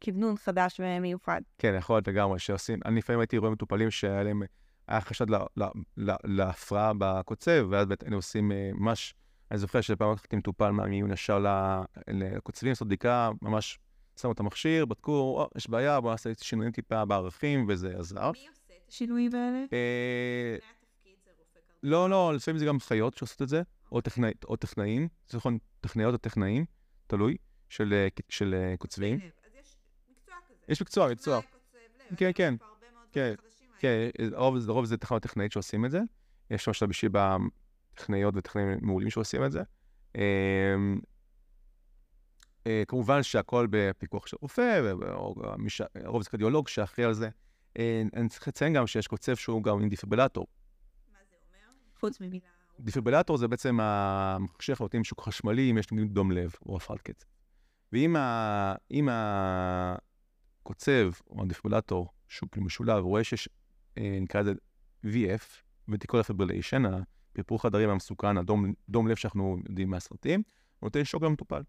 כיוונון 0.00 0.36
חדש 0.36 0.80
ומיוחד. 0.82 1.40
כן, 1.58 1.74
יכול 1.78 1.96
להיות 1.96 2.08
לגמרי, 2.08 2.38
שעושים, 2.38 2.78
אני 2.84 2.98
לפעמים 2.98 3.20
הייתי 3.20 3.38
רואה 3.38 3.50
מטופלים 3.50 3.90
שהיה 3.90 4.22
להם, 4.22 4.42
היה 4.88 5.00
חשד 5.00 5.26
להפרעה 6.24 6.92
בקוצב, 6.98 7.66
ואז 7.70 7.86
היינו 8.02 8.16
עושים 8.16 8.52
ממש, 8.74 9.14
אני 9.50 9.58
זוכר 9.58 9.80
שפעם 9.80 10.12
לקחתי 10.12 10.36
מטופל 10.36 10.70
מהמיון 10.70 11.12
ישר 11.12 11.44
לקוצבים, 12.08 12.70
לעשות 12.70 12.88
בדיקה, 12.88 13.30
ממש 13.42 13.78
שמו 14.20 14.32
את 14.32 14.40
המכשיר, 14.40 14.84
בדקו, 14.84 15.46
יש 15.56 15.70
בעיה, 15.70 16.00
בואו 16.00 16.12
נעשה 16.12 16.30
שינויים 16.40 16.72
טיפה 16.72 17.04
בערכים, 17.04 17.66
וזה 17.68 17.94
עזר. 17.98 18.30
מי 18.30 18.48
עושה 18.48 18.61
השינויים 18.92 19.34
האלה? 19.34 19.64
אה. 19.72 20.56
לא, 21.82 22.10
לא, 22.10 22.34
לפעמים 22.34 22.58
זה 22.58 22.64
גם 22.64 22.80
חיות 22.80 23.16
שעושות 23.16 23.42
את 23.42 23.48
זה, 23.48 23.62
או 23.92 24.00
טכנאי- 24.00 24.32
או 24.48 24.56
טכנאים, 24.56 25.08
זה 25.28 25.38
נכון, 25.38 25.58
טכנאיות 25.80 26.12
או 26.14 26.18
טכנאים, 26.18 26.64
תלוי, 27.06 27.36
של 27.68 27.92
אה, 27.92 28.08
אה, 28.54 28.76
קוצבים. 28.76 29.14
אז 29.16 29.52
יש 29.60 29.76
מקצוע 30.10 30.34
כזה. 30.48 30.64
יש 30.68 30.82
מקצוע, 30.82 31.08
כן, 32.16 32.30
כן. 32.34 32.54
כן, 33.12 33.34
כן, 33.78 34.08
לרוב, 34.18 34.56
לרוב 34.66 34.84
זה 34.84 34.96
תחנות 34.96 35.22
טכנאית 35.22 35.52
שעושים 35.52 35.84
את 35.84 35.90
זה. 35.90 36.00
יש 36.50 36.68
למשל 36.68 36.86
בשיבא 36.86 37.36
טכנאיות 37.94 38.34
וטכנאים 38.36 38.78
מעולים 38.82 39.10
שעושים 39.10 39.44
את 39.44 39.52
זה. 39.52 39.62
אמ, 40.14 41.00
כמובן 42.88 43.22
שהכל 43.22 43.66
בפיקוח 43.70 44.26
של 44.26 44.36
רופא, 44.40 44.92
הרוב 45.94 46.22
זה 46.22 46.30
קרדיולוג 46.30 46.68
שאחראי 46.68 47.06
על 47.06 47.12
זה. 47.14 47.28
אה, 47.78 48.02
אני 48.16 48.28
צריך 48.28 48.48
לציין 48.48 48.72
גם 48.72 48.86
שיש 48.86 49.06
קוצב 49.06 49.36
שהוא 49.36 49.62
גם 49.62 49.82
עם 49.82 49.88
דיפיברילטור. 49.88 50.46
מה 51.12 51.18
זה 51.30 51.36
אומר? 51.48 51.72
חוץ 52.00 52.20
ממילה... 52.20 52.46
דיפיברילטור 52.80 53.36
זה 53.36 53.48
בעצם 53.48 53.80
אנחנו 53.80 54.84
נותנים 54.84 55.04
שוק 55.04 55.20
חשמלי 55.20 55.70
אם 55.70 55.78
יש 55.78 55.92
נגיד 55.92 56.14
דום 56.14 56.32
לב 56.32 56.52
או 56.66 56.76
הפרעת 56.76 57.00
קצב. 57.00 57.26
ואם 57.92 58.16
ה- 58.16 58.74
אם 58.90 59.08
הקוצב 60.62 61.10
או 61.30 61.42
הדיפיברילטור 61.42 62.08
שהוא 62.28 62.48
כאילו 62.50 62.66
משולב, 62.66 63.04
רואה 63.04 63.24
שיש, 63.24 63.48
אה, 63.98 64.18
נקרא 64.20 64.40
לזה 64.40 64.52
VF, 65.04 65.62
ventricular 65.88 66.20
fibrillation, 66.20 66.82
הפרפור 67.32 67.62
חדרים 67.62 67.90
המסוכן, 67.90 68.36
הדום 68.36 68.72
דום 68.88 69.08
לב 69.08 69.16
שאנחנו 69.16 69.58
יודעים 69.68 69.90
מהסרטים, 69.90 70.42
הוא 70.78 70.86
נותן 70.86 71.04
שוק 71.04 71.22
למטופל. 71.22 71.62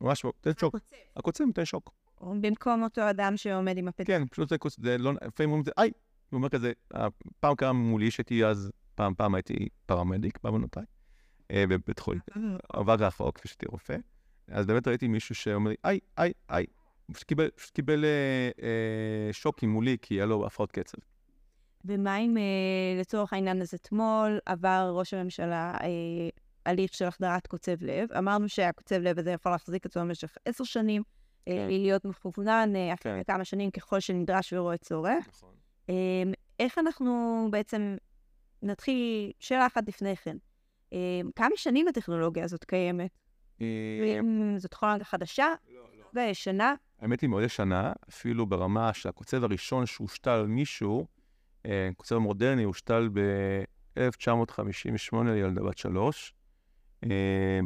ממש 0.00 0.24
נותן 0.24 0.50
שוק. 0.60 0.74
הקוצב. 0.74 0.96
הקוצב 1.16 1.44
נותן 1.44 1.64
שוק. 1.64 1.90
במקום 2.20 2.82
אותו 2.82 3.10
אדם 3.10 3.36
שעומד 3.36 3.78
עם 3.78 3.88
הפתק. 3.88 4.06
כן, 4.06 4.22
פשוט 4.30 4.48
זה 4.48 4.58
קוצ... 4.58 4.76
זה 4.80 4.98
לא... 4.98 5.12
לפעמים 5.12 5.50
אומרים 5.50 5.60
את 5.60 5.64
זה, 5.64 5.72
איי! 5.78 5.90
הוא 6.30 6.38
אומר 6.38 6.48
כזה, 6.48 6.72
פעם 7.40 7.54
קרה 7.54 7.72
מולי 7.72 8.10
שהייתי 8.10 8.44
אז, 8.44 8.70
פעם 8.94 9.14
פעם 9.14 9.34
הייתי 9.34 9.68
פרמדיק 9.86 10.38
בעוונותיי, 10.44 10.84
אה, 11.50 11.64
בבית 11.68 11.98
חולים. 11.98 12.20
עבר 12.72 12.94
רחוק, 12.94 13.38
כפי 13.38 13.48
שהייתי 13.48 13.66
רופא. 13.66 13.96
אז 14.48 14.66
באמת 14.66 14.88
ראיתי 14.88 15.08
מישהו 15.08 15.34
שאומר 15.34 15.70
לי, 15.70 15.76
איי, 15.84 16.00
איי, 16.18 16.32
איי. 16.50 16.66
הוא 17.06 17.16
פשוט 17.16 17.72
קיבל, 17.72 18.04
אה, 18.04 18.50
אה, 18.62 19.32
שוקים 19.32 19.70
מולי, 19.70 19.96
כי 20.02 20.14
היה 20.14 20.26
לו 20.26 20.46
הפרעות 20.46 20.72
קצב. 20.72 20.98
ומה 21.84 22.16
אם 22.18 22.36
אה, 22.36 23.00
לצורך 23.00 23.32
העניין 23.32 23.60
אז 23.60 23.74
אתמול 23.74 24.38
עבר 24.46 24.92
ראש 24.94 25.14
הממשלה 25.14 25.74
אה, 25.82 25.88
הליך 26.66 26.94
של 26.94 27.04
החדרת 27.04 27.46
קוצב 27.46 27.82
לב. 27.82 28.12
אמרנו 28.12 28.48
שהקוצב 28.48 28.96
לב 28.96 29.18
הזה 29.18 29.30
יכול 29.30 29.52
להחזיק 29.52 29.86
עצמו 29.86 30.02
במשך 30.02 30.34
עשר 30.44 30.64
שנים, 30.64 31.02
אה. 31.02 31.19
להיות 31.46 32.04
מכוונן 32.04 32.72
אה, 32.76 32.94
אחרי 32.94 33.24
כן. 33.24 33.32
כמה 33.32 33.44
שנים 33.44 33.70
ככל 33.70 34.00
שנדרש 34.00 34.52
ורואה 34.52 34.76
צורך. 34.76 35.28
נכון. 35.28 35.54
אה, 35.90 36.22
איך 36.58 36.78
אנחנו 36.78 37.48
בעצם, 37.50 37.96
נתחיל 38.62 39.32
שאלה 39.40 39.66
אחת 39.66 39.88
לפני 39.88 40.16
כן. 40.16 40.36
אה, 40.92 41.20
כמה 41.36 41.56
שנים 41.56 41.88
הטכנולוגיה 41.88 42.44
הזאת 42.44 42.64
קיימת? 42.64 43.10
אה, 43.60 43.66
אה, 44.02 44.20
זאת 44.58 44.74
טכנולוגיה 44.74 45.04
חדשה? 45.04 45.46
וישנה? 46.14 46.74
האמת 47.00 47.20
היא 47.20 47.30
מאוד 47.30 47.42
ישנה, 47.42 47.92
אפילו 48.08 48.46
ברמה 48.46 48.94
שהקוצב 48.94 49.44
הראשון 49.44 49.86
שהושתל 49.86 50.30
על 50.30 50.46
מישהו, 50.46 51.06
אה, 51.66 51.90
קוצב 51.96 52.18
מודרני, 52.18 52.62
הושתל 52.62 53.08
ב-1958 53.12 55.16
לילדה 55.24 55.62
בת 55.62 55.78
שלוש, 55.78 56.32
אה, 56.32 56.39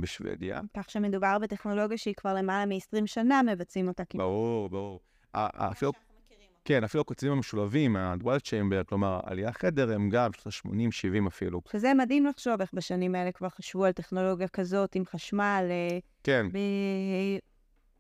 בשוודיה. 0.01 0.61
כך 0.76 0.91
שמדובר 0.91 1.39
בטכנולוגיה 1.39 1.99
שהיא 1.99 2.14
כבר 2.14 2.35
למעלה 2.35 2.66
מ-20 2.66 3.07
שנה 3.07 3.43
מבצעים 3.43 3.89
אותה 3.89 4.05
כמעט. 4.05 4.24
ברור, 4.24 4.68
ברור. 4.68 5.01
אפילו. 5.32 5.93
כן, 6.64 6.85
אפילו 6.85 7.01
הקוצבים 7.01 7.32
המשולבים, 7.32 7.97
הדואל 7.97 8.39
צ'יימבר, 8.39 8.85
כלומר, 8.85 9.20
עלייה 9.24 9.53
חדר, 9.53 9.93
הם 9.93 10.11
גם 10.11 10.30
שנות 10.32 10.47
ה-80-70 10.47 11.28
אפילו. 11.28 11.61
שזה 11.72 11.95
מדהים 11.95 12.26
לחשוב 12.26 12.61
איך 12.61 12.70
בשנים 12.74 13.14
האלה 13.14 13.32
כבר 13.32 13.49
חשבו 13.49 13.85
על 13.85 13.93
טכנולוגיה 13.93 14.49
כזאת 14.49 14.95
עם 14.95 15.05
חשמל, 15.05 15.66
אה, 15.70 15.99
כן, 16.22 16.47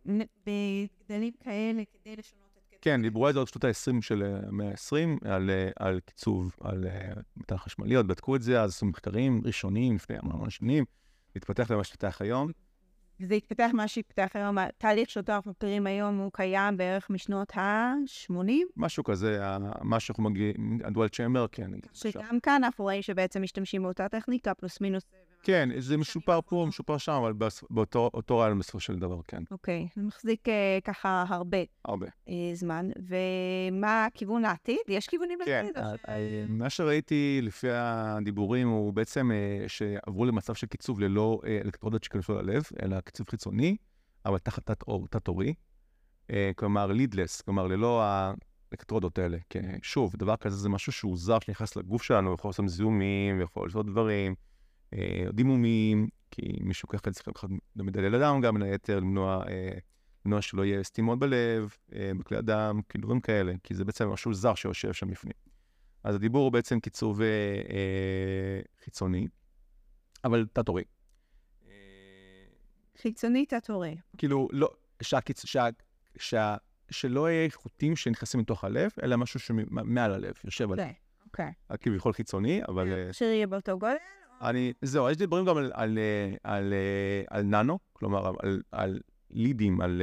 בגדלים 0.06 1.32
כאלה 1.44 1.82
כדי 1.92 2.16
לשנות 2.16 2.50
את 2.58 2.62
קצב. 2.70 2.76
כן, 2.80 3.02
דיברו 3.02 3.26
על 3.26 3.32
זה 3.32 3.38
עוד 3.38 3.48
שנות 3.48 3.64
ה-20 3.64 4.02
של 4.02 4.22
אה, 4.22 4.48
המאה 4.48 4.68
ה-20, 4.68 5.28
על, 5.28 5.50
אה, 5.50 5.70
על 5.76 6.00
קיצוב, 6.00 6.56
על 6.60 6.86
אה, 6.86 7.12
מתן 7.36 7.56
חשמליות, 7.56 8.06
בדקו 8.06 8.36
את 8.36 8.42
זה, 8.42 8.62
אז 8.62 8.70
עשו 8.70 8.86
מחקרים 8.86 9.42
ראשונים 9.44 9.94
לפני 9.94 10.16
המון 10.22 10.50
שנים, 10.50 10.84
התפתח 11.36 11.70
למה 11.70 11.84
שהתפתח 11.84 12.22
היום. 12.22 12.50
וזה 13.20 13.34
התפתח 13.34 13.70
מה 13.72 13.88
שהתפתח 13.88 14.28
היום, 14.34 14.58
התהליך 14.58 15.10
שאותו 15.10 15.32
אנחנו 15.32 15.50
מכירים 15.50 15.86
היום 15.86 16.18
הוא 16.18 16.30
קיים 16.32 16.76
בערך 16.76 17.10
משנות 17.10 17.56
ה-80, 17.56 18.52
משהו 18.76 19.04
כזה, 19.04 19.40
מה 19.82 20.00
שאנחנו 20.00 20.22
מגיעים, 20.22 20.78
הדואל 20.84 21.08
צ'יימבר, 21.08 21.46
כן. 21.52 21.70
שגם 21.92 22.40
כאן 22.40 22.64
אנחנו 22.64 22.84
רואים 22.84 23.02
שבעצם 23.02 23.42
משתמשים 23.42 23.82
באותה 23.82 24.08
טכניקה, 24.08 24.54
פלוס 24.54 24.80
מינוס. 24.80 25.04
כן, 25.44 25.68
זה 25.78 25.96
משופר 25.96 26.40
פה, 26.46 26.64
משופר 26.68 26.98
שם, 26.98 27.12
אבל 27.12 27.32
באותו 27.70 28.10
אותו 28.14 28.38
רעיון 28.38 28.58
בסופו 28.58 28.80
של 28.80 28.98
דבר, 28.98 29.20
כן. 29.28 29.42
אוקיי, 29.50 29.88
זה 29.96 30.02
מחזיק 30.02 30.48
אה, 30.48 30.78
ככה 30.84 31.24
הרבה 31.28 31.58
הרבה. 31.84 32.06
אה, 32.28 32.34
זמן. 32.54 32.90
ומה 32.96 34.04
הכיוון 34.04 34.42
לעתיד? 34.42 34.78
יש 34.88 35.08
כיוונים 35.08 35.38
כן, 35.44 35.66
לעתיד? 35.76 36.04
אה, 36.08 36.44
מה 36.48 36.70
שראיתי 36.70 37.40
לפי 37.42 37.68
הדיבורים 37.70 38.68
הוא 38.68 38.92
בעצם 38.92 39.30
אה, 39.32 39.68
שעברו 39.68 40.24
למצב 40.24 40.54
של 40.54 40.66
קיצוב 40.66 41.00
ללא 41.00 41.40
אה, 41.46 41.60
אלקטרודות 41.64 42.04
שכנסו 42.04 42.34
ללב, 42.34 42.62
אלא 42.82 43.00
קיצוב 43.00 43.28
חיצוני, 43.28 43.76
אבל 44.26 44.38
תחת 44.38 44.66
תת-עור, 44.66 45.06
תת-עורי. 45.08 45.54
אה, 46.30 46.50
כלומר, 46.56 46.86
לידלס, 46.86 47.40
כלומר, 47.40 47.66
ללא 47.66 48.02
האלקטרודות 48.02 49.18
האלה. 49.18 49.38
כי 49.50 49.58
שוב, 49.82 50.16
דבר 50.16 50.36
כזה 50.36 50.56
זה 50.56 50.68
משהו 50.68 50.92
שהוא 50.92 51.16
זר 51.16 51.38
שנכנס 51.40 51.76
לגוף 51.76 52.02
שלנו, 52.02 52.34
יכול 52.34 52.48
לעשות 52.48 52.68
זיהומים, 52.68 53.40
יכול 53.40 53.68
לעשות 53.68 53.86
דברים, 53.86 54.34
דימומים, 55.32 56.08
כי 56.30 56.42
מישהו 56.60 56.88
ככה 56.88 57.10
צריך 57.10 57.28
לקחת 57.28 57.48
מדלל 57.76 58.14
אדם 58.14 58.40
גם, 58.40 58.54
בין 58.54 58.62
היתר, 58.62 59.00
למנוע, 59.00 59.44
אה, 59.48 59.78
למנוע 60.24 60.42
שלא 60.42 60.64
יהיה 60.64 60.82
סתימות 60.82 61.18
בלב, 61.18 61.76
אה, 61.94 62.12
בכלי 62.18 62.36
הדם, 62.36 62.80
כאילו 62.88 63.04
דברים 63.04 63.20
כאלה, 63.20 63.52
כי 63.62 63.74
זה 63.74 63.84
בעצם 63.84 64.08
משהו 64.08 64.34
זר 64.34 64.54
שיושב 64.54 64.92
שם 64.92 65.10
בפנים. 65.10 65.34
אז 66.04 66.14
הדיבור 66.14 66.44
הוא 66.44 66.52
בעצם 66.52 66.80
קיצוב 66.80 67.20
אה, 67.20 67.26
אה, 67.70 68.60
חיצוני, 68.84 69.28
אבל 70.24 70.46
תת-עורי. 70.52 70.84
אה, 71.66 71.72
חיצונית 73.02 73.54
אתה 73.54 73.72
רואה. 73.72 73.92
כאילו, 74.16 74.48
לא, 74.52 74.70
שהקיצ... 75.02 75.46
שה... 75.46 75.66
שה... 76.18 76.56
שלא 76.90 77.30
יהיה 77.30 77.50
חוטים 77.50 77.96
שנכנסים 77.96 78.40
לתוך 78.40 78.64
הלב, 78.64 78.90
אלא 79.02 79.16
משהו 79.16 79.40
שמעל 79.40 80.12
הלב, 80.12 80.34
יושב 80.44 80.72
על... 80.72 80.78
אוקיי. 81.26 81.52
כביכול 81.80 82.12
חיצוני, 82.12 82.60
אבל... 82.68 82.92
אה, 82.92 83.12
שיהיה 83.12 83.46
באותו 83.46 83.78
גודל? 83.78 83.96
אני, 84.40 84.72
זהו, 84.82 85.10
יש 85.10 85.18
לי 85.18 85.26
דברים 85.26 85.44
גם 85.44 85.56
על, 85.56 85.70
על, 85.74 85.98
אה, 85.98 86.34
על, 86.44 86.72
אה, 86.72 87.22
על 87.36 87.42
ננו, 87.42 87.78
כלומר, 87.92 88.32
על, 88.42 88.62
על 88.72 89.00
לידים, 89.30 89.80
על 89.80 90.02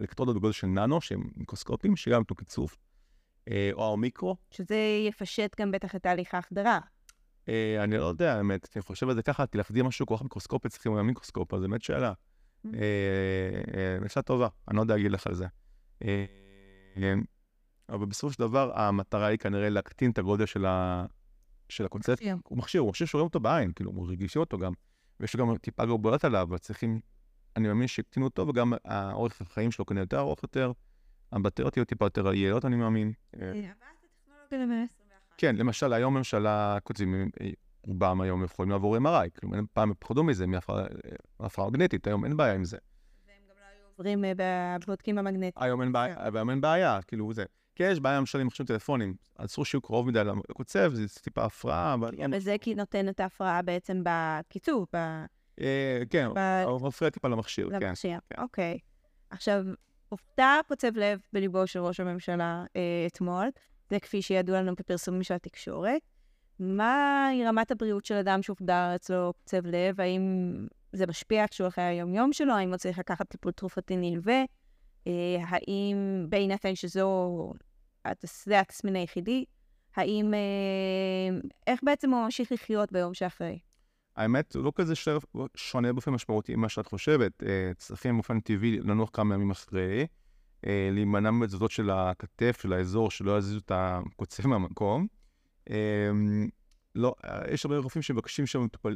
אלקטרודות 0.00 0.36
בגודל 0.36 0.52
של 0.52 0.66
ננו, 0.66 1.00
שהם 1.00 1.30
מיקרוסקופים, 1.36 1.96
שגם 1.96 2.20
נתנו 2.20 2.36
קיצוף, 2.36 2.76
או 3.72 3.92
המיקרו. 3.92 4.36
שזה 4.50 4.76
יפשט 5.08 5.60
גם 5.60 5.70
בטח 5.70 5.94
את 5.94 6.02
תהליך 6.02 6.34
ההחדרה. 6.34 6.78
אני 7.48 7.98
לא 7.98 8.04
יודע, 8.04 8.36
האמת, 8.36 8.68
אני 8.76 8.82
חושב 8.82 9.08
על 9.08 9.14
זה 9.14 9.22
ככה, 9.22 9.44
להחדיר 9.54 9.84
משהו 9.84 10.06
כוח 10.06 10.22
מיקרוסקופי 10.22 10.68
צריכים 10.68 10.96
גם 10.96 11.06
מיקרוסקופ, 11.06 11.54
אז 11.54 11.60
באמת 11.60 11.82
שאלה. 11.82 12.12
Mm. 12.66 12.68
שאלה 14.08 14.22
טובה, 14.22 14.48
אני 14.68 14.76
לא 14.76 14.82
יודע 14.82 14.96
להגיד 14.96 15.12
לך 15.12 15.26
על 15.26 15.34
זה. 15.34 15.46
אבל 17.88 18.06
בסופו 18.06 18.32
של 18.32 18.38
דבר, 18.38 18.72
המטרה 18.74 19.26
היא 19.26 19.38
כנראה 19.38 19.68
להקטין 19.68 20.10
את 20.10 20.18
הגודל 20.18 20.46
של, 20.46 20.66
ה... 20.66 21.04
של 21.68 21.84
הקונצפט. 21.84 22.12
מכשיר. 22.12 22.36
הוא 22.48 22.58
מכשיר, 22.58 22.80
הוא 22.80 22.88
מכשיר 22.88 23.06
שרואים 23.06 23.26
אותו 23.26 23.40
בעין, 23.40 23.72
כאילו, 23.72 23.90
הוא 23.90 24.08
רגישים 24.08 24.40
אותו 24.40 24.58
גם. 24.58 24.72
ויש 25.20 25.34
לו 25.34 25.46
גם 25.46 25.56
טיפה 25.56 25.86
גרבולת 25.86 26.24
עליו, 26.24 26.42
אבל 26.42 26.58
צריכים, 26.58 27.00
אני 27.56 27.68
מאמין 27.68 27.88
שיקטינו 27.88 28.26
אותו, 28.26 28.48
וגם 28.48 28.72
האורך 28.84 29.40
החיים 29.40 29.70
שלו 29.70 29.86
כנראה 29.86 30.02
יותר 30.02 30.18
ארוך 30.18 30.42
יותר. 30.42 30.72
הבטריות 31.32 31.76
יהיו 31.76 31.84
טיפה 31.84 32.06
יותר 32.06 32.34
יעילות, 32.34 32.64
אני 32.64 32.76
מאמין. 32.76 33.12
אה, 33.40 33.52
כן, 35.38 35.56
למשל, 35.56 35.92
היום 35.92 36.16
ממשלה 36.16 36.78
קוצבים, 36.82 37.30
רובם 37.86 38.20
היום 38.20 38.44
יכולים 38.44 38.70
לעבור 38.70 38.96
MRI, 38.96 39.30
כאילו, 39.34 39.52
פעם 39.72 39.92
פחדו 39.98 40.24
מזה, 40.24 40.46
מהפרעה 40.46 41.70
מגנטית, 41.70 42.06
היום 42.06 42.24
אין 42.24 42.36
בעיה 42.36 42.54
עם 42.54 42.64
זה. 42.64 42.78
והם 43.26 43.36
גם 43.48 43.56
לא 43.60 43.66
היו 43.72 43.86
עוברים 43.88 44.24
אה, 44.24 44.76
בבודקים 44.82 45.18
המגנטיים. 45.18 45.52
היום 45.56 45.82
אין 45.82 45.92
בעיה. 45.92 46.14
היום 46.18 46.50
אין 46.50 46.60
בעיה, 46.60 47.02
כאילו 47.02 47.32
זה. 47.32 47.44
כן, 47.76 47.88
יש 47.92 48.00
בעיה 48.00 48.16
למשל 48.18 48.40
עם 48.40 48.46
מחשבים 48.46 48.66
טלפונים. 48.66 49.14
אסור 49.36 49.64
שיהיו 49.64 49.80
קרוב 49.80 50.08
מדי 50.08 50.22
לקוצב, 50.50 50.92
זה 50.94 51.08
טיפה 51.22 51.44
הפרעה, 51.44 51.94
אבל... 51.94 52.10
וזה 52.32 52.56
כי 52.60 52.74
נותן 52.74 53.08
את 53.08 53.20
ההפרעה 53.20 53.62
בעצם 53.62 54.02
בקיצור, 54.04 54.86
ב... 54.92 54.96
אה, 55.60 56.02
כן, 56.10 56.26
הוא 56.66 56.80
מפריע 56.80 57.10
טיפה 57.10 57.28
למכשיר, 57.28 57.70
כן. 57.70 57.86
למכשיר, 57.86 58.18
אוקיי. 58.38 58.78
עכשיו, 59.30 59.64
הופתע 60.08 60.58
קוצב 60.68 60.96
לב 60.96 61.20
בליבו 61.32 61.66
של 61.66 61.78
ראש 61.78 62.00
הממשלה 62.00 62.64
אה, 62.76 63.06
אתמול, 63.06 63.48
זה 63.90 64.00
כפי 64.00 64.22
שידוע 64.22 64.60
לנו 64.60 64.74
בפרסומים 64.74 65.22
של 65.22 65.34
התקשורת. 65.34 66.00
מהי 66.58 67.46
רמת 67.46 67.70
הבריאות 67.70 68.04
של 68.04 68.14
אדם 68.14 68.42
שהוגדר 68.42 68.92
אצלו 68.94 69.32
קוצב 69.32 69.66
לב? 69.66 70.00
האם 70.00 70.54
זה 70.92 71.06
משפיע 71.06 71.42
איך 71.42 71.52
שהוא 71.52 71.68
אחרי 71.68 71.84
היום-יום 71.84 72.32
שלו? 72.32 72.54
האם 72.54 72.68
הוא 72.68 72.76
צריך 72.76 72.98
לקחת 72.98 73.28
טיפול 73.28 73.52
תרופתי 73.52 73.96
נלווה? 73.96 74.42
אה, 75.06 75.36
האם 75.48 76.26
בהינתן 76.28 76.74
שזו 76.74 77.52
זה 78.44 78.60
התסמין 78.60 78.96
היחידי, 78.96 79.44
האם, 79.96 80.34
אה, 80.34 81.38
איך 81.66 81.80
בעצם 81.82 82.10
הוא 82.10 82.24
ממשיך 82.24 82.52
לחיות 82.52 82.92
ביום 82.92 83.14
שאחרי? 83.14 83.58
האמת, 84.16 84.54
לא 84.54 84.72
כזה 84.74 84.94
שונה 85.56 85.92
באופן 85.92 86.10
משמעותי 86.10 86.56
ממה 86.56 86.68
שאת 86.68 86.86
חושבת. 86.86 87.42
אה, 87.42 87.72
צרפים 87.76 88.14
באופן 88.14 88.40
טבעי 88.40 88.80
לנוח 88.80 89.10
כמה 89.12 89.34
ימים 89.34 89.50
אחרי, 89.50 90.06
אה, 90.66 90.88
להימנע 90.92 91.30
מתזוזות 91.30 91.70
של 91.70 91.90
הכתף, 91.90 92.58
של 92.62 92.72
האזור, 92.72 93.10
שלא 93.10 93.38
יזיזו 93.38 93.58
את 93.58 93.72
הקוצב 93.74 94.46
מהמקום. 94.50 95.06
לא, 96.94 97.14
יש 97.50 97.64
הרבה 97.64 97.78
רופאים 97.78 98.02
שמבקשים 98.02 98.44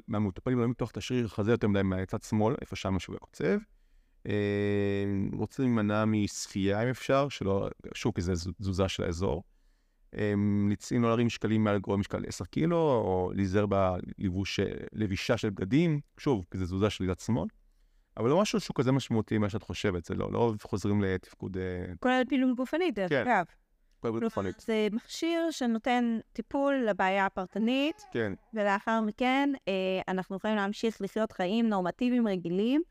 מהמטופלים 0.09 0.59
לא 0.59 0.65
למתוח 0.65 0.91
את 0.91 0.97
השריר 0.97 1.27
החזה 1.27 1.51
יותר 1.51 1.69
מדי 1.69 1.83
מהצד 1.83 2.23
שמאל, 2.23 2.55
איפה 2.61 2.77
שם 2.77 2.95
משהו 2.95 3.15
הקוצב. 3.15 3.59
רוצים 5.33 5.65
להימנע 5.65 6.05
משחייה 6.05 6.83
אם 6.83 6.89
אפשר, 6.89 7.29
שלא, 7.29 7.69
שוב, 7.95 8.13
כי 8.15 8.23
זה 8.23 8.33
תזוזה 8.59 8.89
של 8.89 9.03
האזור. 9.03 9.43
ממליצים 10.19 11.03
לא 11.03 11.09
להרים 11.09 11.27
משקלים 11.27 11.65
מעל 11.65 11.79
גורם 11.79 12.01
משקל 12.01 12.23
10 12.27 12.45
קילו, 12.45 12.77
או 12.77 13.33
להיזהר 13.35 13.67
בלבישה 13.67 15.37
של 15.37 15.51
בגדים, 15.51 16.01
שוב, 16.19 16.45
כי 16.51 16.59
זה 16.59 16.65
תזוזה 16.65 16.91
של 16.91 17.05
יד 17.05 17.19
שמאל. 17.19 17.49
אבל 18.17 18.29
לא 18.29 18.41
משהו 18.41 18.61
שהוא 18.61 18.75
כזה 18.75 18.93
משמעותי 18.93 19.39
ממה 19.39 19.51
שאת 19.51 19.63
חושבת, 19.63 20.05
זה 20.05 20.15
לא, 20.15 20.33
לא 20.33 20.55
חוזרים 20.63 21.03
לתפקוד... 21.03 21.57
כולל 22.01 22.23
פעילות 22.29 22.57
גופנית, 22.57 22.95
דרך 22.95 23.09
כן. 23.09 23.23
אגב. 23.23 23.45
פעילות 24.01 24.23
גופנית. 24.23 24.61
זה 24.61 24.89
מכשיר 24.93 25.51
שנותן 25.51 26.19
טיפול 26.33 26.85
לבעיה 26.89 27.27
הפרטנית, 27.27 28.03
כן. 28.13 28.33
ולאחר 28.55 29.01
מכן 29.01 29.51
אה, 29.69 29.73
אנחנו 30.09 30.37
יכולים 30.37 30.57
להמשיך 30.57 31.01
לחיות 31.01 31.33
חיים 31.33 31.69
נורמטיביים 31.69 32.29
רגילים, 32.29 32.83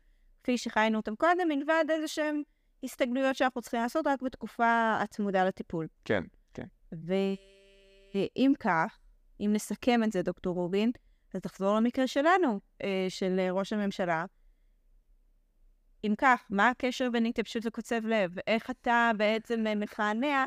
כפי 0.42 0.58
שחיינו 0.58 0.98
אותם 0.98 1.14
קודם, 1.16 1.48
מלבד 1.48 1.84
איזה 1.90 2.08
שהם 2.08 2.42
הסתגלויות 2.82 3.36
שאנחנו 3.36 3.60
צריכים 3.60 3.80
לעשות 3.80 4.06
רק 4.06 4.22
בתקופה 4.22 4.98
הצמודה 5.00 5.44
לטיפול. 5.44 5.86
כן, 6.04 6.22
כן. 6.54 6.66
ואם 6.92 8.52
כך, 8.60 8.98
אם 9.40 9.50
נסכם 9.52 10.04
את 10.04 10.12
זה, 10.12 10.22
דוקטור 10.22 10.54
רובין, 10.54 10.90
אז 11.34 11.40
תחזור 11.40 11.76
למקרה 11.76 12.06
שלנו, 12.06 12.60
אה, 12.82 13.06
של 13.08 13.40
ראש 13.50 13.72
הממשלה. 13.72 14.24
אם 16.04 16.14
כך, 16.18 16.46
מה 16.50 16.68
הקשר 16.68 17.10
בין 17.10 17.26
התייבשות 17.26 17.64
לקוצב 17.64 18.06
לב? 18.06 18.30
איך 18.46 18.70
אתה 18.70 19.10
בעצם 19.16 19.64
מכענע 19.76 20.44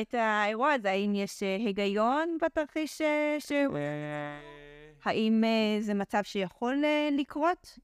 את 0.00 0.14
האירוע 0.14 0.72
הזה? 0.72 0.90
האם 0.90 1.14
יש 1.14 1.42
אה, 1.42 1.56
היגיון 1.56 2.38
בתרחיש 2.42 3.00
אה, 3.00 3.36
ש... 3.38 3.52
האם 5.04 5.42
זה 5.80 5.94
מצב 5.94 6.22
שיכול 6.22 6.84
לקרות? 7.18 7.78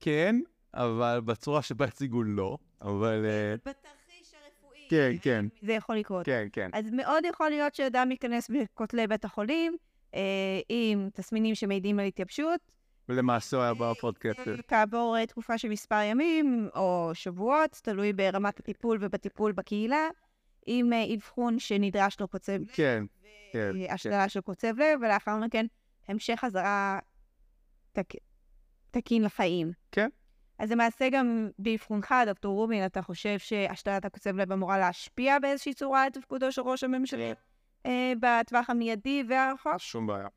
כן, 0.00 0.36
אבל 0.74 1.20
בצורה 1.24 1.62
שבה 1.62 1.84
הציגו 1.84 2.22
לא, 2.22 2.58
אבל... 2.80 3.24
אה, 3.24 3.54
בתרחיש 3.56 4.34
הרפואי. 4.34 4.86
כן, 4.88 5.12
כן. 5.22 5.46
זה 5.62 5.72
יכול 5.72 5.96
לקרות. 5.96 6.26
כן, 6.26 6.46
כן. 6.52 6.70
אז 6.72 6.90
מאוד 6.92 7.24
יכול 7.24 7.48
להיות 7.48 7.74
שאדם 7.74 8.10
ייכנס 8.10 8.50
בכותלי 8.50 9.06
בית 9.06 9.24
החולים 9.24 9.76
אה, 10.14 10.60
עם 10.68 11.08
תסמינים 11.14 11.54
שמעידים 11.54 11.98
על 11.98 12.06
התייבשות. 12.06 12.60
ולמעשה 13.08 13.56
הוא 13.56 13.64
היה 13.64 13.74
בפודקאסט. 13.74 14.40
כעבור 14.68 15.16
אה, 15.16 15.26
תקופה 15.26 15.58
של 15.58 15.68
מספר 15.68 16.00
ימים 16.04 16.68
או 16.74 17.10
שבועות, 17.14 17.70
תלוי 17.70 18.12
ברמת 18.12 18.60
הטיפול 18.60 18.98
ובטיפול 19.00 19.52
בקהילה, 19.52 20.08
עם 20.66 20.90
אבחון 21.14 21.58
שנדרש 21.58 22.20
לו 22.20 22.28
קוצב 22.28 22.52
לב. 22.52 22.66
כן, 22.72 23.04
כן. 23.52 23.72
השללה 23.88 24.28
של 24.28 24.40
קוצב 24.40 24.78
לב, 24.78 24.98
ולאחר 25.00 25.36
מכן 25.36 25.66
המשך 26.08 26.38
חזרה 26.40 26.98
תק... 27.92 28.12
תקין 28.90 29.22
לחיים. 29.22 29.72
כן. 29.92 30.08
אז 30.62 30.70
למעשה 30.70 31.08
גם 31.10 31.50
באבחונך, 31.58 32.14
דוקטור 32.26 32.54
רובין, 32.54 32.86
אתה 32.86 33.02
חושב 33.02 33.38
שהשתלת 33.38 34.04
הקוצב 34.04 34.36
לב 34.36 34.52
אמורה 34.52 34.78
להשפיע 34.78 35.38
באיזושהי 35.38 35.74
צורה 35.74 36.02
על 36.02 36.10
תפקודו 36.10 36.52
של 36.52 36.62
ראש 36.62 36.84
הממשלה 36.84 37.32
אה, 37.86 38.12
בטווח 38.20 38.70
המיידי 38.70 39.24
והרחוק? 39.28 39.78
שום 39.78 40.06
בעיה. 40.06 40.28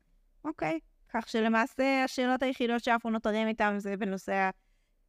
אוקיי. 0.44 0.78
כך 1.08 1.28
שלמעשה 1.28 2.04
השאלות 2.04 2.42
היחידות 2.42 2.84
שאנחנו 2.84 3.10
נותרים 3.10 3.48
איתן 3.48 3.74
זה 3.78 3.96
בנושא 3.96 4.50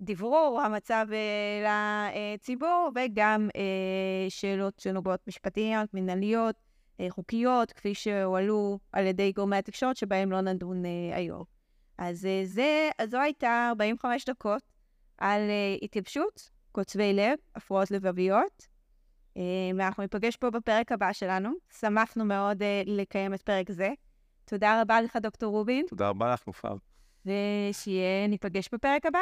הדברור, 0.02 0.62
המצב 0.62 1.08
אה, 1.12 2.36
לציבור, 2.36 2.92
וגם 2.96 3.50
אה, 3.56 4.30
שאלות 4.30 4.80
שנוגעות 4.80 5.28
משפטיות, 5.28 5.94
מנהליות, 5.94 6.56
חוקיות, 7.10 7.72
כפי 7.72 7.94
שהועלו 7.94 8.80
על 8.92 9.06
ידי 9.06 9.32
גורמי 9.32 9.58
התקשורת, 9.58 9.98
שבהם 9.98 10.32
לא 10.32 10.42
נדון 10.42 10.84
היום. 11.14 11.44
אז 11.98 12.28
זה, 12.44 12.90
אז 12.98 13.10
זו 13.10 13.20
הייתה 13.20 13.68
45 13.70 14.26
דקות 14.26 14.77
על 15.18 15.42
uh, 15.42 15.86
התייבשות, 15.86 16.50
קוצבי 16.72 17.14
לב, 17.14 17.38
הפרעות 17.56 17.92
לבביות. 17.92 18.68
Uh, 19.34 19.40
ואנחנו 19.78 20.04
ניפגש 20.04 20.36
פה 20.36 20.50
בפרק 20.50 20.92
הבא 20.92 21.14
שלנו. 21.14 21.52
שמחנו 21.80 22.26
מאוד 22.26 22.62
uh, 22.62 22.66
לקיים 22.86 23.34
את 23.34 23.42
פרק 23.42 23.72
זה. 23.72 23.90
תודה 24.46 24.82
רבה 24.82 25.02
לך, 25.02 25.18
דוקטור 25.22 25.52
רובין. 25.52 25.86
תודה 25.90 26.10
רבה 26.10 26.34
לך, 26.34 26.48
מופר. 26.48 26.76
ושיהיה, 27.26 28.28
ניפגש 28.28 28.70
בפרק 28.74 29.06
הבא. 29.06 29.20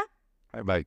ביי 0.53 0.63
ביי. 0.63 0.83